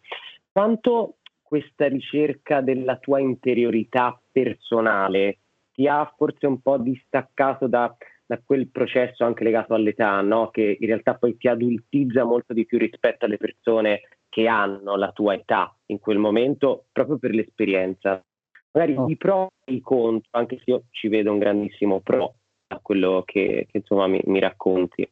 Quanto 0.50 1.16
questa 1.42 1.86
ricerca 1.86 2.62
della 2.62 2.96
tua 2.96 3.20
interiorità 3.20 4.18
personale 4.32 5.38
ti 5.72 5.86
ha 5.86 6.10
forse 6.16 6.46
un 6.46 6.60
po' 6.62 6.78
distaccato 6.78 7.66
da 7.66 7.94
da 8.30 8.40
quel 8.44 8.68
processo 8.68 9.24
anche 9.24 9.42
legato 9.42 9.74
all'età, 9.74 10.20
no, 10.20 10.50
che 10.50 10.76
in 10.78 10.86
realtà 10.86 11.16
poi 11.16 11.36
ti 11.36 11.48
adultizza 11.48 12.22
molto 12.22 12.52
di 12.52 12.64
più 12.64 12.78
rispetto 12.78 13.24
alle 13.24 13.38
persone 13.38 14.02
che 14.28 14.46
hanno 14.46 14.94
la 14.94 15.10
tua 15.10 15.34
età 15.34 15.76
in 15.86 15.98
quel 15.98 16.18
momento, 16.18 16.84
proprio 16.92 17.18
per 17.18 17.32
l'esperienza. 17.32 18.24
Magari 18.70 18.94
O 18.96 19.08
i 19.08 19.16
pro 19.16 19.48
e 19.64 19.72
i 19.72 19.80
contro, 19.80 20.28
anche 20.38 20.58
se 20.58 20.62
io 20.66 20.84
ci 20.90 21.08
vedo 21.08 21.32
un 21.32 21.40
grandissimo 21.40 21.98
pro 21.98 22.34
a 22.68 22.78
quello 22.80 23.24
che 23.26 23.66
che 23.68 23.78
insomma 23.78 24.06
mi 24.06 24.20
mi 24.26 24.38
racconti. 24.38 25.10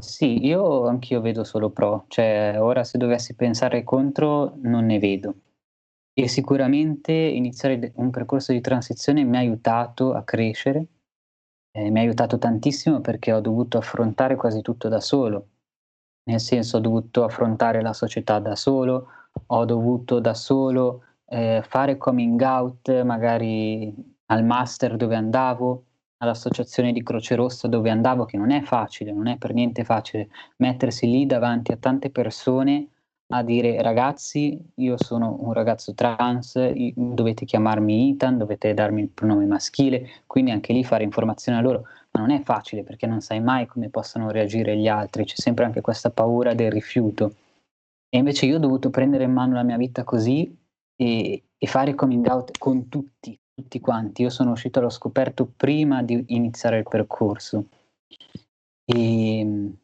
Sì, 0.00 0.46
io 0.46 0.86
anch'io 0.86 1.20
vedo 1.20 1.42
solo 1.42 1.70
pro, 1.70 2.04
cioè 2.06 2.58
ora 2.60 2.84
se 2.84 2.96
dovessi 2.96 3.34
pensare 3.34 3.82
contro 3.82 4.54
non 4.62 4.86
ne 4.86 5.00
vedo. 5.00 5.34
E 6.14 6.28
sicuramente 6.28 7.12
iniziare 7.12 7.92
un 7.96 8.10
percorso 8.10 8.52
di 8.52 8.60
transizione 8.60 9.24
mi 9.24 9.36
ha 9.36 9.40
aiutato 9.40 10.12
a 10.12 10.22
crescere, 10.22 10.86
ehm, 11.72 11.92
mi 11.92 11.98
ha 12.00 12.02
aiutato 12.02 12.38
tantissimo 12.38 13.00
perché 13.00 13.32
ho 13.32 13.40
dovuto 13.40 13.78
affrontare 13.78 14.36
quasi 14.36 14.62
tutto 14.62 14.88
da 14.88 15.00
solo. 15.00 15.48
Nel 16.24 16.40
senso, 16.40 16.76
ho 16.78 16.80
dovuto 16.80 17.24
affrontare 17.24 17.82
la 17.82 17.92
società 17.94 18.38
da 18.38 18.54
solo, 18.56 19.08
ho 19.46 19.64
dovuto 19.64 20.20
da 20.20 20.34
solo, 20.34 21.02
ehm, 21.26 21.62
fare 21.62 21.96
coming 21.96 22.40
out 22.42 23.02
magari 23.04 23.94
al 24.26 24.44
master 24.44 24.96
dove 24.96 25.16
andavo, 25.16 25.84
all'associazione 26.18 26.92
di 26.92 27.02
Croce 27.02 27.34
Rossa 27.36 27.68
dove 27.68 27.90
andavo, 27.90 28.24
che 28.24 28.36
non 28.36 28.50
è 28.50 28.62
facile, 28.62 29.12
non 29.12 29.26
è 29.28 29.36
per 29.38 29.54
niente 29.54 29.84
facile 29.84 30.28
mettersi 30.58 31.06
lì 31.10 31.26
davanti 31.26 31.72
a 31.72 31.76
tante 31.78 32.10
persone 32.10 32.88
a 33.30 33.42
dire: 33.42 33.80
"Ragazzi, 33.82 34.58
io 34.76 34.96
sono 34.96 35.36
un 35.40 35.52
ragazzo 35.52 35.94
trans, 35.94 36.72
dovete 36.94 37.44
chiamarmi 37.44 38.10
Ethan, 38.10 38.38
dovete 38.38 38.74
darmi 38.74 39.02
il 39.02 39.08
pronome 39.08 39.46
maschile." 39.46 40.08
Quindi 40.26 40.50
anche 40.50 40.72
lì 40.72 40.84
fare 40.84 41.04
informazione 41.04 41.58
a 41.58 41.60
loro, 41.62 41.84
ma 42.12 42.20
non 42.20 42.30
è 42.30 42.42
facile 42.42 42.82
perché 42.82 43.06
non 43.06 43.20
sai 43.20 43.40
mai 43.40 43.66
come 43.66 43.88
possono 43.90 44.30
reagire 44.30 44.76
gli 44.76 44.88
altri, 44.88 45.24
c'è 45.24 45.36
sempre 45.36 45.64
anche 45.64 45.80
questa 45.80 46.10
paura 46.10 46.54
del 46.54 46.70
rifiuto. 46.72 47.34
E 48.10 48.18
invece 48.18 48.46
io 48.46 48.56
ho 48.56 48.58
dovuto 48.60 48.90
prendere 48.90 49.24
in 49.24 49.32
mano 49.32 49.54
la 49.54 49.62
mia 49.62 49.76
vita 49.76 50.04
così 50.04 50.56
e 50.96 51.42
e 51.58 51.66
fare 51.66 51.94
coming 51.94 52.24
out 52.26 52.56
con 52.56 52.88
tutti, 52.88 53.38
tutti 53.52 53.80
quanti. 53.80 54.22
Io 54.22 54.30
sono 54.30 54.52
uscito 54.52 54.78
allo 54.78 54.90
scoperto 54.90 55.50
prima 55.56 56.02
di 56.02 56.24
iniziare 56.28 56.78
il 56.78 56.86
percorso 56.88 57.66
e 58.84 59.38
ehm, 59.40 59.76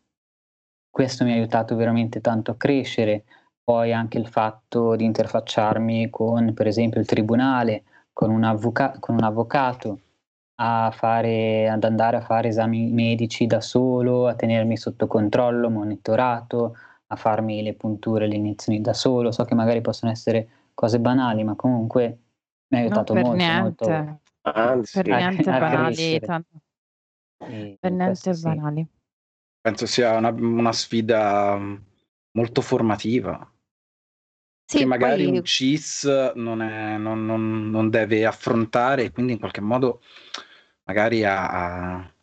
questo 0.95 1.25
mi 1.25 1.33
ha 1.33 1.35
aiutato 1.35 1.75
veramente 1.75 2.21
tanto 2.21 2.53
a 2.53 2.57
crescere. 2.57 3.25
Poi 3.65 3.93
anche 3.93 4.17
il 4.17 4.29
fatto 4.29 4.95
di 4.95 5.05
interfacciarmi 5.05 6.09
con, 6.09 6.55
per 6.55 6.69
esempio, 6.69 7.01
il 7.01 7.07
tribunale, 7.07 7.83
con 8.13 8.31
un, 8.31 8.45
avvoca- 8.45 8.95
con 9.01 9.17
un 9.17 9.25
avvocato, 9.25 9.99
a 10.61 10.93
fare, 10.95 11.69
ad 11.69 11.83
andare 11.83 12.19
a 12.19 12.21
fare 12.21 12.47
esami 12.47 12.93
medici 12.93 13.49
da 13.49 13.61
solo, 13.61 14.29
a 14.29 14.37
tenermi 14.37 14.77
sotto 14.77 15.09
controllo, 15.09 15.69
monitorato, 15.69 16.77
a 17.09 17.17
farmi 17.17 17.61
le 17.65 17.75
punture, 17.75 18.29
le 18.29 18.37
iniezioni 18.37 18.81
da 18.81 18.93
solo. 18.93 19.33
So 19.33 19.43
che 19.45 19.57
magari 19.57 19.81
possono 19.81 20.13
essere 20.13 20.49
cose 20.75 21.01
banali, 21.01 21.43
ma 21.43 21.57
comunque 21.57 22.19
mi 22.69 22.79
ha 22.79 22.81
aiutato 22.83 23.15
per 23.15 23.23
molto, 23.25 23.37
niente. 23.37 23.91
molto 23.91 24.21
Anzi, 24.43 25.03
Per 25.03 25.07
niente 25.09 25.51
a 25.51 25.59
banali, 25.59 25.95
crescere. 25.95 26.27
tan- 26.27 26.45
E 27.39 27.77
per 27.81 27.91
niente 27.91 28.05
questo 28.05 28.33
sì. 28.33 28.43
banali. 28.45 28.87
Penso 29.65 29.87
sia 29.87 30.12
una, 30.17 30.29
una 30.31 30.73
sfida 30.73 31.57
mm, 31.59 31.75
molto 32.33 32.61
formativa. 32.61 33.51
che 34.73 34.85
Sì, 34.85 34.87
magari 34.87 35.25
poi 35.25 35.27
un 35.27 35.45
CIS 35.45 36.33
non, 36.37 36.61
è- 36.62 36.97
non- 36.99 37.25
non- 37.25 37.71
non 37.71 37.91
deve 37.91 38.27
affrontare, 38.27 39.05
e 39.05 39.11
quindi 39.12 39.33
in 39.33 39.39
qualche 39.39 39.61
modo 39.61 40.03
magari 40.85 41.25
ha, 41.25 41.49
ha- 41.99 42.15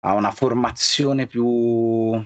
ha 0.00 0.14
una 0.14 0.30
formazione 0.30 1.26
più, 1.26 2.24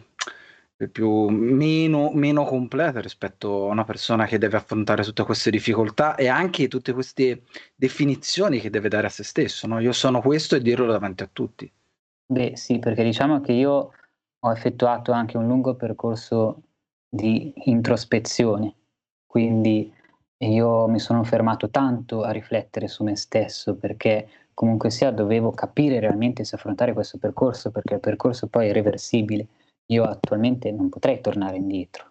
più 0.90 1.28
meno, 1.28 2.10
meno 2.12 2.44
completa 2.44 3.00
rispetto 3.00 3.64
a 3.68 3.70
una 3.72 3.84
persona 3.84 4.26
che 4.26 4.38
deve 4.38 4.56
affrontare 4.56 5.02
tutte 5.04 5.24
queste 5.24 5.50
difficoltà 5.50 6.14
e 6.16 6.28
anche 6.28 6.68
tutte 6.68 6.92
queste 6.92 7.42
definizioni 7.74 8.60
che 8.60 8.70
deve 8.70 8.88
dare 8.88 9.06
a 9.06 9.10
se 9.10 9.22
stesso. 9.24 9.66
no? 9.66 9.78
Io 9.80 9.92
sono 9.92 10.20
questo 10.20 10.56
e 10.56 10.60
dirlo 10.62 10.86
davanti 10.90 11.22
a 11.22 11.30
tutti. 11.32 11.72
Beh, 12.26 12.56
sì, 12.56 12.78
perché 12.78 13.04
diciamo 13.04 13.40
che 13.40 13.52
io 13.52 13.92
ho 14.44 14.50
effettuato 14.52 15.12
anche 15.12 15.36
un 15.36 15.46
lungo 15.46 15.74
percorso 15.74 16.62
di 17.08 17.52
introspezione, 17.66 18.74
quindi 19.26 19.92
io 20.38 20.88
mi 20.88 20.98
sono 20.98 21.22
fermato 21.24 21.70
tanto 21.70 22.22
a 22.22 22.30
riflettere 22.30 22.88
su 22.88 23.04
me 23.04 23.16
stesso 23.16 23.76
perché 23.76 24.28
comunque 24.54 24.90
sia 24.90 25.10
dovevo 25.12 25.52
capire 25.52 26.00
realmente 26.00 26.44
se 26.44 26.56
affrontare 26.56 26.92
questo 26.92 27.18
percorso 27.18 27.70
perché 27.70 27.94
il 27.94 28.00
percorso 28.00 28.48
poi 28.48 28.66
è 28.66 28.70
irreversibile. 28.70 29.46
Io 29.86 30.04
attualmente 30.04 30.70
non 30.72 30.88
potrei 30.88 31.20
tornare 31.20 31.56
indietro. 31.56 32.10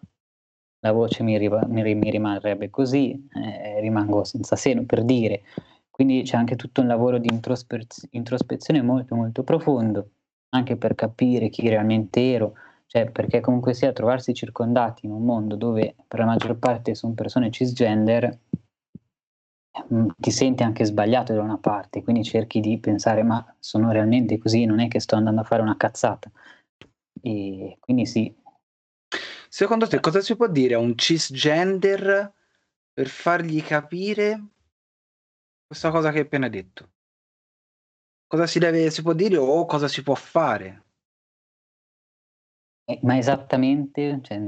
La 0.80 0.92
voce 0.92 1.24
mi, 1.24 1.38
riva- 1.38 1.66
mi 1.68 1.84
ri- 1.84 1.96
mi 1.96 2.10
rimarrebbe 2.10 2.70
così, 2.70 3.28
eh, 3.34 3.80
rimango 3.82 4.24
senza 4.24 4.56
seno 4.56 4.84
per 4.86 5.04
dire. 5.04 5.44
Quindi 5.90 6.24
c'è 6.24 6.38
anche 6.38 6.56
tutto 6.56 6.82
un 6.82 6.88
lavoro 6.88 7.18
di 7.20 7.28
introspez- 7.32 8.08
introspezione 8.12 8.82
molto 8.82 9.16
molto 9.16 9.44
profondo, 9.44 10.10
anche 10.52 10.78
per 10.78 10.96
capire 10.96 11.50
chi 11.50 11.68
realmente 11.68 12.32
ero, 12.32 12.54
cioè 12.86 13.10
perché 13.10 13.40
comunque 13.42 13.74
sia 13.74 13.92
trovarsi 13.94 14.34
circondati 14.34 15.06
in 15.06 15.12
un 15.12 15.24
mondo 15.24 15.56
dove 15.56 15.96
per 16.08 16.20
la 16.20 16.26
maggior 16.26 16.58
parte 16.58 16.96
sono 16.96 17.14
persone 17.14 17.52
cisgender, 17.52 18.40
mm, 19.94 20.08
ti 20.18 20.32
senti 20.32 20.64
anche 20.64 20.86
sbagliato 20.86 21.34
da 21.34 21.42
una 21.42 21.58
parte, 21.58 22.04
quindi 22.04 22.24
cerchi 22.24 22.60
di 22.60 22.80
pensare 22.80 23.24
ma 23.24 23.44
sono 23.60 23.92
realmente 23.92 24.38
così, 24.38 24.66
non 24.66 24.80
è 24.80 24.88
che 24.88 25.00
sto 25.00 25.16
andando 25.16 25.42
a 25.42 25.46
fare 25.46 25.62
una 25.62 25.78
cazzata. 25.78 26.32
E 27.24 27.78
quindi 27.80 28.06
sì, 28.06 28.34
Secondo 29.54 29.86
te 29.86 30.00
cosa 30.00 30.22
si 30.22 30.38
può 30.38 30.48
dire 30.48 30.76
a 30.76 30.80
un 30.80 30.98
cisgender 30.98 32.34
per 32.94 33.08
fargli 33.10 33.62
capire 33.62 34.46
questa 35.68 35.92
cosa 35.92 36.10
che 36.12 36.20
hai 36.20 36.24
appena 36.24 36.48
detto? 36.48 36.90
Cosa 38.32 38.48
si 38.48 38.60
deve, 38.60 38.90
si 38.92 39.02
può 39.02 39.12
dire 39.12 39.36
o 39.36 39.66
cosa 39.66 39.90
si 39.90 40.02
può 40.04 40.16
fare? 40.16 40.84
Eh, 42.86 42.98
ma 43.04 43.18
esattamente, 43.18 44.22
cioè, 44.22 44.40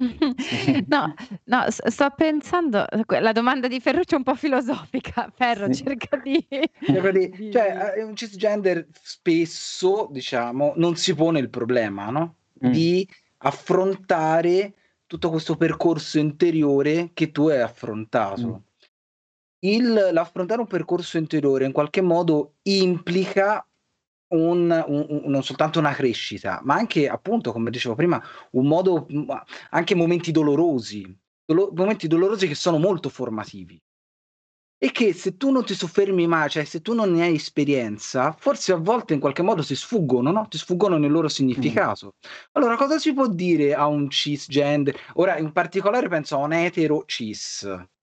No, 0.88 1.14
no, 1.44 1.64
sto 1.68 2.10
pensando, 2.16 2.84
la 3.06 3.30
domanda 3.30 3.68
di 3.68 3.78
Ferruccio 3.78 4.14
è 4.14 4.18
un 4.18 4.24
po' 4.24 4.34
filosofica. 4.34 5.30
Ferro, 5.36 5.72
Sì. 5.72 5.84
cerca 5.84 6.16
di- 6.16 6.44
Cioè, 7.52 7.94
eh, 7.96 8.02
un 8.02 8.16
cisgender 8.16 8.88
spesso, 9.00 10.08
diciamo, 10.10 10.72
non 10.74 10.96
si 10.96 11.14
pone 11.14 11.38
il 11.38 11.48
problema, 11.48 12.10
no? 12.10 12.34
Mm. 12.66 12.70
Di 12.72 13.08
affrontare 13.38 14.74
tutto 15.06 15.30
questo 15.30 15.56
percorso 15.56 16.18
interiore 16.18 17.10
che 17.14 17.30
tu 17.30 17.46
hai 17.46 17.60
affrontato. 17.60 18.48
Mm. 18.48 18.71
Il, 19.64 19.92
l'affrontare 20.12 20.60
un 20.60 20.66
percorso 20.66 21.18
interiore 21.18 21.64
in 21.66 21.72
qualche 21.72 22.00
modo 22.00 22.54
implica 22.62 23.64
un, 24.34 24.84
un- 24.86 25.06
un- 25.08 25.22
non 25.26 25.42
soltanto 25.44 25.78
una 25.78 25.92
crescita, 25.92 26.60
ma 26.64 26.74
anche, 26.74 27.08
appunto, 27.08 27.52
come 27.52 27.70
dicevo 27.70 27.94
prima, 27.94 28.20
un 28.52 28.66
modo, 28.66 29.06
anche 29.70 29.94
momenti 29.94 30.32
dolorosi, 30.32 31.16
dolo- 31.44 31.70
momenti 31.74 32.08
dolorosi 32.08 32.48
che 32.48 32.54
sono 32.54 32.78
molto 32.78 33.08
formativi. 33.08 33.80
E 34.78 34.90
che 34.90 35.12
se 35.12 35.36
tu 35.36 35.52
non 35.52 35.64
ti 35.64 35.74
soffermi 35.74 36.26
mai, 36.26 36.50
cioè 36.50 36.64
se 36.64 36.80
tu 36.82 36.92
non 36.92 37.12
ne 37.12 37.22
hai 37.22 37.34
esperienza, 37.36 38.32
forse 38.36 38.72
a 38.72 38.76
volte 38.76 39.14
in 39.14 39.20
qualche 39.20 39.42
modo 39.42 39.62
si 39.62 39.76
sfuggono, 39.76 40.32
no? 40.32 40.48
Ti 40.48 40.58
sfuggono 40.58 40.98
nel 40.98 41.12
loro 41.12 41.28
significato. 41.28 42.14
Allora, 42.52 42.74
cosa 42.76 42.98
si 42.98 43.12
può 43.14 43.28
dire 43.28 43.74
a 43.74 43.86
un 43.86 44.10
cisgender? 44.10 44.96
Ora, 45.14 45.38
in 45.38 45.52
particolare 45.52 46.08
penso 46.08 46.34
a 46.34 46.38
un 46.38 46.52
etero 46.52 47.04
cis, 47.06 47.64
Mm. 47.68 48.01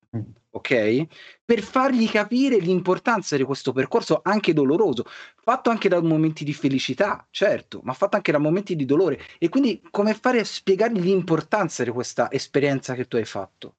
Ok? 0.51 1.07
Per 1.45 1.61
fargli 1.61 2.09
capire 2.09 2.57
l'importanza 2.57 3.37
di 3.37 3.43
questo 3.43 3.71
percorso 3.71 4.21
anche 4.23 4.53
doloroso, 4.53 5.03
fatto 5.35 5.69
anche 5.69 5.89
da 5.89 6.01
momenti 6.01 6.43
di 6.43 6.53
felicità, 6.53 7.25
certo, 7.29 7.81
ma 7.83 7.93
fatto 7.93 8.15
anche 8.15 8.31
da 8.31 8.39
momenti 8.39 8.75
di 8.75 8.85
dolore. 8.85 9.19
E 9.37 9.49
quindi 9.49 9.81
come 9.91 10.13
fare 10.13 10.39
a 10.39 10.43
spiegargli 10.43 10.99
l'importanza 10.99 11.83
di 11.83 11.91
questa 11.91 12.31
esperienza 12.31 12.93
che 12.95 13.07
tu 13.07 13.15
hai 13.17 13.25
fatto? 13.25 13.75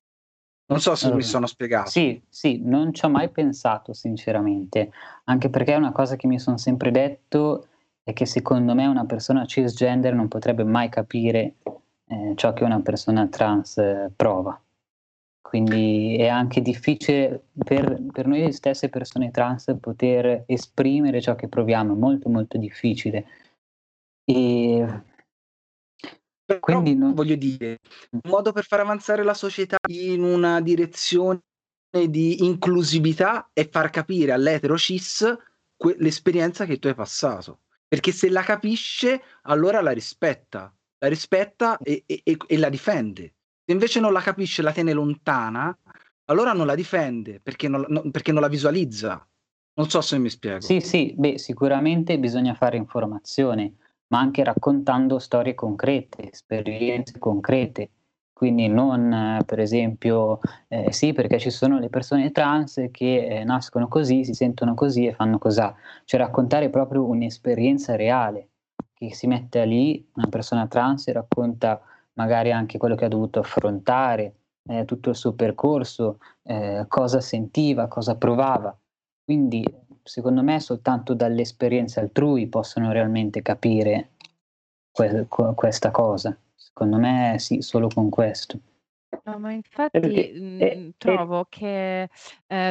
Non 0.70 0.80
so 0.80 0.94
se 0.94 1.12
mi 1.12 1.14
Allora, 1.14 1.28
sono 1.28 1.46
spiegato. 1.46 1.90
Sì, 1.90 2.22
sì, 2.28 2.60
non 2.62 2.94
ci 2.94 3.04
ho 3.04 3.08
mai 3.08 3.28
pensato 3.30 3.92
sinceramente, 3.92 4.92
anche 5.24 5.50
perché 5.50 5.72
è 5.72 5.76
una 5.76 5.90
cosa 5.90 6.14
che 6.14 6.28
mi 6.28 6.38
sono 6.38 6.58
sempre 6.58 6.92
detto 6.92 7.66
è 8.04 8.12
che 8.12 8.24
secondo 8.24 8.74
me 8.74 8.86
una 8.86 9.04
persona 9.04 9.44
cisgender 9.46 10.14
non 10.14 10.28
potrebbe 10.28 10.62
mai 10.64 10.88
capire 10.88 11.56
eh, 12.06 12.34
ciò 12.36 12.52
che 12.52 12.64
una 12.64 12.80
persona 12.80 13.26
trans 13.26 13.78
eh, 13.78 14.10
prova. 14.14 14.60
Quindi 15.50 16.14
è 16.16 16.28
anche 16.28 16.62
difficile 16.62 17.46
per, 17.64 18.00
per 18.12 18.28
noi 18.28 18.52
stesse 18.52 18.88
persone 18.88 19.32
trans 19.32 19.74
poter 19.80 20.44
esprimere 20.46 21.20
ciò 21.20 21.34
che 21.34 21.48
proviamo, 21.48 21.92
è 21.92 21.96
molto 21.96 22.28
molto 22.28 22.56
difficile. 22.56 23.26
E 24.24 25.02
Però 26.44 26.60
quindi 26.60 26.94
non- 26.94 27.14
voglio 27.14 27.34
dire, 27.34 27.80
un 28.12 28.30
modo 28.30 28.52
per 28.52 28.64
far 28.64 28.78
avanzare 28.78 29.24
la 29.24 29.34
società 29.34 29.78
in 29.88 30.22
una 30.22 30.60
direzione 30.60 31.40
di 32.08 32.44
inclusività 32.44 33.50
è 33.52 33.68
far 33.68 33.90
capire 33.90 34.30
all'etero 34.30 34.78
cis 34.78 35.36
que- 35.76 35.96
l'esperienza 35.98 36.64
che 36.64 36.78
tu 36.78 36.86
hai 36.86 36.94
passato. 36.94 37.62
Perché 37.88 38.12
se 38.12 38.30
la 38.30 38.42
capisce, 38.42 39.20
allora 39.42 39.80
la 39.80 39.90
rispetta, 39.90 40.72
la 40.98 41.08
rispetta 41.08 41.76
e, 41.78 42.04
e- 42.06 42.20
e- 42.22 42.36
e 42.46 42.56
la 42.56 42.68
difende. 42.68 43.34
Se 43.70 43.76
invece 43.76 44.00
non 44.00 44.12
la 44.12 44.20
capisce, 44.20 44.62
la 44.62 44.72
tiene 44.72 44.92
lontana, 44.92 45.72
allora 46.24 46.52
non 46.52 46.66
la 46.66 46.74
difende 46.74 47.38
perché 47.40 47.68
non, 47.68 47.84
no- 47.86 48.02
perché 48.10 48.32
non 48.32 48.40
la 48.40 48.48
visualizza. 48.48 49.24
Non 49.74 49.88
so 49.88 50.00
se 50.00 50.18
mi 50.18 50.28
spiego. 50.28 50.60
Sì, 50.60 50.80
sì, 50.80 51.14
beh, 51.16 51.38
sicuramente 51.38 52.18
bisogna 52.18 52.54
fare 52.54 52.76
informazione, 52.76 53.74
ma 54.08 54.18
anche 54.18 54.42
raccontando 54.42 55.20
storie 55.20 55.54
concrete, 55.54 56.32
esperienze 56.32 57.20
concrete. 57.20 57.90
Quindi 58.32 58.66
non, 58.66 59.12
eh, 59.12 59.44
per 59.46 59.60
esempio, 59.60 60.40
eh, 60.66 60.90
sì, 60.92 61.12
perché 61.12 61.38
ci 61.38 61.50
sono 61.50 61.78
le 61.78 61.90
persone 61.90 62.32
trans 62.32 62.88
che 62.90 63.24
eh, 63.24 63.44
nascono 63.44 63.86
così, 63.86 64.24
si 64.24 64.34
sentono 64.34 64.74
così 64.74 65.06
e 65.06 65.14
fanno 65.14 65.38
così. 65.38 65.62
Cioè 66.06 66.18
raccontare 66.18 66.70
proprio 66.70 67.04
un'esperienza 67.04 67.94
reale, 67.94 68.48
che 68.94 69.14
si 69.14 69.28
mette 69.28 69.64
lì 69.64 70.04
una 70.14 70.26
persona 70.26 70.66
trans 70.66 71.06
e 71.06 71.12
racconta 71.12 71.80
magari 72.14 72.52
anche 72.52 72.78
quello 72.78 72.94
che 72.94 73.04
ha 73.04 73.08
dovuto 73.08 73.40
affrontare, 73.40 74.34
eh, 74.68 74.84
tutto 74.84 75.10
il 75.10 75.16
suo 75.16 75.32
percorso, 75.32 76.18
eh, 76.42 76.84
cosa 76.88 77.20
sentiva, 77.20 77.88
cosa 77.88 78.16
provava. 78.16 78.76
Quindi, 79.24 79.64
secondo 80.02 80.42
me, 80.42 80.60
soltanto 80.60 81.14
dalle 81.14 81.42
esperienze 81.42 82.00
altrui 82.00 82.46
possono 82.48 82.92
realmente 82.92 83.42
capire 83.42 84.10
que- 84.92 85.26
que- 85.28 85.54
questa 85.54 85.90
cosa. 85.90 86.36
Secondo 86.54 86.98
me, 86.98 87.36
sì, 87.38 87.62
solo 87.62 87.88
con 87.88 88.08
questo. 88.10 88.58
No, 89.24 89.38
ma 89.38 89.52
infatti 89.52 89.98
mh, 90.34 90.60
e- 90.60 90.92
trovo 90.96 91.46
che, 91.48 92.02
eh, 92.02 92.08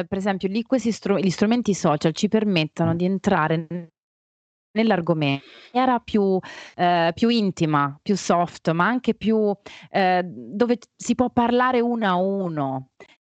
per 0.08 0.18
esempio, 0.18 0.48
lì 0.48 0.62
questi 0.62 0.90
stru- 0.90 1.18
gli 1.20 1.30
strumenti 1.30 1.74
social 1.74 2.12
ci 2.12 2.28
permettono 2.28 2.92
Mm. 2.92 2.96
di 2.96 3.04
entrare 3.04 3.66
nell'argomento 4.72 5.44
maniera 5.72 5.98
più, 6.00 6.38
eh, 6.76 7.12
più 7.14 7.28
intima, 7.28 7.98
più 8.02 8.16
soft, 8.16 8.70
ma 8.72 8.86
anche 8.86 9.14
più 9.14 9.52
eh, 9.90 10.22
dove 10.24 10.78
si 10.96 11.14
può 11.14 11.30
parlare 11.30 11.80
uno 11.80 12.06
a 12.06 12.14
uno. 12.14 12.90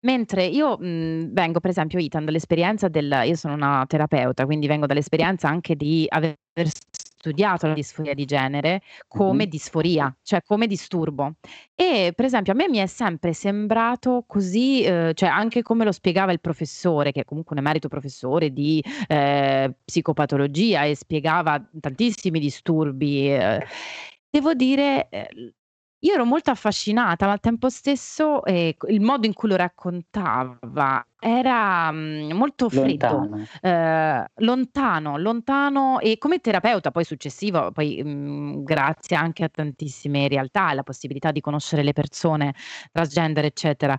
Mentre 0.04 0.44
io, 0.46 0.76
mhmm, 0.78 1.32
vengo 1.32 1.60
per 1.60 1.70
esempio 1.70 1.98
Ethan 1.98 2.24
dall'esperienza 2.24 2.88
del 2.88 3.22
io 3.24 3.36
sono 3.36 3.54
una 3.54 3.84
terapeuta, 3.86 4.44
quindi 4.46 4.66
vengo 4.66 4.86
dall'esperienza 4.86 5.48
anche 5.48 5.76
di 5.76 6.06
aver 6.08 6.34
studiato 7.22 7.68
la 7.68 7.74
disforia 7.74 8.14
di 8.14 8.24
genere 8.24 8.82
come 9.06 9.46
Mh-mh. 9.46 9.46
disforia, 9.46 10.12
cioè 10.22 10.42
come 10.44 10.66
disturbo. 10.66 11.34
E 11.76 12.12
per 12.16 12.24
esempio 12.24 12.52
a 12.52 12.56
me 12.56 12.68
mi 12.68 12.78
è 12.78 12.86
sempre 12.86 13.32
sembrato 13.32 14.24
così, 14.26 14.84
uhm, 14.86 15.12
cioè 15.14 15.28
anche 15.28 15.62
come 15.62 15.84
lo 15.84 15.92
spiegava 15.92 16.32
il 16.32 16.40
professore, 16.40 17.12
che 17.12 17.20
è 17.20 17.24
comunque 17.24 17.54
un 17.56 17.62
emerito 17.62 17.86
professore 17.88 18.52
di, 18.52 18.82
ehm, 19.06 19.72
psicopatologia 19.84 20.82
e 20.84 20.96
spiegava 20.96 21.64
tantissimi 21.80 22.40
disturbi, 22.40 23.28
ehm, 23.32 23.60
devo 24.28 24.54
dire, 24.54 25.06
ehm, 25.10 25.52
io 26.04 26.14
ero 26.14 26.24
molto 26.24 26.50
affascinata, 26.50 27.26
ma 27.26 27.32
al 27.32 27.40
tempo 27.40 27.68
stesso, 27.70 28.40
c 28.42 28.74
il 28.88 29.00
modo 29.00 29.26
in 29.26 29.34
cui 29.34 29.48
lo 29.48 29.54
raccontava 29.56 31.06
era, 31.24 31.90
mhmm, 31.92 32.32
molto 32.32 32.68
freddo, 32.68 33.28
Lontano. 33.28 33.48
ehm, 33.60 34.24
lontano, 34.38 35.16
lontano 35.18 36.00
e 36.00 36.18
come 36.18 36.40
terapeuta 36.40 36.90
poi 36.90 37.04
successivo, 37.04 37.70
poi, 37.70 38.02
mhmm, 38.02 38.64
grazie 38.64 39.14
anche 39.16 39.44
a 39.44 39.48
tantissime 39.48 40.26
realtà, 40.26 40.66
alla 40.66 40.82
possibilità 40.82 41.30
di 41.30 41.40
conoscere 41.40 41.84
le 41.84 41.92
persone 41.92 42.54
transgender, 42.90 43.44
eccetera, 43.44 43.96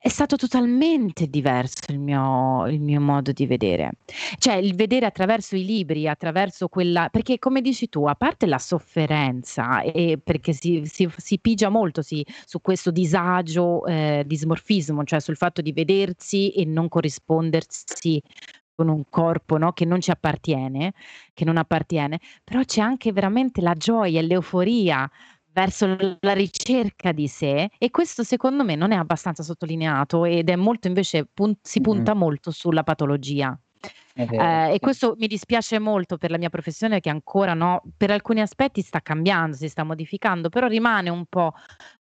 è 0.00 0.08
stato 0.08 0.34
totalmente 0.36 1.28
diverso 1.28 1.92
il 1.92 2.00
mio 2.00 2.66
il 2.66 2.80
mio 2.80 3.00
modo 3.00 3.30
di 3.32 3.46
vedere. 3.46 3.92
Cioè 4.38 4.54
il 4.56 4.74
vedere 4.74 5.06
attraverso 5.06 5.54
i 5.56 5.64
libri, 5.64 6.08
attraverso 6.08 6.66
quella 6.68 7.08
perché 7.10 7.38
come 7.38 7.60
dici 7.60 7.88
tu, 7.88 8.04
a 8.06 8.14
parte 8.16 8.46
la 8.46 8.58
sofferenza, 8.58 9.80
e 9.82 10.18
perché 10.22 10.52
si 10.52 10.82
si 10.86 11.06
f 11.08 11.16
si 11.18 11.38
pigia 11.38 11.68
molto 11.68 12.02
si 12.02 12.24
su 12.46 12.60
questo 12.60 12.90
disagio, 12.90 13.84
ehm, 13.86 14.22
dismorfismo, 14.22 15.04
cioè 15.04 15.20
sul 15.20 15.36
fatto 15.36 15.60
di 15.62 15.72
vedersi 15.72 16.50
e 16.50 16.63
non 16.64 16.88
corrispondersi 16.88 18.20
con 18.74 18.88
un 18.88 19.04
corpo, 19.08 19.56
no, 19.56 19.72
che 19.72 19.84
non 19.84 20.00
ci 20.00 20.10
appartiene 20.10 20.92
che 21.32 21.44
non 21.44 21.56
appartiene, 21.56 22.18
però 22.42 22.62
c'è 22.64 22.80
anche 22.80 23.12
veramente 23.12 23.60
la 23.60 23.74
gioia 23.74 24.18
e 24.20 24.22
l'euforia 24.22 25.08
verso 25.52 25.96
la 26.20 26.32
ricerca 26.32 27.12
di 27.12 27.28
sé 27.28 27.70
e 27.78 27.90
questo 27.90 28.24
secondo 28.24 28.64
me 28.64 28.74
non 28.74 28.90
è 28.90 28.96
abbastanza 28.96 29.44
sottolineato 29.44 30.24
ed 30.24 30.48
è 30.50 30.56
molto 30.56 30.88
invece 30.88 31.26
pun 31.32 31.54
si 31.62 31.80
Mh-mh. 31.80 32.10
punta 32.10 32.14
molto 32.14 32.50
sulla 32.50 32.82
patologia. 32.82 33.56
Ehm, 34.36 34.72
e 34.74 34.78
questo 34.80 35.14
mi 35.18 35.26
dispiace 35.28 35.78
molto 35.78 36.16
per 36.16 36.30
la 36.30 36.38
mia 36.38 36.48
professione 36.48 37.00
che 37.00 37.10
ancora, 37.10 37.54
no, 37.54 37.82
per 37.96 38.10
alcuni 38.10 38.40
aspetti 38.40 38.80
sta 38.82 39.00
cambiando, 39.00 39.56
si 39.56 39.68
sta 39.68 39.84
modificando, 39.84 40.48
però 40.48 40.66
rimane 40.66 41.08
un 41.10 41.24
po', 41.26 41.52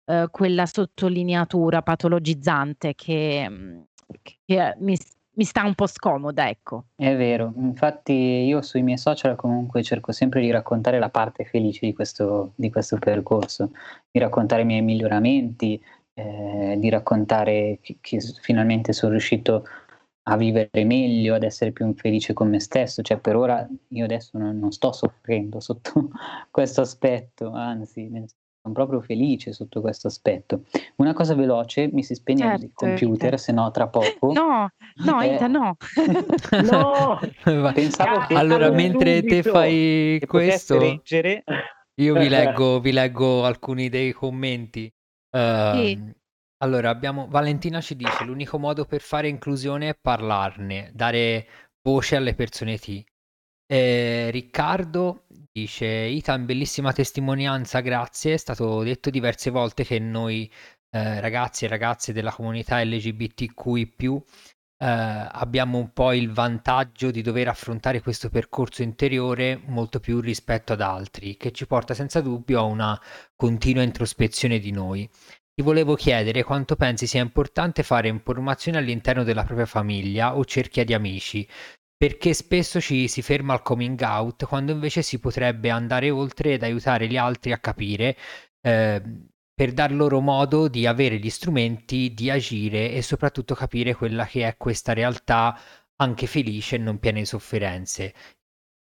uhm, 0.05 0.29
quella 0.31 0.65
sottolineatura 0.65 1.81
patologizzante 1.81 2.93
che 2.95 3.47
mhmm, 3.49 3.83
che 4.21 4.75
mi 4.79 4.95
s 4.95 5.13
mi 5.35 5.45
sta 5.45 5.63
un 5.63 5.73
po' 5.73 5.87
scomoda, 5.87 6.47
ecco. 6.47 6.85
È 6.95 7.15
vero. 7.15 7.53
Infatti 7.57 8.13
io 8.13 8.61
sui 8.61 8.83
miei 8.83 8.97
social 8.97 9.35
comunque 9.35 9.81
cerco 9.81 10.11
sempre 10.11 10.41
di 10.41 10.51
raccontare 10.51 10.99
la 10.99 11.09
parte 11.09 11.45
felice 11.45 11.85
di 11.85 11.93
questo 11.93 12.53
di 12.55 12.69
questo 12.69 12.97
percorso, 12.99 13.71
di 14.11 14.19
raccontare 14.19 14.61
i 14.61 14.65
miei 14.65 14.81
miglioramenti, 14.81 15.81
ehm, 16.13 16.75
di 16.75 16.89
raccontare 16.89 17.79
che 17.81 17.97
che 17.99 18.19
finalmente 18.41 18.93
son 18.93 19.09
riuscito 19.11 19.65
a 20.23 20.37
vivere 20.37 20.83
meglio, 20.85 21.35
ad 21.35 21.43
essere 21.43 21.71
più 21.71 21.91
felice 21.95 22.33
con 22.33 22.49
me 22.49 22.59
stesso. 22.59 23.01
Cioè 23.01 23.17
per 23.17 23.35
ora 23.35 23.67
io 23.89 24.03
adesso 24.05 24.37
non 24.37 24.59
non 24.59 24.71
sto 24.71 24.91
soffrendo 24.91 25.59
sotto 25.59 26.09
questo 26.51 26.81
aspetto, 26.81 27.51
anzi 27.51 28.07
ne 28.09 28.27
son 28.63 28.71
proprio 28.73 29.01
felice 29.01 29.51
sotto 29.51 29.81
questo 29.81 30.07
aspetto. 30.07 30.63
Una 30.95 31.13
cosa 31.13 31.35
veloce, 31.35 31.89
mi 31.91 32.01
si 32.01 32.15
spegne 32.15 32.45
il 32.45 32.49
Certo, 32.49 32.65
Ethan. 32.65 32.73
computer, 32.73 33.37
se 33.39 33.51
no 33.51 33.69
tra 33.71 33.87
poco. 33.89 34.31
No, 34.33 34.69
no 35.03 35.21
Eh 35.21 35.25
Ethan, 35.35 35.51
no. 35.51 35.75
No! 36.63 37.19
Pensavo 37.73 38.19
che 38.21 38.35
allora 38.35 38.69
mentre 38.69 39.21
te 39.25 39.43
fai 39.43 40.21
questo 40.25 40.77
reggere. 40.77 41.43
io 41.95 42.15
vi 42.15 42.27
leggo 42.29 42.79
vi 42.79 42.91
leggo 42.93 43.43
alcuni 43.45 43.89
dei 43.89 44.13
commenti. 44.13 44.89
Sì. 45.71 45.97
Uhm, 45.97 46.13
allora 46.63 46.89
abbiamo 46.89 47.27
Valentina 47.29 47.81
ci 47.81 47.95
dice: 47.97 48.23
"L'unico 48.23 48.57
modo 48.59 48.85
per 48.85 49.01
fare 49.01 49.27
inclusione 49.27 49.89
è 49.89 49.95
parlarne, 49.99 50.89
dare 50.93 51.47
voce 51.81 52.15
alle 52.15 52.33
persone 52.33 52.77
T". 52.77 53.03
Ehm, 53.67 54.31
Riccardo 54.31 55.25
dice: 55.53 55.85
"Ethan 56.07 56.45
bellissima 56.45 56.91
testimonianza, 56.93 57.79
grazie. 57.79 58.33
È 58.33 58.37
stato 58.37 58.81
detto 58.83 59.09
diverse 59.09 59.51
volte 59.51 59.83
che 59.83 59.99
noi, 59.99 60.51
ehm, 60.89 61.19
ragazzi 61.21 61.65
e 61.65 61.67
ragazze 61.67 62.11
della 62.11 62.31
comunità 62.31 62.83
LGBTQI+, 62.83 64.23
ehm, 64.77 65.29
abbiamo 65.31 65.77
un 65.77 65.93
po' 65.93 66.11
il 66.13 66.31
vantaggio 66.31 67.11
di 67.11 67.21
dover 67.21 67.47
affrontare 67.49 68.01
questo 68.01 68.29
percorso 68.29 68.81
interiore 68.81 69.61
molto 69.67 69.99
più 69.99 70.19
rispetto 70.19 70.73
ad 70.73 70.81
altri, 70.81 71.37
che 71.37 71.51
ci 71.51 71.67
porta 71.67 71.93
senza 71.93 72.19
dubbio 72.21 72.59
a 72.59 72.63
una 72.63 72.99
continua 73.35 73.83
introspezione 73.83 74.59
di 74.59 74.71
noi. 74.71 75.07
Ti 75.55 75.61
volevo 75.61 75.93
chiedere 75.93 76.43
quanto 76.43 76.75
pensi 76.75 77.05
sia 77.05 77.21
importante 77.21 77.83
fare 77.83 78.07
informazione 78.07 78.79
all'interno 78.79 79.23
della 79.23 79.43
propria 79.43 79.67
famiglia 79.67 80.35
o 80.35 80.43
cerchia 80.45 80.83
di 80.83 80.95
amici, 80.95 81.47
perché 82.03 82.33
spesso 82.33 82.81
ci 82.81 83.07
si 83.07 83.21
ferma 83.21 83.53
al 83.53 83.61
coming 83.61 83.97
out, 84.01 84.45
quando 84.45 84.73
invece 84.73 85.01
si 85.01 85.19
potrebbe 85.19 85.69
andare 85.69 86.09
oltre 86.09 86.51
ed 86.55 86.63
aiutare 86.63 87.07
gli 87.07 87.15
altri 87.15 87.53
a 87.53 87.59
capire, 87.59 88.17
ehm, 88.59 89.29
per 89.53 89.71
dar 89.71 89.93
loro 89.93 90.19
modo 90.19 90.67
di 90.67 90.85
avere 90.85 91.17
gli 91.17 91.29
strumenti 91.29 92.13
di 92.13 92.29
agire 92.29 92.91
e 92.91 93.01
soprattutto 93.01 93.55
capire 93.55 93.95
quella 93.95 94.25
che 94.25 94.45
è 94.45 94.57
questa 94.57 94.91
realtà 94.91 95.57
anche 95.95 96.27
felice 96.27 96.75
e 96.75 96.79
non 96.79 96.99
piena 96.99 97.19
di 97.19 97.25
sofferenze. 97.25 98.03
In 98.03 98.11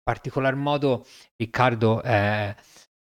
particolar 0.02 0.56
modo 0.56 1.06
Riccardo 1.36 2.02
è 2.02 2.52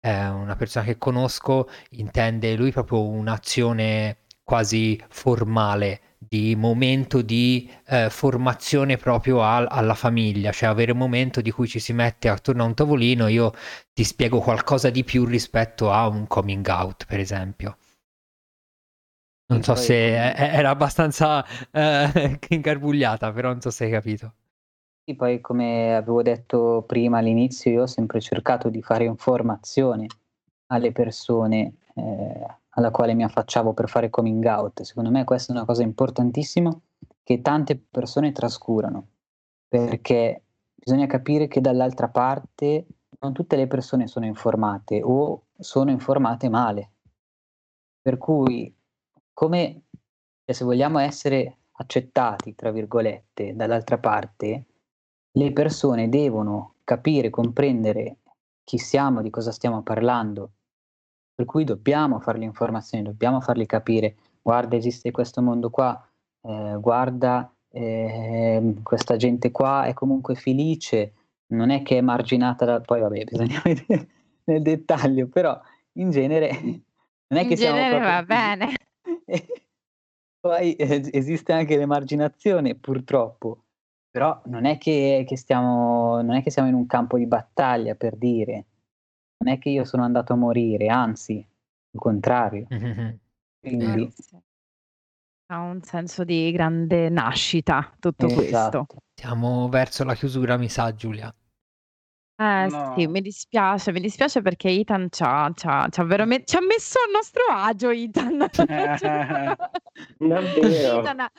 è 0.00 0.26
una 0.28 0.56
persona 0.56 0.86
che 0.86 0.96
conosco, 0.96 1.68
intende 1.90 2.56
lui 2.56 2.72
proprio 2.72 3.02
un'azione 3.02 4.20
quasi 4.42 4.98
formale, 5.08 6.00
di 6.18 6.54
momento 6.56 7.22
di, 7.22 7.70
ehm, 7.86 8.08
formazione 8.10 8.96
proprio 8.96 9.42
al 9.42 9.66
alla 9.70 9.94
famiglia, 9.94 10.52
cioè 10.52 10.68
avere 10.68 10.92
un 10.92 10.98
momento 10.98 11.40
di 11.40 11.50
cui 11.50 11.66
ci 11.68 11.78
si 11.80 11.92
mette 11.92 12.28
attorno 12.28 12.62
a 12.64 12.66
un 12.66 12.74
tavolino, 12.74 13.28
io 13.28 13.52
ti 13.92 14.04
spiego 14.04 14.40
qualcosa 14.40 14.90
di 14.90 15.04
più 15.04 15.24
rispetto 15.24 15.90
a 15.92 16.06
un 16.08 16.26
coming 16.26 16.66
out, 16.68 17.06
per 17.06 17.20
esempio. 17.20 17.76
Non 19.50 19.62
so 19.62 19.74
poi 19.74 19.84
se 19.86 19.94
e 19.94 20.46
era 20.60 20.70
abbastanza, 20.70 21.44
ehm, 21.70 22.38
ingarbugliata, 22.48 23.32
però 23.32 23.48
non 23.50 23.60
so 23.60 23.70
se 23.70 23.84
hai 23.84 23.90
capito. 23.90 24.34
Sì, 25.04 25.14
poi 25.16 25.40
come 25.40 25.96
avevo 25.96 26.22
detto 26.22 26.84
prima 26.86 27.18
all'inizio, 27.18 27.70
io 27.70 27.82
ho 27.82 27.86
sempre 27.86 28.20
cercato 28.20 28.68
di 28.68 28.82
fare 28.82 29.04
informazione 29.04 30.06
alle 30.66 30.92
persone, 30.92 31.72
ehm, 31.94 32.57
alla 32.78 32.92
quale 32.92 33.14
mi 33.14 33.24
affacciavo 33.24 33.74
per 33.74 33.88
fare 33.88 34.08
coming 34.08 34.44
out. 34.44 34.82
Secondo 34.82 35.10
me 35.10 35.24
questa 35.24 35.52
è 35.52 35.56
una 35.56 35.64
cosa 35.64 35.82
importantissima 35.82 36.70
che 37.24 37.42
tante 37.42 37.76
persone 37.76 38.30
trascurano, 38.30 39.08
perché 39.66 40.44
bisogna 40.74 41.06
capire 41.06 41.48
che 41.48 41.60
dall'altra 41.60 42.08
parte 42.08 42.86
non 43.20 43.32
tutte 43.32 43.56
le 43.56 43.66
persone 43.66 44.06
sono 44.06 44.26
informate 44.26 45.02
o 45.02 45.46
sono 45.58 45.90
informate 45.90 46.48
male. 46.48 46.92
Per 48.00 48.16
cui 48.16 48.72
come 49.32 49.82
e 50.44 50.54
se 50.54 50.64
vogliamo 50.64 50.98
essere 50.98 51.58
"accettati" 51.72 52.54
tra 52.54 52.70
virgolette 52.70 53.54
dall'altra 53.54 53.98
parte, 53.98 54.66
le 55.32 55.52
persone 55.52 56.08
devono 56.08 56.76
capire, 56.84 57.28
comprendere 57.28 58.18
chi 58.64 58.78
siamo, 58.78 59.20
di 59.20 59.30
cosa 59.30 59.50
stiamo 59.50 59.82
parlando. 59.82 60.52
Per 61.38 61.46
cui 61.46 61.62
dobbiamo 61.62 62.18
fargli 62.18 62.42
informazioni, 62.42 63.04
dobbiamo 63.04 63.40
fargli 63.40 63.64
capire: 63.64 64.16
"Guarda 64.42 64.74
esiste 64.74 65.12
questo 65.12 65.40
mondo 65.40 65.70
qua, 65.70 66.04
ehm, 66.42 66.80
guarda, 66.80 67.48
ehm, 67.70 68.82
questa 68.82 69.14
gente 69.14 69.52
qua 69.52 69.84
è 69.84 69.92
comunque 69.92 70.34
felice, 70.34 71.12
non 71.52 71.70
è 71.70 71.82
che 71.82 71.94
è 71.94 71.98
emarginata 71.98 72.64
da" 72.64 72.80
poi 72.80 73.00
vabbè 73.02 73.22
bisogna 73.22 73.62
vedere 73.64 74.08
nel 74.46 74.62
dettaglio, 74.62 75.28
però 75.28 75.56
in 75.92 76.10
genere 76.10 76.50
non 76.60 77.38
è 77.38 77.42
In 77.42 77.48
che 77.48 77.56
siamo 77.56 77.76
genere 77.76 77.98
proprio 78.00 78.10
va 78.10 78.22
bene. 78.24 78.74
Poi 80.40 80.74
es 80.76 81.08
esiste 81.12 81.52
anche 81.52 81.76
l'emarginazione 81.76 82.74
purtroppo, 82.74 83.62
però 84.10 84.40
non 84.46 84.64
è 84.64 84.76
che 84.76 85.24
che 85.24 85.36
stiamo 85.36 86.20
non 86.20 86.34
è 86.34 86.42
che 86.42 86.50
siamo 86.50 86.68
in 86.68 86.74
un 86.74 86.86
campo 86.86 87.16
di 87.16 87.26
battaglia 87.26 87.94
per 87.94 88.16
dire. 88.16 88.64
Non 89.38 89.54
è 89.54 89.58
che 89.58 89.68
io 89.70 89.84
sono 89.84 90.02
andato 90.02 90.32
a 90.32 90.36
morire, 90.36 90.88
anzi, 90.88 91.34
il 91.34 92.00
contrario. 92.00 92.66
Vero. 92.68 93.18
Quindi. 93.60 94.12
Ha 95.50 95.60
un 95.60 95.80
senso 95.82 96.24
di 96.24 96.50
grande 96.52 97.08
nascita 97.08 97.90
tutto 97.98 98.26
questo. 98.26 98.42
Esatto. 98.42 98.86
Siamo 99.14 99.68
verso 99.68 100.04
la 100.04 100.14
chiusura 100.14 100.58
mi 100.58 100.68
sa, 100.68 100.94
Giulia. 100.94 101.34
Eh 102.40 102.68
sì, 102.92 103.08
No. 103.08 103.08
mi 103.08 103.20
dispiace, 103.20 103.90
mi 103.90 103.98
dispiace 103.98 104.40
perché 104.42 104.68
Ethan 104.68 105.08
c'ha 105.10 105.50
c'ha 105.56 105.88
c'ha 105.90 106.04
veramen 106.04 106.42
ci 106.46 106.56
ha 106.56 106.60
messo 106.60 106.98
a 107.00 107.10
nostro 107.10 107.42
agio 107.52 107.90
Ethan. 107.90 108.46
Davvero? 110.20 111.10
Ethan, 111.10 111.20
eh, 111.20 111.30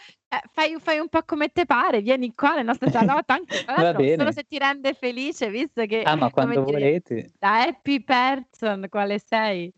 fai 0.52 0.76
fai 0.80 1.00
un 1.00 1.08
po' 1.08 1.24
come 1.24 1.48
te 1.50 1.66
pare, 1.66 2.02
vieni 2.02 2.34
qua 2.36 2.50
nelle 2.52 2.64
nostre 2.64 2.90
salotto 2.90 3.32
anche 3.34 3.60
tra 3.64 3.74
Va 3.78 3.94
l'altro 3.94 4.04
solo 4.14 4.32
bene. 4.32 4.34
se 4.34 4.44
ti 4.44 4.58
rende 4.58 4.94
felice, 4.94 5.50
visto 5.50 5.86
che, 5.86 6.06
Ah, 6.06 6.16
ma 6.16 6.30
come 6.32 6.32
quando 6.32 6.64
dire, 6.64 6.86
volete. 6.86 7.34
da 7.40 7.62
happy 7.62 8.04
person 8.04 8.88
quale 8.90 9.20
sei. 9.20 9.74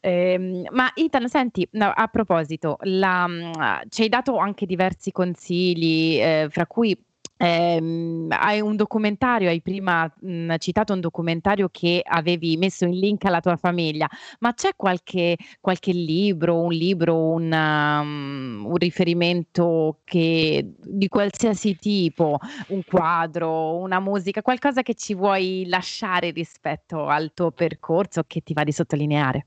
Ehm, 0.00 0.66
ma 0.70 0.90
Ethan 0.94 1.28
senti, 1.28 1.68
no, 1.72 1.90
a 1.94 2.06
proposito, 2.08 2.76
la 2.82 3.26
mhmm, 3.28 3.52
ci 3.90 4.02
hai 4.02 4.08
dato 4.08 4.36
anche 4.38 4.66
diversi 4.66 5.12
consigli, 5.12 6.18
ehm, 6.20 6.48
fra 6.50 6.66
cui, 6.66 6.96
ehm, 7.38 8.28
hai 8.30 8.60
un 8.60 8.76
documentario, 8.76 9.48
hai 9.48 9.62
prima, 9.62 10.12
mhmm, 10.20 10.56
citato 10.58 10.92
un 10.92 11.00
documentario 11.00 11.68
che 11.70 12.02
avevi 12.04 12.56
messo 12.58 12.84
in 12.84 12.92
link 12.98 13.24
alla 13.24 13.40
tua 13.40 13.56
famiglia, 13.56 14.08
ma 14.40 14.52
c'è 14.54 14.70
qualche 14.76 15.36
qualche 15.60 15.92
libro, 15.92 16.60
un 16.60 16.72
libro, 16.72 17.16
un 17.32 17.48
mhmm, 17.48 18.66
un 18.66 18.76
riferimento 18.76 20.00
che 20.04 20.74
di 20.82 21.08
qualsiasi 21.08 21.78
tipo, 21.78 22.38
un 22.68 22.82
quadro, 22.84 23.76
una 23.78 24.00
musica, 24.00 24.42
qualcosa 24.42 24.82
che 24.82 24.94
ci 24.94 25.14
vuoi 25.14 25.64
lasciare 25.68 26.30
rispetto 26.30 27.06
al 27.06 27.32
tuo 27.34 27.50
percorso 27.52 28.24
che 28.26 28.40
ti 28.42 28.52
va 28.52 28.64
di 28.64 28.72
sottolineare? 28.72 29.46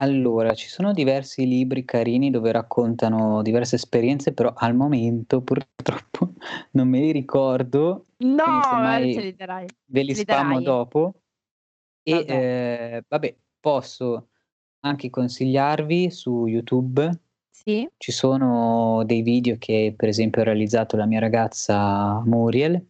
Allora, 0.00 0.54
ci 0.54 0.68
sono 0.68 0.92
diversi 0.92 1.46
libri 1.46 1.84
carini 1.84 2.30
dove 2.30 2.50
raccontano 2.50 3.42
diverse 3.42 3.76
esperienze, 3.76 4.32
però 4.34 4.52
al 4.56 4.74
momento 4.74 5.40
purtroppo 5.42 6.32
non 6.72 6.88
me 6.88 6.98
li 7.00 7.12
ricordo, 7.12 8.04
No, 8.22 8.78
magari 8.80 9.08
ce 9.10 9.20
semmai 9.20 9.22
li 9.22 9.34
darai 9.34 9.66
ve 9.86 10.02
li 10.02 10.12
ce 10.12 10.18
li 10.18 10.24
spammo 10.24 10.60
darai. 10.60 10.62
dopo. 10.62 11.14
E, 12.02 12.12
Vabbè. 12.16 12.26
ehm, 12.28 13.02
vabbè, 13.08 13.36
posso 13.60 14.28
anche 14.80 15.10
consigliarvi 15.10 16.10
su 16.10 16.46
YouTube 16.46 17.10
Sì. 17.54 17.88
ci 17.96 18.12
sono 18.12 19.04
dei 19.06 19.22
video 19.22 19.56
che 19.58 19.94
per 19.96 20.08
esempio 20.08 20.42
ha 20.42 20.44
realizzato 20.44 20.96
la 20.96 21.06
mia 21.06 21.20
ragazza 21.20 22.20
Muriel 22.26 22.84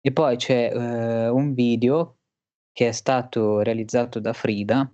e 0.00 0.12
poi 0.12 0.36
c'è, 0.36 0.70
ehm, 0.74 1.34
un 1.36 1.54
video 1.54 2.18
che 2.72 2.88
è 2.88 2.92
stato 2.92 3.60
realizzato 3.62 4.20
da 4.20 4.32
Frida 4.32 4.90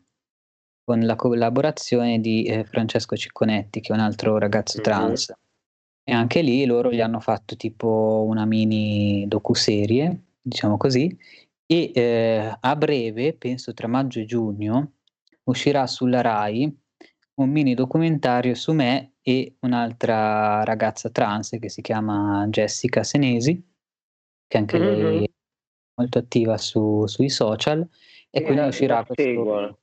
con 0.84 1.00
la 1.00 1.16
collaborazione 1.16 2.20
di, 2.20 2.44
ehm, 2.44 2.64
Francesco 2.64 3.16
Cicconetti, 3.16 3.80
che 3.80 3.92
è 3.92 3.96
un 3.96 4.00
altro 4.02 4.38
ragazzo 4.38 4.80
Mh-mh. 4.80 4.82
trans. 4.82 5.32
E 6.04 6.12
anche 6.12 6.42
lì 6.42 6.64
loro 6.66 6.92
gli 6.92 7.00
hanno 7.00 7.20
fatto 7.20 7.56
tipo 7.56 8.24
una 8.28 8.44
mini 8.46 9.24
docuserie, 9.28 10.24
diciamo 10.42 10.76
così, 10.76 11.16
e, 11.66 11.90
ehm, 11.94 12.56
a 12.60 12.76
breve, 12.76 13.34
penso 13.34 13.72
tra 13.74 13.88
maggio 13.88 14.20
e 14.20 14.26
giugno, 14.26 14.92
uscirà 15.44 15.86
sulla 15.86 16.20
Rai 16.20 16.74
un 17.36 17.50
mini 17.50 17.74
documentario 17.74 18.54
su 18.54 18.72
me 18.72 19.14
e 19.22 19.56
un'altra 19.60 20.62
ragazza 20.64 21.10
trans 21.10 21.56
che 21.60 21.68
si 21.70 21.80
chiama 21.82 22.46
Jessica 22.48 23.02
Senesi, 23.02 23.62
che 24.46 24.58
anche 24.58 24.78
lei 24.78 25.22
Mh-mh. 25.22 25.24
è 25.24 25.30
molto 25.96 26.18
attiva 26.18 26.58
su 26.58 27.06
sui 27.06 27.30
social 27.30 27.88
e 28.30 28.40
Sì, 28.40 28.44
quindi 28.44 28.66
uscirà 28.68 29.04
questo 29.04 29.14
seguo. 29.22 29.78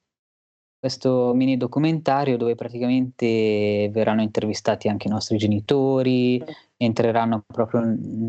Questo 0.81 1.31
mini 1.35 1.57
documentario 1.57 2.37
dove 2.37 2.55
praticamente 2.55 3.87
verranno 3.93 4.23
intervistati 4.23 4.87
anche 4.89 5.07
i 5.07 5.11
nostri 5.11 5.37
genitori, 5.37 6.43
entreranno 6.75 7.43
proprio 7.45 7.81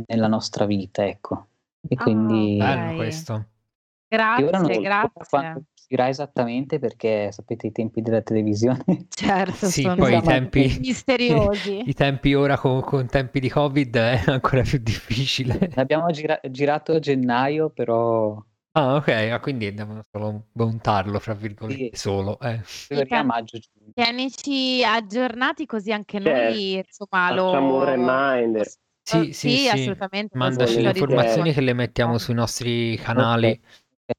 nella 0.06 0.26
nostra 0.28 0.66
vita, 0.66 1.06
ecco. 1.06 1.46
E 1.88 1.96
Ah, 1.98 2.02
quindi 2.04 2.56
Bello 2.58 2.82
okay. 2.82 2.96
questo. 2.96 3.32
Io 3.32 4.46
ora 4.46 4.58
non 4.58 4.66
Grazie, 4.66 4.74
quando 4.76 5.20
grazie. 5.22 5.62
uscirà 5.74 6.08
esattamente 6.08 6.78
perché 6.78 7.32
sapete 7.32 7.68
i 7.68 7.72
tempi 7.72 8.02
della 8.02 8.20
televisione 8.20 8.84
Certo, 9.08 9.66
Sì, 9.66 9.80
sono 9.80 9.94
poi 9.94 10.18
i 10.18 10.22
tempi 10.22 10.76
misteriosi. 10.80 11.82
i 11.88 11.94
tempi 11.94 12.34
ora 12.34 12.58
co 12.58 12.80
con 12.80 13.06
tempi 13.06 13.40
di 13.40 13.48
Covid 13.48 13.96
è 13.96 14.22
ancora 14.26 14.60
più 14.60 14.78
difficile. 14.78 15.70
L'abbiamo 15.74 16.10
gira 16.10 16.38
girato 16.50 16.92
a 16.92 16.98
gennaio, 16.98 17.70
però 17.70 18.38
Ah, 18.74 18.94
okay, 18.96 19.28
ah 19.30 19.38
quindi 19.40 19.72
devono 19.74 20.02
solo 20.10 20.46
"montarlo" 20.52 21.18
fra 21.18 21.34
sì, 21.34 21.40
virgolette, 21.40 21.96
solo, 21.96 22.40
eh. 22.40 22.62
teoria 22.86 23.06
Ethan, 23.08 23.26
maggio-giugno. 23.26 23.92
tienici 23.94 24.82
aggiornati 24.84 25.66
così 25.66 25.92
anche 25.92 26.18
Certo, 26.18 26.28
noi 26.30 26.72
insomma 26.74 27.28
facciamo 27.28 27.74
un 27.74 27.80
lo 27.80 27.84
reminder. 27.84 28.66
Sì, 29.02 29.32
sì, 29.32 29.56
sì, 29.56 29.58
sì. 29.58 29.68
assolutamente, 29.68 30.38
lo 30.38 30.38
Mandaci 30.38 30.80
le 30.80 30.88
informazioni 30.88 31.52
che 31.52 31.60
le 31.60 31.72
mettiamo 31.74 32.12
anche 32.12 32.24
sui 32.24 32.34
nostri 32.34 32.94
Okay, 32.94 33.04
canali. 33.04 33.48
okay, 33.50 33.60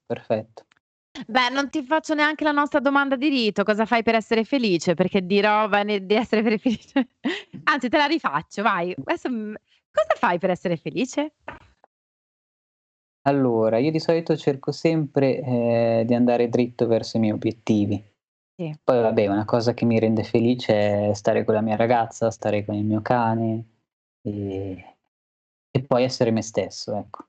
perfetto. 0.06 0.66
Beh, 1.28 1.50
non 1.50 1.70
ti 1.70 1.84
faccio 1.84 2.14
neanche 2.16 2.44
la 2.44 2.52
nostra 2.52 2.80
domanda 2.80 3.16
di 3.16 3.30
rito, 3.30 3.64
cosa 3.64 3.86
fai 3.86 4.04
per 4.04 4.16
essere 4.16 4.44
felice? 4.44 4.94
Perché 4.96 5.26
di 5.26 5.42
roba 5.42 5.84
ne 5.84 6.06
di 6.06 6.16
essere 6.16 6.42
fe 6.44 6.58
felice 6.58 7.08
anzi 7.66 7.90
te 7.90 7.98
la 7.98 8.06
rifaccio, 8.06 8.62
vai. 8.64 8.96
Adesso, 9.04 9.30
mhmm, 9.30 9.54
cosa 9.92 10.16
fai 10.20 10.40
per 10.40 10.50
essere 10.50 10.76
felice? 10.78 11.34
Allora, 13.26 13.78
io 13.78 13.90
di 13.92 14.00
solito 14.02 14.36
cerco 14.36 14.72
sempre, 14.74 15.40
ehm, 15.40 16.02
di 16.04 16.14
andare 16.14 16.50
dritto 16.50 16.88
verso 16.88 17.16
i 17.18 17.20
miei 17.22 17.32
obiettivi. 17.34 18.04
Sì. 18.58 18.76
Poi 18.84 19.02
vabbè, 19.02 19.28
una 19.28 19.46
cosa 19.46 19.74
che 19.74 19.86
mi 19.86 19.98
rende 20.00 20.24
felice 20.24 21.10
è 21.10 21.14
stare 21.14 21.46
con 21.46 21.54
la 21.56 21.62
mia 21.62 21.76
ragazza, 21.78 22.32
stare 22.32 22.66
con 22.66 22.76
il 22.76 22.84
mio 22.86 23.02
cane, 23.02 23.66
ehm, 24.24 24.78
e 25.72 25.84
poi 25.84 26.04
essere 26.04 26.32
me 26.32 26.42
stesso, 26.44 26.96
ecco. 26.98 27.28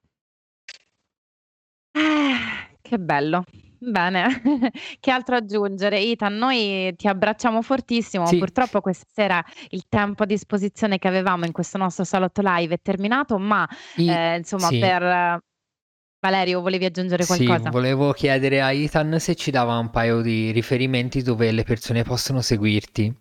Eh, 1.96 2.76
che 2.82 2.98
bello. 2.98 3.44
Bene, 3.78 4.26
che 4.98 5.10
altro 5.10 5.36
aggiungere. 5.36 5.98
Ethan, 6.00 6.34
noi 6.36 6.92
ti 6.96 7.06
abbracciamo 7.06 7.62
fortissimo, 7.62 8.24
Sì. 8.26 8.36
purtroppo 8.36 8.80
questa 8.80 9.04
sera 9.12 9.44
il 9.70 9.84
tempo 9.88 10.22
a 10.24 10.26
disposizione 10.26 10.98
che 10.98 11.06
avevamo 11.06 11.44
in 11.44 11.52
questo 11.52 11.78
nostro 11.78 12.02
salotto 12.04 12.40
live 12.42 12.74
è 12.74 12.78
terminato, 12.82 13.38
ma, 13.38 13.68
I 13.96 14.08
ehm, 14.10 14.36
insomma 14.38 14.68
sì. 14.68 14.78
per 14.78 15.40
Valerio, 16.24 16.62
volevi 16.62 16.86
aggiungere 16.86 17.22
Sì, 17.24 17.44
qualcosa? 17.44 17.68
volevo 17.68 18.12
chiedere 18.12 18.62
a 18.62 18.72
Ethan 18.72 19.20
se 19.20 19.34
ci 19.34 19.50
dava 19.50 19.76
un 19.76 19.90
paio 19.90 20.22
di 20.22 20.52
riferimenti 20.52 21.20
dove 21.20 21.52
le 21.52 21.64
persone 21.64 22.02
possono 22.02 22.40
seguirti. 22.40 23.14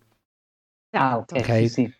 Ah, 0.91 1.15
Certo. 1.17 1.37
okay, 1.39 1.67
sì, 1.67 1.83
sì. 1.83 1.93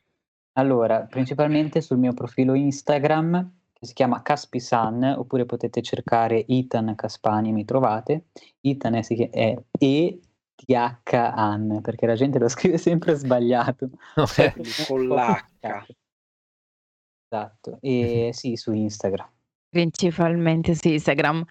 Allora, 0.53 1.01
principalmente 1.01 1.81
sul 1.81 1.97
mio 1.97 2.13
profilo 2.13 2.53
Instagram, 2.53 3.51
che 3.73 3.85
si 3.85 3.93
chiama 3.93 4.21
Caspisan, 4.21 5.03
oppure 5.17 5.45
potete 5.45 5.81
cercare 5.81 6.45
Ethan 6.47 6.95
Caspani 6.95 7.49
e 7.49 7.51
mi 7.51 7.65
trovate. 7.65 8.27
Ethan 8.61 8.95
è 8.95 9.01
è 9.31 9.57
E-T-H-An, 9.79 11.79
perché 11.81 12.05
la 12.05 12.15
gente 12.15 12.39
lo 12.39 12.47
scrive 12.55 12.77
sempre 12.77 13.15
sbagliato. 13.15 13.89
Okay. 14.15 14.53
Quindi 14.53 14.71
con 14.87 15.05
l'H. 15.07 15.47
Esatto. 17.29 17.79
E 17.81 18.29
sì, 18.31 18.55
su 18.55 18.71
Instagram. 18.71 19.32
Principalmente 19.74 20.76
su 20.76 20.88
Instagram. 20.88 21.43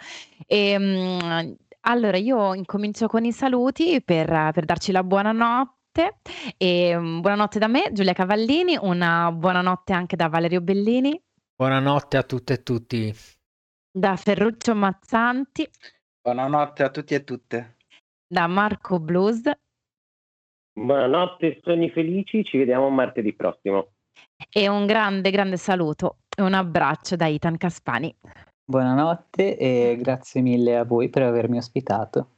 Ehm, 0.46 1.56
allora 1.80 2.16
io 2.18 2.54
incomincio 2.54 3.08
con 3.08 3.24
i 3.24 3.32
saluti 3.32 4.00
per 4.00 4.28
per 4.52 4.64
darci 4.64 4.92
la 4.92 5.02
buonanotte. 5.02 6.20
Ehm, 6.56 7.20
buonanotte 7.20 7.58
da 7.58 7.66
me, 7.66 7.90
Giulia 7.90 8.12
Cavallini, 8.12 8.78
una 8.80 9.32
buonanotte 9.32 9.92
anche 9.92 10.14
da 10.14 10.28
Valerio 10.28 10.60
Bellini. 10.60 11.20
Buonanotte 11.56 12.16
a 12.16 12.22
tutte 12.22 12.52
e 12.52 12.62
tutti. 12.62 13.12
Da 13.90 14.14
Ferruccio 14.14 14.76
Mazzanti. 14.76 15.68
Buonanotte 16.22 16.84
a 16.84 16.90
tutti 16.90 17.14
e 17.14 17.24
tutte. 17.24 17.76
Da 18.24 18.46
Marco 18.46 19.00
Blues. 19.00 19.50
Buonanotte, 20.74 21.58
sogni 21.64 21.90
felici, 21.90 22.44
ci 22.44 22.56
vediamo 22.56 22.88
martedì 22.88 23.34
prossimo. 23.34 23.94
E 24.50 24.68
un 24.68 24.86
grande, 24.86 25.30
grande 25.30 25.56
saluto 25.56 26.18
e 26.36 26.42
un 26.42 26.54
abbraccio 26.54 27.16
da 27.16 27.28
Ethan 27.28 27.56
Caspani. 27.56 28.14
Buonanotte 28.64 29.56
e 29.56 29.96
grazie 30.00 30.40
mille 30.40 30.76
a 30.76 30.84
voi 30.84 31.08
per 31.10 31.22
avermi 31.22 31.58
ospitato. 31.58 32.36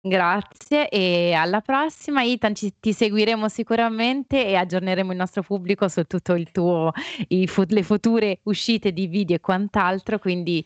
Grazie 0.00 0.88
e 0.88 1.32
alla 1.32 1.60
prossima. 1.60 2.24
Ethan, 2.24 2.54
ci 2.54 2.74
ti 2.78 2.92
seguiremo 2.92 3.48
sicuramente 3.48 4.46
e 4.46 4.54
aggiorneremo 4.54 5.10
il 5.10 5.18
nostro 5.18 5.42
pubblico 5.42 5.88
su 5.88 6.04
tutto 6.04 6.34
il 6.34 6.50
tuo 6.52 6.92
i 7.28 7.50
le 7.68 7.82
future 7.82 8.38
uscite 8.44 8.92
di 8.92 9.06
video 9.06 9.36
e 9.36 9.40
quant'altro, 9.40 10.18
quindi 10.18 10.64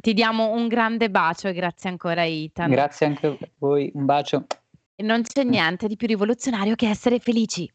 ti 0.00 0.14
diamo 0.14 0.52
un 0.52 0.68
grande 0.68 1.10
bacio 1.10 1.48
e 1.48 1.52
grazie 1.52 1.90
ancora 1.90 2.24
Ethan. 2.24 2.70
Grazie 2.70 3.06
anche 3.06 3.26
a 3.26 3.36
voi, 3.58 3.90
un 3.94 4.04
bacio. 4.04 4.46
E 4.94 5.02
non 5.02 5.22
c'è 5.22 5.42
niente 5.42 5.88
di 5.88 5.96
più 5.96 6.06
rivoluzionario 6.06 6.74
che 6.76 6.88
essere 6.88 7.18
felici. 7.18 7.70